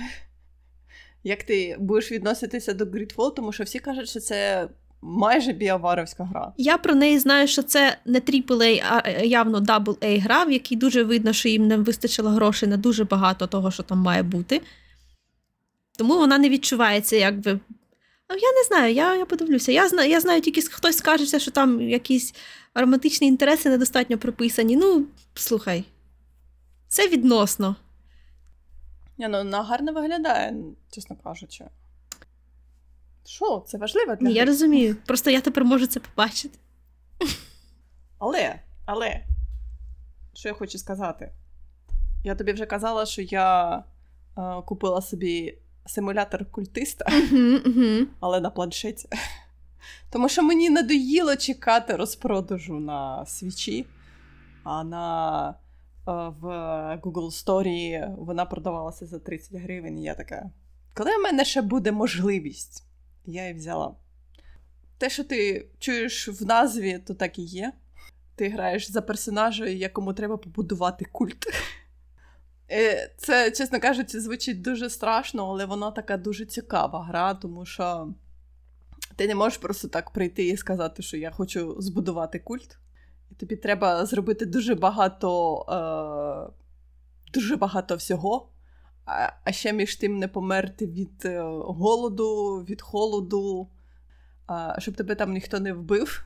Як 1.24 1.42
ти 1.42 1.76
будеш 1.78 2.12
відноситися 2.12 2.72
до 2.74 2.84
Gridfall, 2.84 3.34
тому 3.34 3.52
що 3.52 3.64
всі 3.64 3.78
кажуть, 3.78 4.08
що 4.08 4.20
це 4.20 4.68
майже 5.02 5.52
біоваровська 5.52 6.24
гра. 6.24 6.52
Я 6.56 6.78
про 6.78 6.94
неї 6.94 7.18
знаю, 7.18 7.48
що 7.48 7.62
це 7.62 7.98
не 8.04 8.20
AAA, 8.20 8.84
а 8.90 9.10
явно 9.10 9.60
AA 9.60 10.20
гра, 10.20 10.44
в 10.44 10.52
якій 10.52 10.76
дуже 10.76 11.02
видно, 11.02 11.32
що 11.32 11.48
їм 11.48 11.66
не 11.66 11.76
вистачило 11.76 12.30
грошей 12.30 12.68
на 12.68 12.76
дуже 12.76 13.04
багато 13.04 13.46
того, 13.46 13.70
що 13.70 13.82
там 13.82 13.98
має 13.98 14.22
бути. 14.22 14.60
Тому 15.98 16.18
вона 16.18 16.38
не 16.38 16.48
відчувається, 16.48 17.16
якби. 17.16 17.60
А 18.28 18.34
я 18.34 18.52
не 18.52 18.64
знаю, 18.68 18.94
я, 18.94 19.14
я 19.14 19.26
подивлюся. 19.26 19.72
Я 19.72 19.88
знаю, 19.88 20.10
я 20.10 20.20
знаю, 20.20 20.40
тільки 20.40 20.62
хтось 20.62 20.96
скажеться, 20.96 21.38
що 21.38 21.50
там 21.50 21.80
якісь 21.80 22.34
романтичні 22.74 23.28
інтереси 23.28 23.68
недостатньо 23.68 24.18
прописані. 24.18 24.76
Ну, 24.76 25.06
слухай, 25.34 25.84
це 26.88 27.08
відносно. 27.08 27.76
Ні, 29.18 29.28
ну 29.28 29.38
вона 29.38 29.62
гарно 29.62 29.92
виглядає, 29.92 30.54
чесно 30.90 31.16
кажучи. 31.24 31.64
Що, 33.26 33.64
це 33.66 33.78
важливо 33.78 34.14
для 34.14 34.28
Ні, 34.28 34.34
я 34.34 34.44
розумію. 34.44 34.96
Просто 35.06 35.30
я 35.30 35.40
тепер 35.40 35.64
можу 35.64 35.86
це 35.86 36.00
побачити. 36.00 36.58
Але, 38.18 38.60
але, 38.84 39.24
що 40.34 40.48
я 40.48 40.54
хочу 40.54 40.78
сказати? 40.78 41.32
Я 42.24 42.34
тобі 42.34 42.52
вже 42.52 42.66
казала, 42.66 43.06
що 43.06 43.22
я 43.22 43.76
е, 44.38 44.62
купила 44.66 45.02
собі 45.02 45.58
симулятор 45.86 46.50
культиста, 46.50 47.06
але 48.20 48.40
на 48.40 48.50
планшеті. 48.50 49.08
Тому 50.10 50.28
що 50.28 50.42
мені 50.42 50.70
надоїло 50.70 51.36
чекати 51.36 51.96
розпродажу 51.96 52.80
на 52.80 53.26
свічі, 53.26 53.86
а 54.64 54.84
на 54.84 55.48
е, 55.50 55.54
в 56.40 56.44
Google 57.02 57.44
Story 57.44 58.14
вона 58.18 58.44
продавалася 58.44 59.06
за 59.06 59.18
30 59.18 59.54
гривень. 59.54 59.98
І 59.98 60.02
я 60.02 60.14
така. 60.14 60.50
Коли 60.94 61.16
в 61.16 61.22
мене 61.22 61.44
ще 61.44 61.62
буде 61.62 61.92
можливість, 61.92 62.85
я 63.26 63.42
її 63.42 63.54
взяла. 63.54 63.94
Те, 64.98 65.10
що 65.10 65.24
ти 65.24 65.68
чуєш 65.78 66.28
в 66.28 66.46
назві, 66.46 66.98
то 66.98 67.14
так 67.14 67.38
і 67.38 67.42
є. 67.42 67.72
Ти 68.34 68.48
граєш 68.48 68.90
за 68.90 69.02
персонажа, 69.02 69.66
якому 69.66 70.12
треба 70.12 70.36
побудувати 70.36 71.04
культ. 71.12 71.46
Е, 72.70 73.14
Це, 73.18 73.50
чесно 73.50 73.80
кажучи, 73.80 74.20
звучить 74.20 74.62
дуже 74.62 74.90
страшно, 74.90 75.50
але 75.50 75.64
вона 75.64 75.90
така 75.90 76.16
дуже 76.16 76.46
цікава 76.46 77.04
гра, 77.04 77.34
тому 77.34 77.66
що 77.66 78.14
ти 79.16 79.26
не 79.26 79.34
можеш 79.34 79.58
просто 79.58 79.88
так 79.88 80.10
прийти 80.10 80.48
і 80.48 80.56
сказати, 80.56 81.02
що 81.02 81.16
я 81.16 81.30
хочу 81.30 81.76
збудувати 81.78 82.38
культ. 82.38 82.78
І 83.30 83.34
тобі 83.34 83.56
треба 83.56 84.06
зробити 84.06 84.46
дуже 84.46 84.74
багато, 84.74 85.58
е, 85.68 87.32
дуже 87.34 87.56
багато 87.56 87.96
всього. 87.96 88.48
А, 89.06 89.52
ще 89.52 89.72
між 89.72 89.96
тим 89.96 90.18
не 90.18 90.28
померти 90.28 90.86
від 90.86 91.24
е, 91.24 91.40
голоду, 91.64 92.56
від 92.68 92.82
холоду, 92.82 93.68
щоб 94.78 94.94
тебе 94.94 95.14
там 95.14 95.32
ніхто 95.32 95.60
не 95.60 95.72
вбив. 95.72 96.24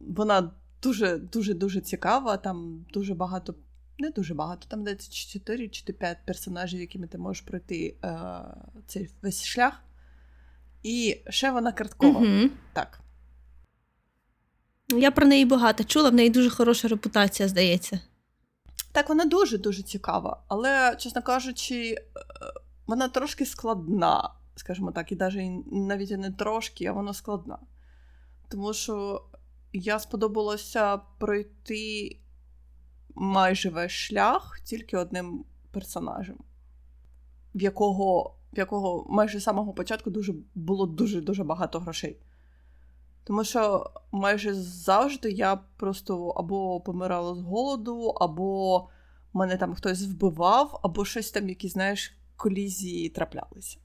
Вона 0.00 0.50
дуже 0.82 1.18
дуже 1.18 1.54
дуже 1.54 1.80
цікава. 1.80 2.36
Там 2.36 2.86
дуже 2.92 3.14
багато, 3.14 3.54
не 3.98 4.10
дуже 4.10 4.34
багато, 4.34 4.66
там 4.68 4.84
десь 4.84 5.08
4 5.08 5.68
чи 5.68 5.92
5 5.92 6.18
персонажів, 6.26 6.80
якими 6.80 7.06
ти 7.06 7.18
можеш 7.18 7.42
пройти 7.42 7.96
е, 8.04 8.18
цей 8.86 9.10
весь 9.22 9.44
шлях. 9.44 9.82
І 10.82 11.20
ще 11.28 11.50
вона 11.50 11.72
карткова. 11.72 12.20
Угу. 12.20 12.50
Так. 12.72 13.00
Я 14.88 15.10
про 15.10 15.26
неї 15.26 15.44
багато 15.44 15.84
чула, 15.84 16.10
в 16.10 16.14
неї 16.14 16.30
дуже 16.30 16.50
хороша 16.50 16.88
репутація, 16.88 17.48
здається. 17.48 18.00
Так, 18.96 19.08
вона 19.08 19.24
дуже-дуже 19.24 19.82
цікава, 19.82 20.42
але, 20.48 20.96
чесно 20.98 21.22
кажучи, 21.22 21.94
е, 21.94 22.00
вона 22.86 23.08
трошки 23.08 23.46
складна, 23.46 24.30
скажімо 24.54 24.92
так, 24.92 25.12
і 25.12 25.16
навіть 25.16 25.72
навіть 25.72 26.10
не 26.10 26.30
трошки, 26.30 26.86
а 26.86 26.92
вона 26.92 27.14
складна. 27.14 27.58
Тому 28.48 28.72
що 28.72 29.24
я 29.72 29.98
сподобалося 29.98 30.96
пройти 30.96 32.18
майже 33.14 33.70
весь 33.70 33.92
шлях 33.92 34.60
тільки 34.64 34.96
одним 34.96 35.44
персонажем, 35.70 36.38
в 37.54 37.62
якого, 37.62 38.36
в 38.52 38.58
якого 38.58 39.06
майже 39.08 39.40
з 39.40 39.42
самого 39.42 39.72
початку 39.72 40.10
дуже, 40.10 40.34
було 40.54 40.86
дуже-дуже 40.86 41.44
багато 41.44 41.80
грошей. 41.80 42.20
Тому 43.26 43.44
що 43.44 43.90
майже 44.12 44.54
завжди 44.54 45.30
я 45.30 45.56
просто 45.56 46.28
або 46.28 46.80
помирала 46.80 47.34
з 47.34 47.40
голоду, 47.40 48.08
або 48.08 48.88
мене 49.32 49.56
там 49.56 49.74
хтось 49.74 50.02
вбивав, 50.02 50.80
або 50.82 51.04
щось 51.04 51.30
там, 51.30 51.48
які, 51.48 51.68
знаєш, 51.68 52.16
колізії 52.36 53.08
траплялися. 53.08 53.78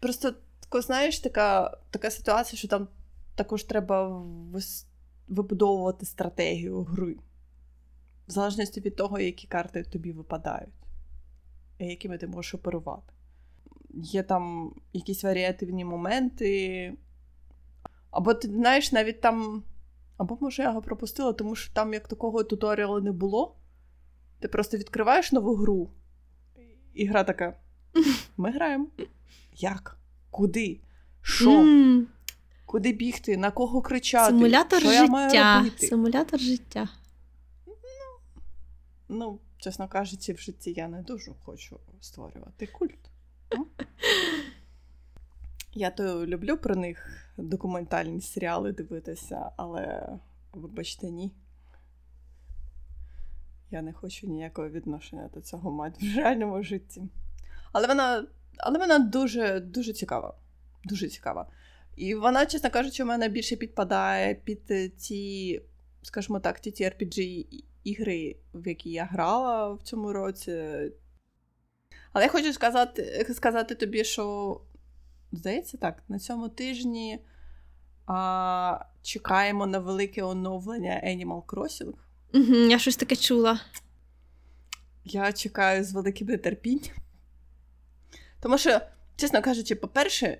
Просто 0.00 0.34
тако, 0.60 0.80
знаєш, 0.80 1.18
така, 1.18 1.78
така 1.90 2.10
ситуація, 2.10 2.58
що 2.58 2.68
там 2.68 2.88
також 3.34 3.64
треба 3.64 4.24
вибудовувати 5.28 6.06
стратегію 6.06 6.82
гри. 6.82 7.16
В 8.28 8.30
залежності 8.30 8.80
від 8.80 8.96
того, 8.96 9.18
які 9.18 9.46
карти 9.46 9.82
тобі 9.82 10.12
випадають, 10.12 10.74
і 11.78 11.86
якими 11.86 12.18
ти 12.18 12.26
можеш 12.26 12.54
оперувати. 12.54 13.12
Є 13.94 14.22
там 14.22 14.74
якісь 14.92 15.24
варіативні 15.24 15.84
моменти. 15.84 16.92
Або 18.16 18.34
ти 18.34 18.48
знаєш, 18.48 18.92
навіть 18.92 19.20
там. 19.20 19.62
Або 20.16 20.38
може 20.40 20.62
я 20.62 20.68
його 20.68 20.82
пропустила, 20.82 21.32
тому 21.32 21.54
що 21.54 21.74
там 21.74 21.92
як 21.92 22.08
такого 22.08 22.44
туторіалу 22.44 23.00
не 23.00 23.12
було. 23.12 23.56
Ти 24.40 24.48
просто 24.48 24.76
відкриваєш 24.76 25.32
нову 25.32 25.54
гру, 25.54 25.90
і 26.94 27.06
гра 27.06 27.24
така: 27.24 27.56
ми 28.36 28.50
граємо. 28.50 28.86
Як? 29.52 29.98
Куди? 30.30 30.80
Що? 31.22 31.50
М, 31.50 32.06
Куди 32.66 32.92
бігти? 32.92 33.36
На 33.36 33.50
кого 33.50 33.82
кричати? 33.82 34.32
Симулятор 34.32 34.80
що 34.80 34.92
я 34.92 35.06
маю 35.06 35.30
життя. 35.30 35.58
робити? 35.58 35.86
Симулятор 35.86 36.40
життя. 36.40 36.88
ну, 39.08 39.38
чесно 39.58 39.88
кажучи, 39.88 40.32
в 40.32 40.38
житті 40.38 40.72
я 40.76 40.88
не 40.88 41.02
дуже 41.02 41.32
хочу 41.44 41.80
створювати 42.00 42.66
культ. 42.66 43.10
Я 45.76 45.90
то 45.90 46.26
люблю 46.26 46.56
про 46.56 46.76
них 46.76 47.28
документальні 47.36 48.20
серіали 48.20 48.72
дивитися, 48.72 49.50
але, 49.56 50.08
вибачте, 50.52 51.10
ні. 51.10 51.32
Я 53.70 53.82
не 53.82 53.92
хочу 53.92 54.26
ніякого 54.26 54.68
відношення 54.68 55.30
до 55.34 55.40
цього 55.40 55.70
мати 55.70 56.06
в 56.06 56.16
реальному 56.16 56.62
житті. 56.62 57.02
Але 57.72 57.86
вона 57.86 58.26
але 58.58 58.78
вона 58.78 58.98
дуже 58.98 59.60
дуже 59.60 59.92
цікава. 59.92 60.34
Дуже 60.84 61.08
цікава. 61.08 61.46
І 61.96 62.14
вона, 62.14 62.46
чесно 62.46 62.70
кажучи, 62.70 63.02
у 63.02 63.06
мене 63.06 63.28
більше 63.28 63.56
підпадає 63.56 64.34
під 64.34 64.96
ті, 64.96 65.62
скажімо 66.02 66.40
так, 66.40 66.60
ті 66.60 66.84
RPG 66.84 67.46
ігри, 67.84 68.36
в 68.54 68.68
які 68.68 68.90
я 68.90 69.04
грала 69.04 69.72
в 69.72 69.82
цьому 69.82 70.12
році. 70.12 70.62
Але 72.12 72.24
я 72.24 72.30
хочу 72.30 72.52
сказати 72.52 73.26
сказати 73.34 73.74
тобі, 73.74 74.04
що, 74.04 74.60
здається, 75.36 75.76
так, 75.76 76.02
на 76.08 76.18
цьому 76.18 76.48
тижні 76.48 77.18
а, 78.06 78.78
чекаємо 79.02 79.66
на 79.66 79.78
велике 79.78 80.22
оновлення 80.22 81.02
Animal 81.06 81.42
Crossing. 81.42 81.92
Угу, 82.34 82.54
Я 82.54 82.78
щось 82.78 82.96
таке 82.96 83.16
чула. 83.16 83.60
Я 85.04 85.32
чекаю 85.32 85.84
з 85.84 85.92
великим 85.92 86.28
нетерпінням. 86.28 86.94
Тому 88.40 88.58
що, 88.58 88.80
чесно 89.16 89.42
кажучи, 89.42 89.74
по-перше, 89.74 90.38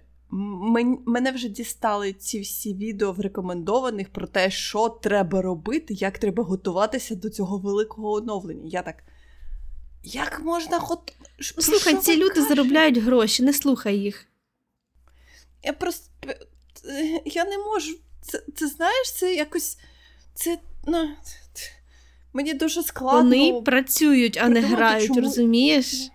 мене 1.07 1.33
вже 1.33 1.49
дістали 1.49 2.13
ці 2.13 2.41
всі 2.41 2.75
відео 2.75 3.13
в 3.13 3.21
рекомендованих 3.21 4.09
про 4.09 4.27
те, 4.27 4.51
що 4.51 4.89
треба 4.89 5.43
робити, 5.43 5.95
як 5.95 6.19
треба 6.19 6.45
готуватися 6.45 7.15
до 7.15 7.31
цього 7.31 7.59
великого 7.59 8.13
оновлення. 8.13 8.63
Я 8.65 8.83
так. 8.83 9.05
Як 10.03 10.41
можна 10.45 10.79
хот... 10.79 11.13
Слухай, 11.41 11.97
ці 11.97 12.17
люди 12.17 12.29
кажете? 12.29 12.49
заробляють 12.49 12.99
гроші, 12.99 13.43
не 13.43 13.53
слухай 13.53 13.97
їх. 13.97 14.27
Я 15.63 15.73
просто. 15.73 16.11
Я 17.25 17.45
не 17.45 17.59
можу. 17.59 17.97
Це, 18.23 18.43
це 18.57 18.69
знаєш, 18.69 19.13
це 19.13 19.35
якось. 19.35 19.79
Це. 20.35 20.59
ну... 20.87 21.09
Мені 22.33 22.55
дуже 22.55 22.83
складно. 22.83 23.23
Вони 23.23 23.63
працюють, 23.63 24.39
а 24.43 24.49
не 24.49 24.61
грають, 24.61 25.07
чому... 25.07 25.21
розумієш? 25.21 26.11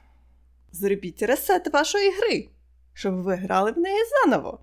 Зробіть 0.72 1.22
ресет 1.22 1.74
вашої 1.74 2.12
гри 2.12 2.50
щоб 2.94 3.16
ви 3.16 3.36
грали 3.36 3.72
в 3.72 3.78
неї 3.78 4.00
заново. 4.10 4.60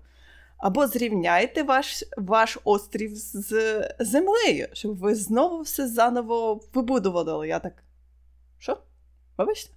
Або 0.57 0.87
зрівняйте 0.87 1.63
ваш 1.63 2.03
ваш 2.17 2.57
острів 2.63 3.11
з 3.15 3.53
землею, 3.99 4.67
щоб 4.73 4.97
ви 4.97 5.15
знову 5.15 5.61
все 5.61 5.87
заново 5.87 6.61
вибудували. 6.73 7.47
Я 7.47 7.59
так. 7.59 7.83
Що? 8.57 8.77
Вибачте? 9.37 9.73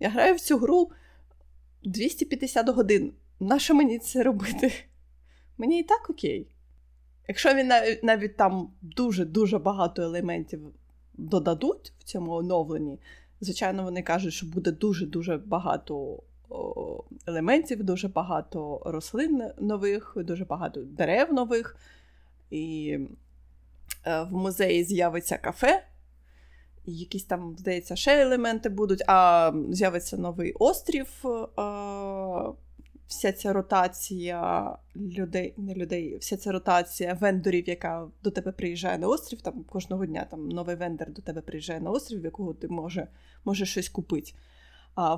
Я 0.00 0.08
граю 0.08 0.34
в 0.34 0.40
цю 0.40 0.58
гру 0.58 0.90
250 1.84 2.68
годин. 2.68 3.12
Нащо 3.42 3.74
мені 3.74 3.98
це 3.98 4.22
робити? 4.22 4.72
Мені 5.58 5.80
і 5.80 5.82
так 5.82 6.10
окей. 6.10 6.48
Якщо 7.28 7.54
він 7.54 7.66
навіть, 7.66 8.02
навіть 8.02 8.36
там 8.36 8.70
дуже-дуже 8.82 9.58
багато 9.58 10.02
елементів 10.02 10.60
додадуть 11.14 11.92
в 11.98 12.04
цьому 12.04 12.32
оновленні, 12.32 12.98
звичайно, 13.40 13.82
вони 13.82 14.02
кажуть, 14.02 14.32
що 14.32 14.46
буде 14.46 14.72
дуже-дуже 14.72 15.36
багато 15.36 16.22
елементів, 17.26 17.84
дуже 17.84 18.08
багато 18.08 18.82
рослин 18.84 19.42
нових, 19.60 20.12
дуже 20.16 20.44
багато 20.44 20.82
дерев 20.82 21.32
нових. 21.32 21.76
І 22.50 22.98
е, 24.06 24.22
в 24.22 24.32
музеї 24.32 24.84
з'явиться 24.84 25.38
кафе. 25.38 25.86
І 26.84 26.96
якісь 26.96 27.24
там, 27.24 27.56
здається, 27.58 27.96
ще 27.96 28.22
елементи 28.22 28.68
будуть, 28.68 29.02
а 29.06 29.52
з'явиться 29.70 30.16
новий 30.16 30.52
острів. 30.52 31.08
Вся 33.12 33.32
ця 33.32 33.52
ротація 33.52 34.68
людей, 34.96 35.54
не 35.56 35.74
людей, 35.74 36.16
вся 36.16 36.36
ця 36.36 36.52
ротація 36.52 37.14
вендорів, 37.14 37.68
яка 37.68 38.08
до 38.22 38.30
тебе 38.30 38.52
приїжджає 38.52 38.98
на 38.98 39.08
острів. 39.08 39.40
Там 39.40 39.64
кожного 39.64 40.06
дня 40.06 40.26
там 40.30 40.48
новий 40.48 40.76
вендор 40.76 41.10
до 41.10 41.22
тебе 41.22 41.40
приїжджає 41.40 41.80
на 41.80 41.90
острів, 41.90 42.20
в 42.20 42.24
якого 42.24 42.54
ти 42.54 42.68
може, 42.68 43.08
можеш 43.44 43.70
щось 43.70 43.88
купити. 43.88 44.32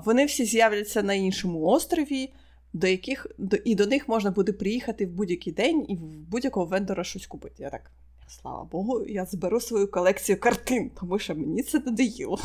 Вони 0.05 0.27
всі 0.27 0.45
з'являться 0.45 1.03
на 1.03 1.15
іншому 1.15 1.63
острові, 1.63 2.33
до 2.73 2.87
яких 2.87 3.27
до, 3.39 3.57
і 3.65 3.75
до 3.75 3.87
них 3.87 4.09
можна 4.09 4.31
буде 4.31 4.53
приїхати 4.53 5.07
в 5.07 5.11
будь-який 5.11 5.53
день 5.53 5.87
і 5.89 5.97
в 5.97 6.01
будь-якого 6.01 6.67
вендора 6.67 7.05
щось 7.05 7.27
купити. 7.27 7.63
Я 7.63 7.71
так, 7.71 7.91
слава 8.29 8.65
Богу, 8.65 9.05
я 9.07 9.25
зберу 9.25 9.61
свою 9.61 9.91
колекцію 9.91 10.41
картин, 10.41 10.91
тому 11.01 11.19
що 11.19 11.35
мені 11.35 11.63
це 11.63 11.79
надоїло. 11.79 12.39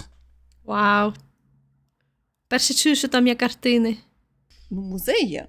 Вау! 0.66 1.14
Перше 2.48 2.74
чую, 2.74 2.96
що 2.96 3.08
там 3.08 3.28
є 3.28 3.36
картини. 3.36 3.98
Ну, 4.70 4.82
музей 4.82 5.26
є. 5.26 5.48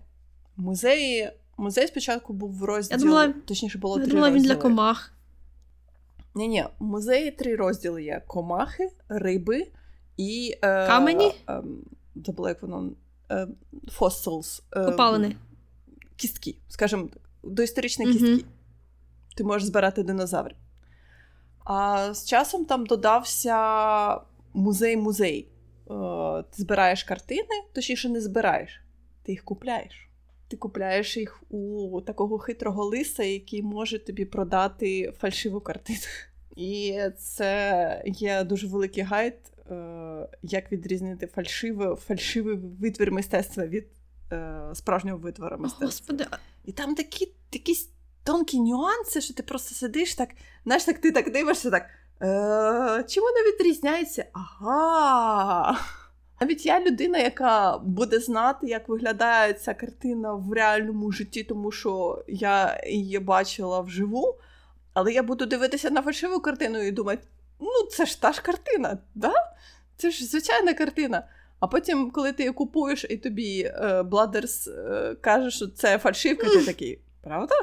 Музей 0.56 1.30
Музей 1.60 1.86
спочатку 1.86 2.32
був 2.32 2.52
в 2.52 2.64
розділі, 2.64 2.98
я 2.98 3.04
думала, 3.04 3.34
точніше 3.44 3.78
було 3.78 3.98
я 3.98 4.04
три 4.04 4.10
думала, 4.10 4.28
розділи. 4.30 4.48
він 4.48 4.56
для 4.56 4.62
комах. 4.62 5.12
Ні, 6.34 6.48
ні, 6.48 6.64
в 6.78 6.84
музеї 6.84 7.30
три 7.30 7.56
розділи 7.56 8.04
є: 8.04 8.22
комахи, 8.26 8.90
риби 9.08 9.66
і. 10.16 10.54
Е, 10.62 10.86
Камені? 10.86 11.32
Е, 11.48 11.62
забула, 12.26 12.48
як 12.48 12.62
воно. 12.62 12.90
Е, 13.30 13.48
fossils. 13.98 14.62
Е, 14.72 14.84
Копалини. 14.84 15.36
Кістки, 16.16 16.56
скажімо 16.68 17.08
так, 17.12 17.22
доісторичні 17.42 18.06
mm 18.06 18.12
кістки. 18.12 18.44
Ти 19.36 19.44
можеш 19.44 19.68
збирати 19.68 20.02
динозаврів. 20.02 20.56
А 21.64 22.14
з 22.14 22.26
часом 22.26 22.64
там 22.64 22.86
додався 22.86 24.20
музей-музей. 24.54 25.48
Е, 25.90 26.42
ти 26.42 26.62
збираєш 26.62 27.04
картини, 27.04 27.62
точніше 27.72 28.08
не 28.08 28.20
збираєш, 28.20 28.80
ти 29.30 29.34
їх 29.34 29.44
купляєш. 29.44 30.08
Ти 30.48 30.56
купляєш 30.56 31.16
їх 31.16 31.42
у 31.50 32.00
такого 32.00 32.38
хитрого 32.38 32.84
лиса, 32.84 33.22
який 33.22 33.62
може 33.62 33.98
тобі 33.98 34.24
продати 34.24 35.12
фальшиву 35.18 35.60
картину. 35.60 35.98
І 36.56 37.00
це 37.18 38.02
є 38.06 38.44
дуже 38.44 38.66
великий 38.66 39.02
гайд 39.02 39.34
Е, 39.70 40.28
як 40.42 40.72
відрізнити 40.72 41.26
фальшивий, 41.26 41.96
фальшивий 41.96 42.56
витвір 42.80 43.12
мистецтва 43.12 43.66
від 43.66 43.86
е, 44.32 44.60
справжнього 44.74 45.18
витвору 45.18 45.58
мистецтва. 45.58 45.86
Господи. 45.86 46.26
І 46.64 46.72
там 46.72 46.94
такі 46.94 47.32
якісь 47.52 47.90
тонкі 48.24 48.60
нюанси, 48.60 49.20
що 49.20 49.34
ти 49.34 49.42
просто 49.42 49.74
сидиш 49.74 50.14
так, 50.14 50.28
знаєш, 50.64 50.84
так 50.84 50.98
ти 50.98 51.12
так 51.12 51.32
дивишся, 51.32 51.70
так. 51.70 51.82
Е, 52.22 53.04
Чим 53.08 53.22
воно 53.22 53.52
відрізняється? 53.52 54.24
Ага. 54.32 55.78
Навіть 56.43 56.66
я 56.66 56.80
людина, 56.80 57.18
яка 57.18 57.78
буде 57.78 58.20
знати, 58.20 58.66
як 58.66 58.88
виглядає 58.88 59.53
ця 59.53 59.74
картина 59.74 60.34
в 60.34 60.53
реальному 60.53 61.12
житті, 61.12 61.45
тому 61.45 61.72
що 61.72 62.24
я 62.28 62.80
її 62.86 63.18
бачила 63.18 63.80
вживу, 63.80 64.38
але 64.95 65.12
я 65.12 65.22
буду 65.22 65.47
дивитися 65.47 65.91
на 65.91 66.03
фальшиву 66.03 66.41
картину 66.41 66.82
і 66.82 66.91
думати, 66.91 67.22
ну 67.61 67.86
це 67.91 68.07
ж 68.07 68.20
та 68.20 68.32
ж 68.32 68.43
картина, 68.43 68.99
да? 69.14 69.32
Це 69.97 70.11
ж 70.11 70.24
звичайна 70.24 70.74
картина. 70.74 71.28
А 71.61 71.66
потім, 71.66 72.11
коли 72.11 72.32
ти 72.32 72.43
її 72.43 72.53
купуєш, 72.53 73.07
і 73.11 73.16
тобі 73.16 73.62
е, 73.62 74.03
Бладерс 74.03 74.68
е, 74.68 75.16
каже, 75.20 75.51
що 75.51 75.66
це 75.66 75.99
фальшивка, 75.99 76.49
ти 76.49 76.64
такий, 76.64 77.01
правда? 77.22 77.55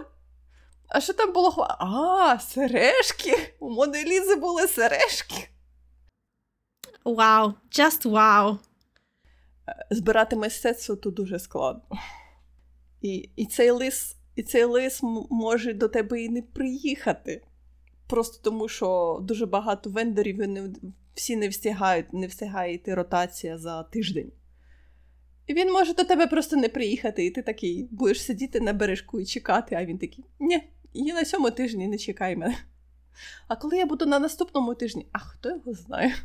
А 0.88 1.02
що 1.02 1.14
там 1.14 1.34
було? 1.34 1.68
А, 1.80 2.40
сережки! 2.40 3.56
У 3.60 3.70
Монелізи 3.70 4.36
були 4.36 4.68
сережки. 4.68 5.50
Вау, 7.06 7.54
just 7.72 8.10
вау. 8.10 8.58
Збирати 9.90 10.36
мистецтво 10.36 10.96
тут 10.96 11.14
дуже 11.14 11.40
складно. 11.40 11.84
І 13.02 13.30
і, 13.36 13.46
цей 13.46 13.72
лис 13.72 14.16
і 14.36 14.44
цей 14.44 14.64
лис 14.64 15.00
може 15.30 15.74
до 15.74 15.88
тебе 15.88 16.22
і 16.22 16.30
не 16.30 16.42
приїхати. 16.42 17.44
Просто 18.08 18.44
тому, 18.44 18.68
що 18.68 19.20
дуже 19.22 19.46
багато 19.46 19.90
вендорів 19.90 20.48
не, 20.48 20.70
всі 21.14 21.36
не 21.36 21.48
встигають, 21.50 22.14
не 22.14 22.28
встигає 22.28 22.74
йти 22.74 22.96
ротація 22.96 23.58
за 23.58 23.84
тиждень. 23.84 24.32
І 25.48 25.54
він 25.54 25.72
може 25.72 25.94
до 25.94 26.04
тебе 26.04 26.28
просто 26.28 26.56
не 26.56 26.70
приїхати, 26.70 27.26
і 27.26 27.32
ти 27.32 27.42
такий 27.42 27.88
будеш 27.92 28.24
сидіти 28.24 28.60
на 28.60 28.74
бережку 28.74 29.20
і 29.20 29.26
чекати, 29.26 29.76
а 29.76 29.86
він 29.86 29.98
такий: 29.98 30.26
ні, 30.40 30.64
і 30.94 31.14
на 31.14 31.24
цьому 31.24 31.52
тижні 31.52 31.88
не 31.88 31.98
чекай 31.98 32.36
мене. 32.36 32.58
А 33.48 33.56
коли 33.56 33.78
я 33.78 33.86
буду 33.86 34.06
на 34.06 34.20
наступному 34.20 34.76
тижні, 34.76 35.08
а 35.12 35.20
хто 35.20 35.50
його 35.50 35.74
знає? 35.74 36.16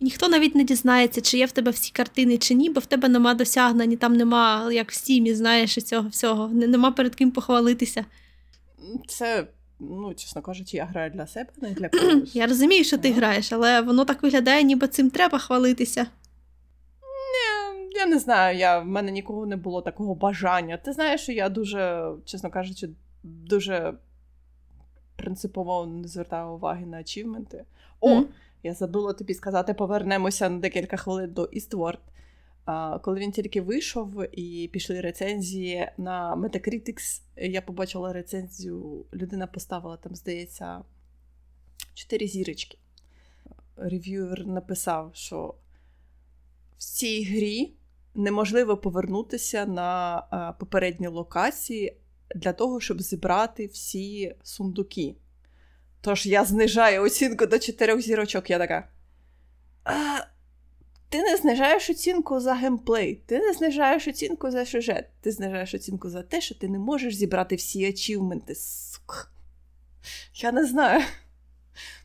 Ніхто 0.00 0.28
навіть 0.28 0.54
не 0.54 0.64
дізнається, 0.64 1.20
чи 1.20 1.38
є 1.38 1.46
в 1.46 1.52
тебе 1.52 1.70
всі 1.70 1.92
картини, 1.92 2.38
чи 2.38 2.54
ні, 2.54 2.70
бо 2.70 2.80
в 2.80 2.86
тебе 2.86 3.08
нема 3.08 3.34
досягнень, 3.34 3.96
там 3.96 4.16
нема, 4.16 4.72
як 4.72 4.90
в 4.90 4.94
стімі, 4.94 5.34
знаєш, 5.34 5.74
цього 5.74 6.08
всього, 6.08 6.48
нема 6.48 6.90
перед 6.90 7.14
ким 7.14 7.30
похвалитися. 7.30 8.04
Це 9.08 9.46
ну, 9.80 10.14
чесно 10.14 10.42
кажучи, 10.42 10.76
я 10.76 10.84
граю 10.84 11.10
для 11.10 11.26
себе, 11.26 11.50
не 11.60 11.70
для 11.70 11.88
когось. 11.88 12.36
Я 12.36 12.46
розумію, 12.46 12.84
що 12.84 12.98
ти 12.98 13.12
граєш, 13.12 13.52
але 13.52 13.80
воно 13.80 14.04
так 14.04 14.22
виглядає, 14.22 14.62
ніби 14.62 14.88
цим 14.88 15.10
треба 15.10 15.38
хвалитися. 15.38 16.06
Я 17.96 18.06
не 18.06 18.18
знаю, 18.18 18.58
я, 18.58 18.78
в 18.78 18.86
мене 18.86 19.10
нікого 19.10 19.46
не 19.46 19.56
було 19.56 19.82
такого 19.82 20.14
бажання. 20.14 20.76
Ти 20.76 20.92
знаєш, 20.92 21.20
що 21.20 21.32
я 21.32 21.48
дуже, 21.48 22.12
чесно 22.24 22.50
кажучи, 22.50 22.88
дуже 23.22 23.94
принципово 25.16 25.86
не 25.86 26.08
звертаю 26.08 26.50
уваги 26.50 26.86
на 26.86 26.96
ачівменти. 26.96 27.64
О, 28.00 28.14
mm. 28.14 28.24
Я 28.66 28.74
забула 28.74 29.12
тобі 29.12 29.34
сказати, 29.34 29.74
повернемося 29.74 30.48
на 30.48 30.58
декілька 30.58 30.96
хвилин 30.96 31.32
до 31.32 31.42
Eastward. 31.42 31.98
Коли 33.02 33.20
він 33.20 33.32
тільки 33.32 33.60
вийшов 33.60 34.38
і 34.38 34.70
пішли 34.72 35.00
рецензії 35.00 35.90
на 35.98 36.36
Metacritics, 36.36 37.22
я 37.36 37.62
побачила 37.62 38.12
рецензію, 38.12 39.06
людина 39.14 39.46
поставила 39.46 39.96
там, 39.96 40.14
здається, 40.14 40.82
чотири 41.94 42.26
зірочки. 42.26 42.78
Рев'юер 43.76 44.46
написав, 44.46 45.10
що 45.14 45.54
в 46.78 46.82
цій 46.82 47.24
грі 47.24 47.74
неможливо 48.14 48.76
повернутися 48.76 49.66
на 49.66 50.54
попередні 50.60 51.06
локації 51.06 51.96
для 52.34 52.52
того, 52.52 52.80
щоб 52.80 53.02
зібрати 53.02 53.66
всі 53.66 54.34
сундуки. 54.42 55.14
Тож 56.06 56.26
я 56.26 56.44
знижаю 56.44 57.02
оцінку 57.02 57.46
до 57.46 57.58
чотирьох 57.58 58.00
зірочок. 58.00 58.50
Я 58.50 58.58
така. 58.58 58.88
А, 59.84 60.18
ти 61.08 61.22
не 61.22 61.36
знижаєш 61.36 61.90
оцінку 61.90 62.40
за 62.40 62.54
геймплей, 62.54 63.22
ти 63.26 63.38
не 63.38 63.52
знижаєш 63.52 64.08
оцінку 64.08 64.50
за 64.50 64.66
сюжет, 64.66 65.10
ти 65.20 65.32
знижаєш 65.32 65.74
оцінку 65.74 66.10
за 66.10 66.22
те, 66.22 66.40
що 66.40 66.54
ти 66.54 66.68
не 66.68 66.78
можеш 66.78 67.16
зібрати 67.16 67.56
всі 67.56 67.86
ачівменти. 67.86 68.54
Я 70.34 70.52
не 70.52 70.66
знаю. 70.66 71.02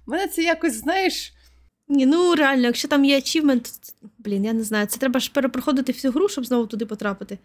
Мене 0.06 0.28
це 0.28 0.44
якось, 0.44 0.74
знаєш. 0.74 1.34
Ні, 1.88 2.06
ну 2.06 2.36
реально, 2.36 2.64
якщо 2.66 2.88
там 2.88 3.06
є 3.06 3.18
ачівмент, 3.18 3.70
блін, 4.18 4.46
я 4.46 4.54
не 4.54 4.64
знаю, 4.64 4.88
це 4.88 5.00
треба 5.00 5.20
ж 5.20 5.32
перепроходити 5.32 5.92
всю 5.92 6.12
гру, 6.12 6.30
щоб 6.30 6.46
знову 6.46 6.68
туди 6.68 6.86
потрапити. 6.86 7.38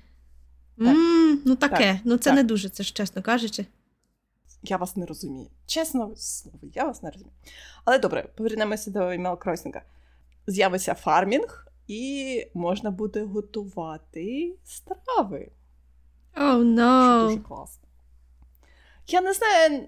Так. 0.79 0.89
м 0.89 1.41
ну 1.45 1.57
таке, 1.57 1.93
Так. 1.93 1.97
ну 2.05 2.17
це 2.17 2.31
Так. 2.31 2.35
не 2.35 2.45
дуже, 2.45 2.69
це 2.69 2.83
ж 2.83 2.93
чесно 2.95 3.23
кажучи. 3.23 3.67
Я 4.63 4.77
вас 4.77 4.97
не 4.97 5.07
розумію. 5.07 5.51
Чесно 5.67 6.17
слово, 6.17 6.59
я 6.75 6.85
вас 6.85 7.03
не 7.03 7.11
розумію. 7.11 7.35
Але 7.85 7.99
добре, 7.99 8.29
повернемося 8.37 8.91
до 8.91 9.01
Email 9.01 9.37
Crossing. 9.37 9.81
З'явиться 10.47 10.95
фармінг, 10.95 11.67
і 11.87 12.47
можна 12.55 12.91
буде 12.91 13.25
готувати 13.25 14.55
страви. 14.65 15.51
Оу, 16.37 16.65
Що 17.23 17.29
дуже 17.29 17.39
класно. 17.39 17.89
Я 19.09 19.21
не 19.21 19.33
знаю, 19.33 19.87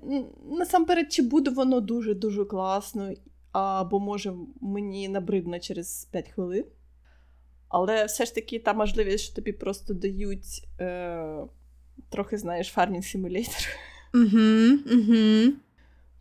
насамперед, 0.51 1.13
чи 1.13 1.23
буде 1.23 1.51
воно 1.51 1.81
дуже-дуже 1.81 2.45
класно, 2.45 3.13
або 3.53 4.01
може 4.01 4.35
мені 4.61 5.09
набридно 5.09 5.59
через 5.59 6.05
5 6.05 6.29
хвилин. 6.29 6.65
Але 7.69 8.05
все 8.05 8.25
ж 8.25 8.35
таки 8.35 8.59
та 8.59 8.75
можливість, 8.75 9.25
що 9.25 9.35
тобі 9.35 9.53
просто 9.53 9.95
дають 9.95 10.69
е, 10.81 11.37
трохи, 12.09 12.39
знаєш, 12.39 12.69
фармінг 12.69 13.05
симулятор. 13.05 13.67
Угу, 14.15 14.95
угу. 14.95 15.53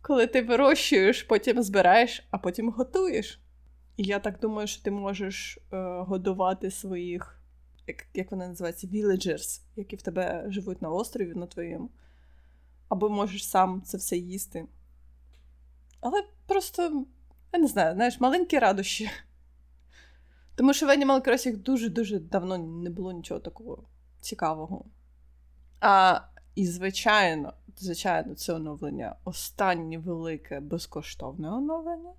Коли 0.02 0.26
ти 0.26 0.42
вирощуєш, 0.42 1.22
потім 1.22 1.62
збираєш, 1.62 2.26
а 2.30 2.38
потім 2.38 2.70
готуєш. 2.70 3.40
І 3.96 4.02
я 4.02 4.18
так 4.18 4.40
думаю, 4.40 4.66
що 4.66 4.82
ти 4.82 4.90
можеш 4.90 5.58
е, 5.72 5.76
годувати 6.00 6.70
своїх, 6.70 7.40
як, 7.86 8.06
як 8.14 8.30
вони 8.30 8.48
називаються, 8.48 8.86
villagers, 8.86 9.60
які 9.76 9.96
в 9.96 10.02
тебе 10.02 10.44
живуть 10.48 10.82
на 10.82 10.90
острові 10.90 11.34
на 11.34 11.46
твоєму. 11.46 11.90
Або 12.88 13.08
можеш 13.08 13.48
сам 13.48 13.82
це 13.82 13.96
все 13.96 14.16
їсти. 14.16 14.66
Але 16.00 16.24
просто, 16.46 17.06
я 17.52 17.58
не 17.58 17.66
знаю, 17.66 17.94
знаєш, 17.94 18.20
маленькі 18.20 18.58
радощі. 18.58 19.10
Тому 20.54 20.74
що 20.74 20.86
в 20.86 20.90
Animal 20.90 21.28
Crossing 21.28 21.56
дуже-дуже 21.56 22.18
давно 22.18 22.58
не 22.58 22.90
було 22.90 23.12
нічого 23.12 23.40
такого 23.40 23.84
цікавого. 24.20 24.84
А, 25.80 26.20
і, 26.58 26.66
звичайно, 26.66 27.52
звичайно, 27.76 28.34
це 28.34 28.52
оновлення 28.52 29.16
останнє 29.24 29.98
велике 29.98 30.60
безкоштовне 30.60 31.50
оновлення. 31.50 32.12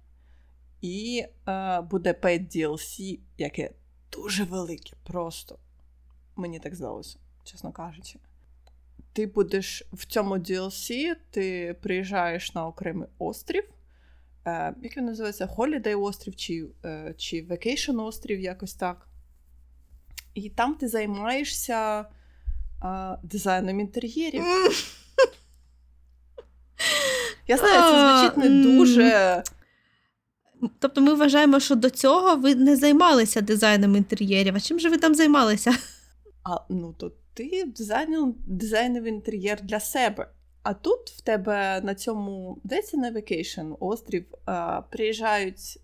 І 0.81 1.25
е, 1.47 1.81
буде 1.81 2.11
paid 2.11 2.57
DLC, 2.57 3.19
яке 3.37 3.71
дуже 4.11 4.43
велике, 4.43 4.93
просто. 5.03 5.59
Мені 6.35 6.59
так 6.59 6.75
здалося, 6.75 7.17
чесно 7.43 7.71
кажучи. 7.71 8.19
Ти 9.13 9.27
будеш 9.27 9.83
в 9.93 10.05
цьому 10.05 10.35
DLC, 10.35 11.15
ти 11.31 11.75
приїжджаєш 11.81 12.55
на 12.55 12.67
окремий 12.67 13.07
острів. 13.17 13.63
Е, 14.45 14.75
як 14.81 14.97
він 14.97 15.05
називається? 15.05 15.45
Holiday 15.57 16.01
острів 16.01 16.35
чи, 16.35 16.67
е, 16.85 17.13
чи 17.17 17.45
Vacation 17.45 18.03
острів, 18.03 18.39
якось 18.39 18.73
так. 18.73 19.07
І 20.33 20.49
там 20.49 20.75
ти 20.75 20.87
займаєшся 20.87 22.05
е, 22.83 23.17
дизайном 23.23 23.79
інтер'єрів. 23.79 24.43
Я 27.47 27.57
знаю, 27.57 27.81
це 27.81 27.99
звучить 27.99 28.37
не 28.37 28.63
дуже. 28.63 29.43
Тобто 30.79 31.01
ми 31.01 31.13
вважаємо, 31.13 31.59
що 31.59 31.75
до 31.75 31.89
цього 31.89 32.35
ви 32.35 32.55
не 32.55 32.75
займалися 32.75 33.41
дизайном 33.41 33.95
інтер'єрів. 33.95 34.55
А 34.55 34.59
чим 34.59 34.79
же 34.79 34.89
ви 34.89 34.97
там 34.97 35.15
займалися? 35.15 35.75
А 36.43 36.57
ну 36.69 36.93
то 36.93 37.11
ти 37.33 37.63
дизайнив, 37.77 38.35
дизайнив 38.47 39.03
інтер'єр 39.03 39.61
для 39.61 39.79
себе. 39.79 40.29
А 40.63 40.73
тут 40.73 41.09
в 41.09 41.21
тебе 41.21 41.81
на 41.83 41.95
цьому 41.95 42.61
здається, 42.63 42.97
на 42.97 43.11
vacation 43.11 43.75
острів 43.79 44.25
а, 44.45 44.81
приїжджають 44.81 45.79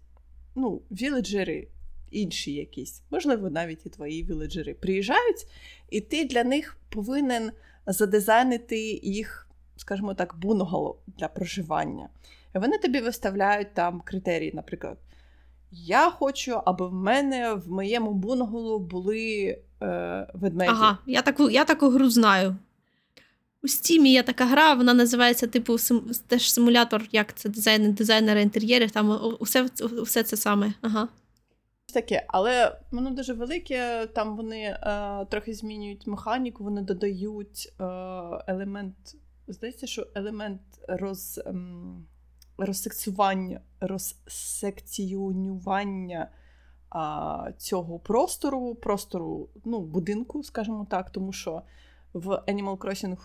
ну, 0.55 0.81
віледжери 0.91 1.67
інші 2.11 2.53
якісь, 2.53 3.01
можливо, 3.11 3.49
навіть 3.49 3.85
і 3.85 3.89
твої 3.89 4.23
віледжери 4.23 4.73
приїжджають, 4.73 5.47
і 5.89 6.01
ти 6.01 6.25
для 6.25 6.43
них 6.43 6.77
повинен 6.89 7.51
задизайнити 7.87 8.79
їх, 9.03 9.47
скажімо 9.77 10.13
так, 10.13 10.35
бунгало 10.37 10.97
для 11.07 11.27
проживання. 11.27 12.09
І 12.55 12.59
вони 12.59 12.77
тобі 12.77 12.99
виставляють 13.01 13.73
там 13.73 14.01
критерії, 14.05 14.51
наприклад. 14.53 14.97
Я 15.71 16.09
хочу, 16.09 16.61
аби 16.65 16.87
в 16.87 16.93
мене 16.93 17.53
в 17.53 17.71
моєму 17.71 18.13
бунгало 18.13 18.79
були 18.79 19.57
е, 19.81 20.27
ведмеді. 20.33 20.71
Ага, 20.71 20.97
я 21.05 21.21
таку, 21.21 21.49
я 21.49 21.65
таку 21.65 21.89
гру 21.89 22.09
знаю. 22.09 22.55
У 23.63 23.67
Стімі 23.67 24.11
є 24.11 24.23
така 24.23 24.45
гра, 24.45 24.73
вона 24.73 24.93
називається 24.93 25.47
типу 25.47 25.73
сим- 25.77 26.11
теж 26.27 26.51
симулятор, 26.53 27.03
як 27.11 27.33
це 27.35 27.49
дизайн, 27.49 27.93
дизайнера 27.93 28.39
інтер'єрів. 28.39 28.91
Там 28.91 29.35
усе, 29.39 29.65
усе 30.01 30.23
це 30.23 30.37
саме. 30.37 30.73
Ага. 30.81 31.07
Таке, 31.95 32.25
але 32.27 32.77
воно 32.91 33.11
дуже 33.11 33.33
велике. 33.33 34.07
Там 34.07 34.37
вони 34.37 34.61
е, 34.61 35.25
трохи 35.25 35.53
змінюють 35.53 36.07
механіку, 36.07 36.63
вони 36.63 36.81
додають 36.81 37.73
е, 37.79 37.83
елемент. 38.47 39.15
Здається, 39.47 39.87
що 39.87 40.07
елемент 40.15 40.61
роз, 40.87 41.41
ем, 41.45 42.05
розсекціювання, 42.57 43.61
розсекціонювання 43.79 46.29
цього 47.57 47.99
простору, 47.99 48.75
простору 48.75 49.49
ну, 49.65 49.79
будинку, 49.79 50.43
скажімо 50.43 50.87
так, 50.89 51.09
тому 51.09 51.33
що 51.33 51.61
в 52.13 52.29
Animal 52.29 52.77
Crossing, 52.77 53.13
е, 53.13 53.17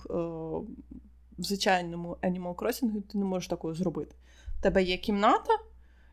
в 1.39 1.43
звичайному 1.43 2.16
Animal 2.23 2.55
Crossing 2.55 3.03
ти 3.03 3.18
не 3.18 3.25
можеш 3.25 3.49
такого 3.49 3.75
зробити. 3.75 4.16
У 4.59 4.62
тебе 4.62 4.83
є 4.83 4.97
кімната, 4.97 5.53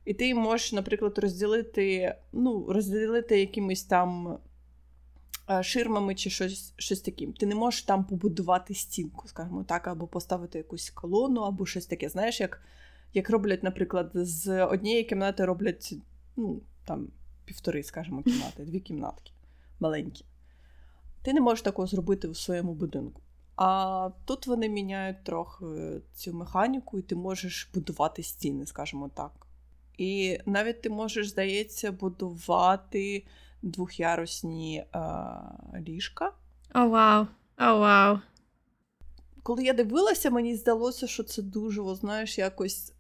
і 0.08 0.14
ти 0.14 0.36
можеш, 0.36 0.74
наприклад, 0.74 1.18
розділити, 1.18 2.16
ну, 2.34 2.66
розділити 2.70 3.40
якимись 3.40 3.84
там 3.84 4.38
е, 5.50 5.64
ширмами 5.64 6.16
чи 6.16 6.30
щось, 6.30 6.74
щось 6.78 7.02
таким. 7.02 7.34
Ти 7.34 7.46
не 7.46 7.56
можеш 7.56 7.84
там 7.84 8.04
побудувати 8.04 8.74
стінку, 8.74 9.28
скажімо 9.28 9.64
так, 9.64 9.88
або 9.88 10.08
поставити 10.08 10.58
якусь 10.58 10.90
колону, 10.90 11.42
або 11.42 11.66
щось 11.66 11.86
таке. 11.86 12.10
Знаєш, 12.10 12.40
як, 12.40 12.62
як 13.14 13.30
роблять, 13.30 13.64
наприклад, 13.64 14.12
з 14.14 14.66
однієї 14.66 15.04
кімнати 15.04 15.46
роблять 15.46 15.94
ну, 16.36 16.62
там, 16.86 17.08
півтори, 17.46 17.84
скажімо, 17.84 18.24
кімнати, 18.24 18.64
дві 18.64 18.80
кімнатки 18.80 19.32
маленькі. 19.80 20.26
Ти 21.22 21.34
не 21.34 21.42
можеш 21.42 21.62
такого 21.62 21.88
зробити 21.88 22.28
в 22.28 22.38
своєму 22.38 22.74
будинку. 22.74 23.22
А 23.56 24.10
тут 24.26 24.48
вони 24.48 24.70
міняють 24.70 25.24
трохи 25.24 25.66
цю 26.14 26.34
механіку, 26.34 27.00
і 27.00 27.02
ти 27.02 27.16
можеш 27.16 27.70
будувати 27.74 28.24
стіни, 28.24 28.66
скажімо 28.66 29.10
так. 29.14 29.47
І 29.98 30.40
навіть 30.46 30.82
ти 30.82 30.90
можеш, 30.90 31.30
здається, 31.30 31.92
будувати 31.92 33.26
двохярусні 33.62 34.78
е, 34.78 35.00
ліжка. 35.80 36.32
О, 36.76 36.88
вау. 36.90 37.28
О, 37.58 37.80
вау. 37.80 38.20
Коли 39.44 39.64
я 39.64 39.74
дивилася, 39.74 40.30
мені 40.30 40.56
здалося, 40.56 41.08
що 41.08 41.24
це 41.24 41.42
дуже, 41.42 41.82
о, 41.82 41.96
знаєш, 41.96 42.38
якось. 42.38 42.94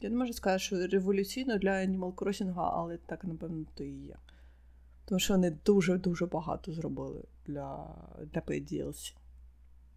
Я 0.00 0.10
не 0.10 0.16
можу 0.16 0.32
сказати, 0.32 0.58
що 0.58 0.86
революційно 0.86 1.58
для 1.58 1.70
Animal 1.70 2.14
Crossing, 2.14 2.54
але 2.56 2.96
так, 2.96 3.24
напевно, 3.24 3.64
то 3.74 3.84
і 3.84 3.92
є. 3.92 4.16
Тому 5.04 5.18
що 5.18 5.34
вони 5.34 5.50
дуже-дуже 5.50 6.26
багато 6.26 6.72
зробили 6.72 7.22
для, 7.46 7.94
для 8.32 8.40
PDLC. 8.40 9.14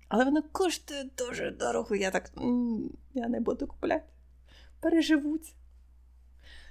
Але 0.08 0.26
воно 0.26 0.44
коштує 0.52 1.10
дуже 1.18 1.52
дорого. 1.52 1.96
Я 1.96 2.12
так. 2.12 2.32
Я 3.14 3.28
не 3.28 3.40
буду 3.40 3.68
купляти. 3.68 4.06
Переживуть. 4.80 5.56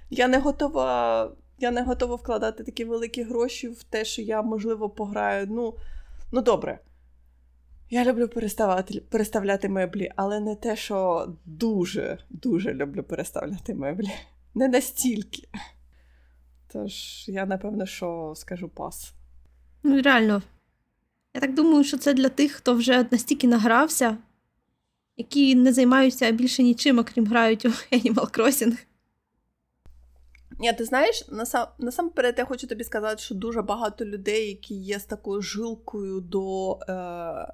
Я 0.09 0.27
не 0.27 0.39
готова. 0.39 1.31
Я 1.59 1.71
не 1.71 1.83
готова 1.83 2.15
вкладати 2.15 2.63
такі 2.63 2.85
великі 2.85 3.23
гроші 3.23 3.67
в 3.67 3.83
те, 3.83 4.05
що 4.05 4.21
я, 4.21 4.41
можливо, 4.41 4.89
пограю. 4.89 5.47
Ну, 5.49 5.75
ну 6.31 6.41
добре. 6.41 6.79
Я 7.89 8.05
люблю 8.05 8.27
переставати, 8.27 8.99
переставляти 8.99 9.69
меблі, 9.69 10.11
але 10.15 10.39
не 10.39 10.55
те, 10.55 10.75
що 10.75 11.27
дуже, 11.45 12.17
дуже 12.29 12.73
люблю 12.73 13.03
переставляти 13.03 13.73
меблі. 13.75 14.11
не 14.55 14.67
настільки. 14.67 15.47
Тож 16.73 17.25
я 17.27 17.45
напевно, 17.45 17.85
що 17.85 18.33
скажу 18.35 18.69
пас. 18.69 19.13
Ну, 19.83 20.01
реально. 20.01 20.41
Я 21.33 21.41
так 21.41 21.53
думаю, 21.53 21.83
що 21.83 21.97
це 21.97 22.13
для 22.13 22.29
тих, 22.29 22.51
хто 22.51 22.73
вже 22.73 23.05
настільки 23.11 23.47
награвся, 23.47 24.17
які 25.17 25.55
не 25.55 25.73
займаються 25.73 26.31
більше 26.31 26.63
нічим, 26.63 26.99
окрім 26.99 27.25
грають 27.25 27.65
у 27.65 27.69
Animal 27.69 28.37
Crossing. 28.37 28.77
Ні, 30.59 30.73
ти 30.73 30.85
знаєш, 30.85 31.25
насам, 31.29 31.67
насамперед 31.77 32.35
я 32.37 32.45
хочу 32.45 32.67
тобі 32.67 32.83
сказати, 32.83 33.21
що 33.21 33.35
дуже 33.35 33.61
багато 33.61 34.05
людей, 34.05 34.47
які 34.47 34.75
є 34.75 34.99
з 34.99 35.03
такою 35.03 35.41
жилкою 35.41 36.19
до, 36.21 36.73
е, 36.89 37.53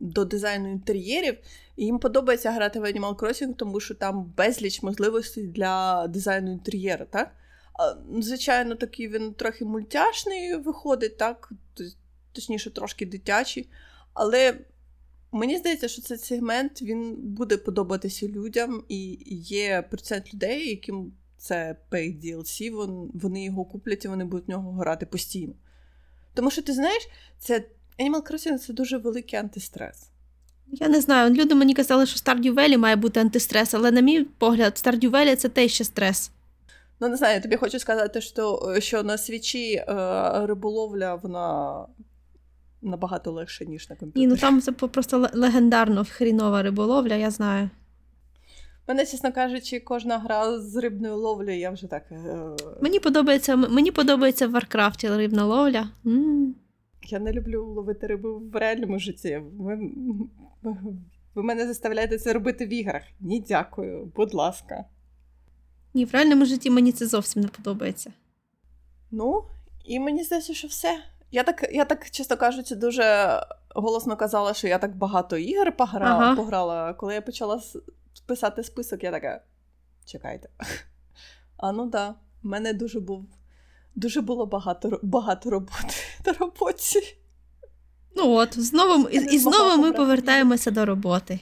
до 0.00 0.24
дизайну 0.24 0.72
інтер'єрів, 0.72 1.38
їм 1.76 1.98
подобається 1.98 2.50
грати 2.50 2.80
в 2.80 2.84
Animal 2.84 3.14
Crossing, 3.14 3.54
тому 3.54 3.80
що 3.80 3.94
там 3.94 4.32
безліч 4.36 4.82
можливостей 4.82 5.46
для 5.46 6.06
дизайну 6.06 6.52
інтер'єру, 6.52 7.04
так? 7.10 7.30
Звичайно, 8.18 8.74
такий 8.74 9.08
він 9.08 9.34
трохи 9.34 9.64
мультяшний 9.64 10.56
виходить, 10.56 11.16
так? 11.16 11.52
Точніше, 12.32 12.70
трошки 12.70 13.06
дитячий. 13.06 13.68
Але 14.14 14.58
мені 15.32 15.56
здається, 15.56 15.88
що 15.88 16.02
цей 16.02 16.18
сегмент 16.18 16.82
він 16.82 17.14
буде 17.16 17.56
подобатися 17.56 18.28
людям, 18.28 18.84
і 18.88 19.18
є 19.42 19.82
процент 19.90 20.34
людей, 20.34 20.70
яким 20.70 21.12
це 21.38 21.76
paid 21.90 22.24
DLC, 22.24 22.70
вони 23.14 23.44
його 23.44 23.64
куплять 23.64 24.04
і 24.04 24.08
вони 24.08 24.24
будуть 24.24 24.48
в 24.48 24.50
нього 24.50 24.72
грати 24.72 25.06
постійно. 25.06 25.54
Тому 26.34 26.50
що 26.50 26.62
ти 26.62 26.72
знаєш, 26.72 27.08
це 27.38 27.64
Animal 27.98 28.30
Crossing 28.30 28.58
це 28.58 28.72
дуже 28.72 28.98
великий 28.98 29.38
антистрес. 29.38 30.10
Я 30.66 30.88
не 30.88 31.00
знаю, 31.00 31.34
люди 31.34 31.54
мені 31.54 31.74
казали, 31.74 32.06
що 32.06 32.20
Stardew 32.20 32.54
Valley 32.54 32.78
має 32.78 32.96
бути 32.96 33.20
антистрес, 33.20 33.74
але, 33.74 33.90
на 33.90 34.00
мій 34.00 34.24
погляд, 34.24 34.82
Stardew 34.84 35.10
Valley– 35.10 35.36
це 35.36 35.48
те 35.48 35.68
ще 35.68 35.84
стрес. 35.84 36.30
Ну, 37.00 37.08
не 37.08 37.16
знаю, 37.16 37.34
я 37.34 37.40
тобі 37.40 37.56
хочу 37.56 37.78
сказати, 37.78 38.20
що, 38.20 38.74
що 38.78 39.02
на 39.02 39.18
свічі 39.18 39.74
е, 39.74 39.84
риболовля, 40.46 41.14
вона 41.14 41.86
набагато 42.82 43.32
легше, 43.32 43.66
ніж 43.66 43.90
на 43.90 43.96
комп'ютері. 43.96 44.26
Ні, 44.26 44.32
ну 44.32 44.36
там 44.36 44.60
це 44.60 44.72
просто 44.72 45.28
легендарно 45.32 46.06
хрінова 46.10 46.62
риболовля, 46.62 47.14
я 47.14 47.30
знаю. 47.30 47.70
Мене, 48.88 49.06
чесно 49.06 49.32
кажучи, 49.32 49.80
кожна 49.80 50.18
гра 50.18 50.58
з 50.60 50.76
рибною 50.76 51.16
ловлею, 51.16 51.58
я 51.58 51.70
вже 51.70 51.86
так. 51.86 52.02
Е, 52.12 52.56
Мені 52.80 53.00
подобається, 53.00 53.56
мені 53.56 53.90
подобається 53.90 54.48
в 54.48 54.50
Варкрафті 54.50 55.08
рибна 55.08 55.44
ловля. 55.44 55.88
м 56.06 56.54
Я 57.02 57.18
не 57.18 57.32
люблю 57.32 57.64
ловити 57.66 58.06
рибу 58.06 58.42
в 58.52 58.56
реальному 58.56 58.98
житті. 58.98 59.42
Ви, 59.58 59.78
ви 61.34 61.42
мене 61.42 61.66
заставляєте 61.66 62.18
це 62.18 62.32
робити 62.32 62.66
в 62.66 62.72
іграх. 62.72 63.02
Ні, 63.20 63.44
дякую, 63.48 64.12
будь 64.16 64.34
ласка. 64.34 64.84
Ні, 65.94 66.04
в 66.04 66.10
реальному 66.12 66.44
житті 66.44 66.70
мені 66.70 66.92
це 66.92 67.06
зовсім 67.06 67.42
не 67.42 67.48
подобається. 67.48 68.12
Ну, 69.10 69.42
і 69.84 70.00
мені 70.00 70.24
здається, 70.24 70.54
що 70.54 70.68
все. 70.68 70.98
Я 71.30 71.42
так, 71.42 71.68
я 71.72 71.84
так, 71.84 72.10
чесно 72.10 72.36
кажучи, 72.36 72.74
дуже 72.74 73.36
голосно 73.74 74.16
казала, 74.16 74.54
що 74.54 74.68
я 74.68 74.78
так 74.78 74.96
багато 74.96 75.36
ігор 75.36 75.76
пограла, 75.76 76.24
Ага. 76.24 76.36
пограла. 76.36 76.94
Коли 76.94 77.14
я 77.14 77.20
почала 77.20 77.60
писати 78.26 78.62
список, 78.62 79.04
я 79.04 79.10
така. 79.10 79.42
Чекайте. 80.04 80.48
А 81.60 81.72
ну 81.72 81.86
да, 81.86 82.14
в 82.42 82.46
мене 82.46 82.72
дуже 82.72 83.00
був. 83.00 83.26
Дуже 83.94 84.20
було 84.20 84.46
багато, 84.46 85.00
багато 85.02 85.50
роботи 85.50 85.94
на 86.26 86.32
роботі. 86.32 87.16
Ну 88.16 88.32
от, 88.32 88.60
знову, 88.60 89.08
і, 89.08 89.34
і 89.34 89.38
знову 89.38 89.82
ми 89.82 89.92
повертаємося 89.92 90.70
до 90.70 90.86
роботи. 90.86 91.40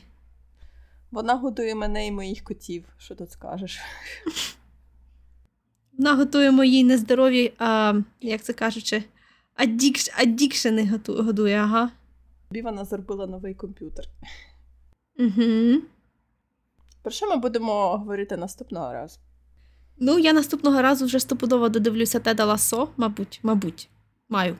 Вона 1.10 1.34
годує 1.34 1.74
мене 1.74 2.06
і 2.06 2.12
моїх 2.12 2.44
котів. 2.44 2.84
Що 2.98 3.14
тут 3.14 3.30
скажеш? 3.30 3.78
Вона 5.98 6.14
готує 6.14 6.50
мої 6.50 6.84
нездорові, 6.84 7.52
а, 7.58 7.94
як 8.20 8.42
це 8.42 8.52
кажучи, 8.52 9.04
аддікш, 9.54 10.10
аддікшени 10.18 11.00
годує, 11.06 11.56
ага. 11.56 11.90
Тобі 12.48 12.62
вона 12.62 12.84
зробила 12.84 13.26
новий 13.26 13.54
комп'ютер. 13.54 14.04
Угу. 15.18 15.82
Про 17.06 17.12
що 17.12 17.28
ми 17.28 17.36
будемо 17.36 17.96
говорити 17.96 18.36
наступного 18.36 18.92
разу? 18.92 19.18
Ну, 19.98 20.18
я 20.18 20.32
наступного 20.32 20.82
разу 20.82 21.04
вже 21.04 21.20
стопудово 21.20 21.68
додивлюся 21.68 22.20
Теда 22.20 22.44
Ласо, 22.44 22.88
мабуть, 22.96 23.40
мабуть, 23.42 23.88
маю. 24.28 24.56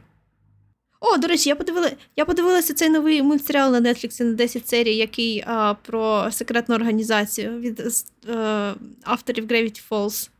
О, 1.00 1.18
до 1.18 1.28
речі, 1.28 1.48
я 1.48 1.56
подивила, 1.56 1.90
я 2.16 2.24
подивилася 2.24 2.74
цей 2.74 2.88
новий 2.88 3.22
мультсеріал 3.22 3.72
на 3.72 3.80
Netflix 3.80 4.24
на 4.24 4.32
10 4.32 4.68
серій, 4.68 4.96
який 4.96 5.44
а, 5.46 5.74
про 5.74 6.30
секретну 6.30 6.74
організацію 6.74 7.60
від 7.60 7.80
е, 8.28 8.74
авторів 9.04 9.46
Gravity 9.46 9.88
Falls. 9.90 10.30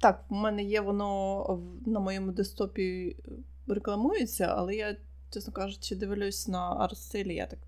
Так, 0.00 0.24
в 0.28 0.34
мене 0.34 0.62
є 0.62 0.80
воно 0.80 1.44
на 1.86 2.00
моєму 2.00 2.32
десктопі 2.32 3.16
е, 3.18 3.32
рекламується, 3.74 4.54
але 4.56 4.74
я, 4.74 4.96
чесно 5.34 5.52
кажучи, 5.52 5.96
дивлюсь 5.96 6.48
на 6.48 6.88
арт-стилі, 6.88 7.32
я 7.32 7.46
так. 7.46 7.58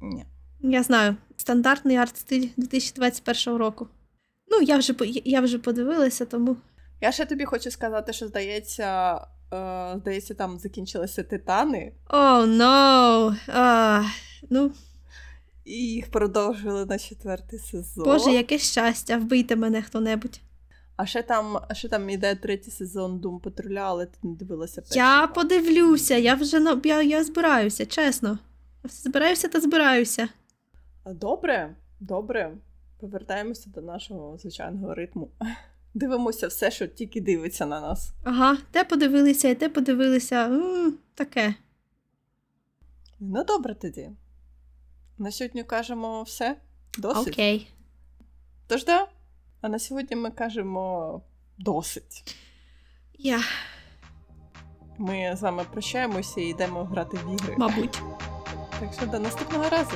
Ні. 0.00 0.26
Я 0.60 0.82
знаю, 0.82 1.16
стандартний 1.36 1.96
арт-стиль 1.96 2.48
2021 2.56 3.56
року. 3.58 3.88
Ну, 4.48 4.60
я 4.62 4.78
вже, 4.78 4.92
по- 4.94 5.04
я 5.04 5.40
вже 5.40 5.58
подивилася, 5.58 6.24
тому. 6.24 6.56
Я 7.00 7.12
ще 7.12 7.26
тобі 7.26 7.44
хочу 7.44 7.70
сказати, 7.70 8.12
що 8.12 8.26
здається, 8.28 9.14
е, 9.52 9.94
здається, 10.00 10.34
там 10.34 10.58
закінчилися 10.58 11.22
титани, 11.22 11.92
О, 12.10 12.46
но! 12.46 13.36
А, 13.48 14.02
ну, 14.50 14.72
і 15.64 15.72
їх 15.72 16.10
продовжили 16.10 16.86
на 16.86 16.98
четвертий 16.98 17.58
сезон. 17.58 18.04
Боже, 18.04 18.30
яке 18.30 18.58
щастя, 18.58 19.16
вбийте 19.18 19.56
мене 19.56 19.82
хто-небудь. 19.82 20.40
А 20.96 21.06
ще 21.06 21.22
там, 21.22 21.58
ще 21.72 21.88
там 21.88 22.10
іде 22.10 22.34
третій 22.34 22.70
сезон 22.70 23.18
Дум 23.20 23.40
Патруля, 23.40 23.80
але 23.80 24.06
ти 24.06 24.18
не 24.22 24.34
дивилася 24.34 24.80
перший. 24.80 24.96
Я 24.98 25.26
подивлюся, 25.26 26.16
я 26.16 26.34
вже 26.34 26.78
я, 26.84 27.02
я 27.02 27.24
збираюся, 27.24 27.86
чесно. 27.86 28.38
Збираюся 28.84 29.48
та 29.48 29.60
збираюся. 29.60 30.28
Добре, 31.14 31.76
добре. 32.00 32.56
Повертаємося 33.00 33.70
до 33.70 33.80
нашого 33.80 34.38
звичайного 34.38 34.94
ритму. 34.94 35.30
Дивимося 35.94 36.46
все, 36.48 36.70
що 36.70 36.86
тільки 36.86 37.20
дивиться 37.20 37.66
на 37.66 37.80
нас. 37.80 38.12
Ага, 38.24 38.56
те 38.70 38.84
подивилися, 38.84 39.48
і 39.48 39.54
те 39.54 39.68
подивилися. 39.68 40.44
м 40.46 40.98
таке. 41.14 41.54
Ну, 43.20 43.44
добре 43.44 43.74
тоді. 43.74 44.10
На 45.18 45.30
сьогодні 45.30 45.64
кажемо 45.64 46.22
все. 46.22 46.56
Досить. 46.98 47.28
Окей. 47.28 47.70
Тож 48.66 48.84
да. 48.84 49.08
А 49.60 49.68
на 49.68 49.78
сьогодні 49.78 50.16
ми 50.16 50.30
кажемо 50.30 51.22
досить. 51.58 52.36
Я, 53.18 53.40
Ми 54.98 55.36
з 55.36 55.42
вами 55.42 55.64
прощаємося 55.72 56.40
і 56.40 56.44
йдемо 56.44 56.84
грати 56.84 57.16
в 57.16 57.34
ігри. 57.34 57.54
мабуть. 57.58 58.02
Так 58.80 58.94
що 58.96 59.06
до 59.06 59.18
наступного 59.20 59.68
разу. 59.68 59.92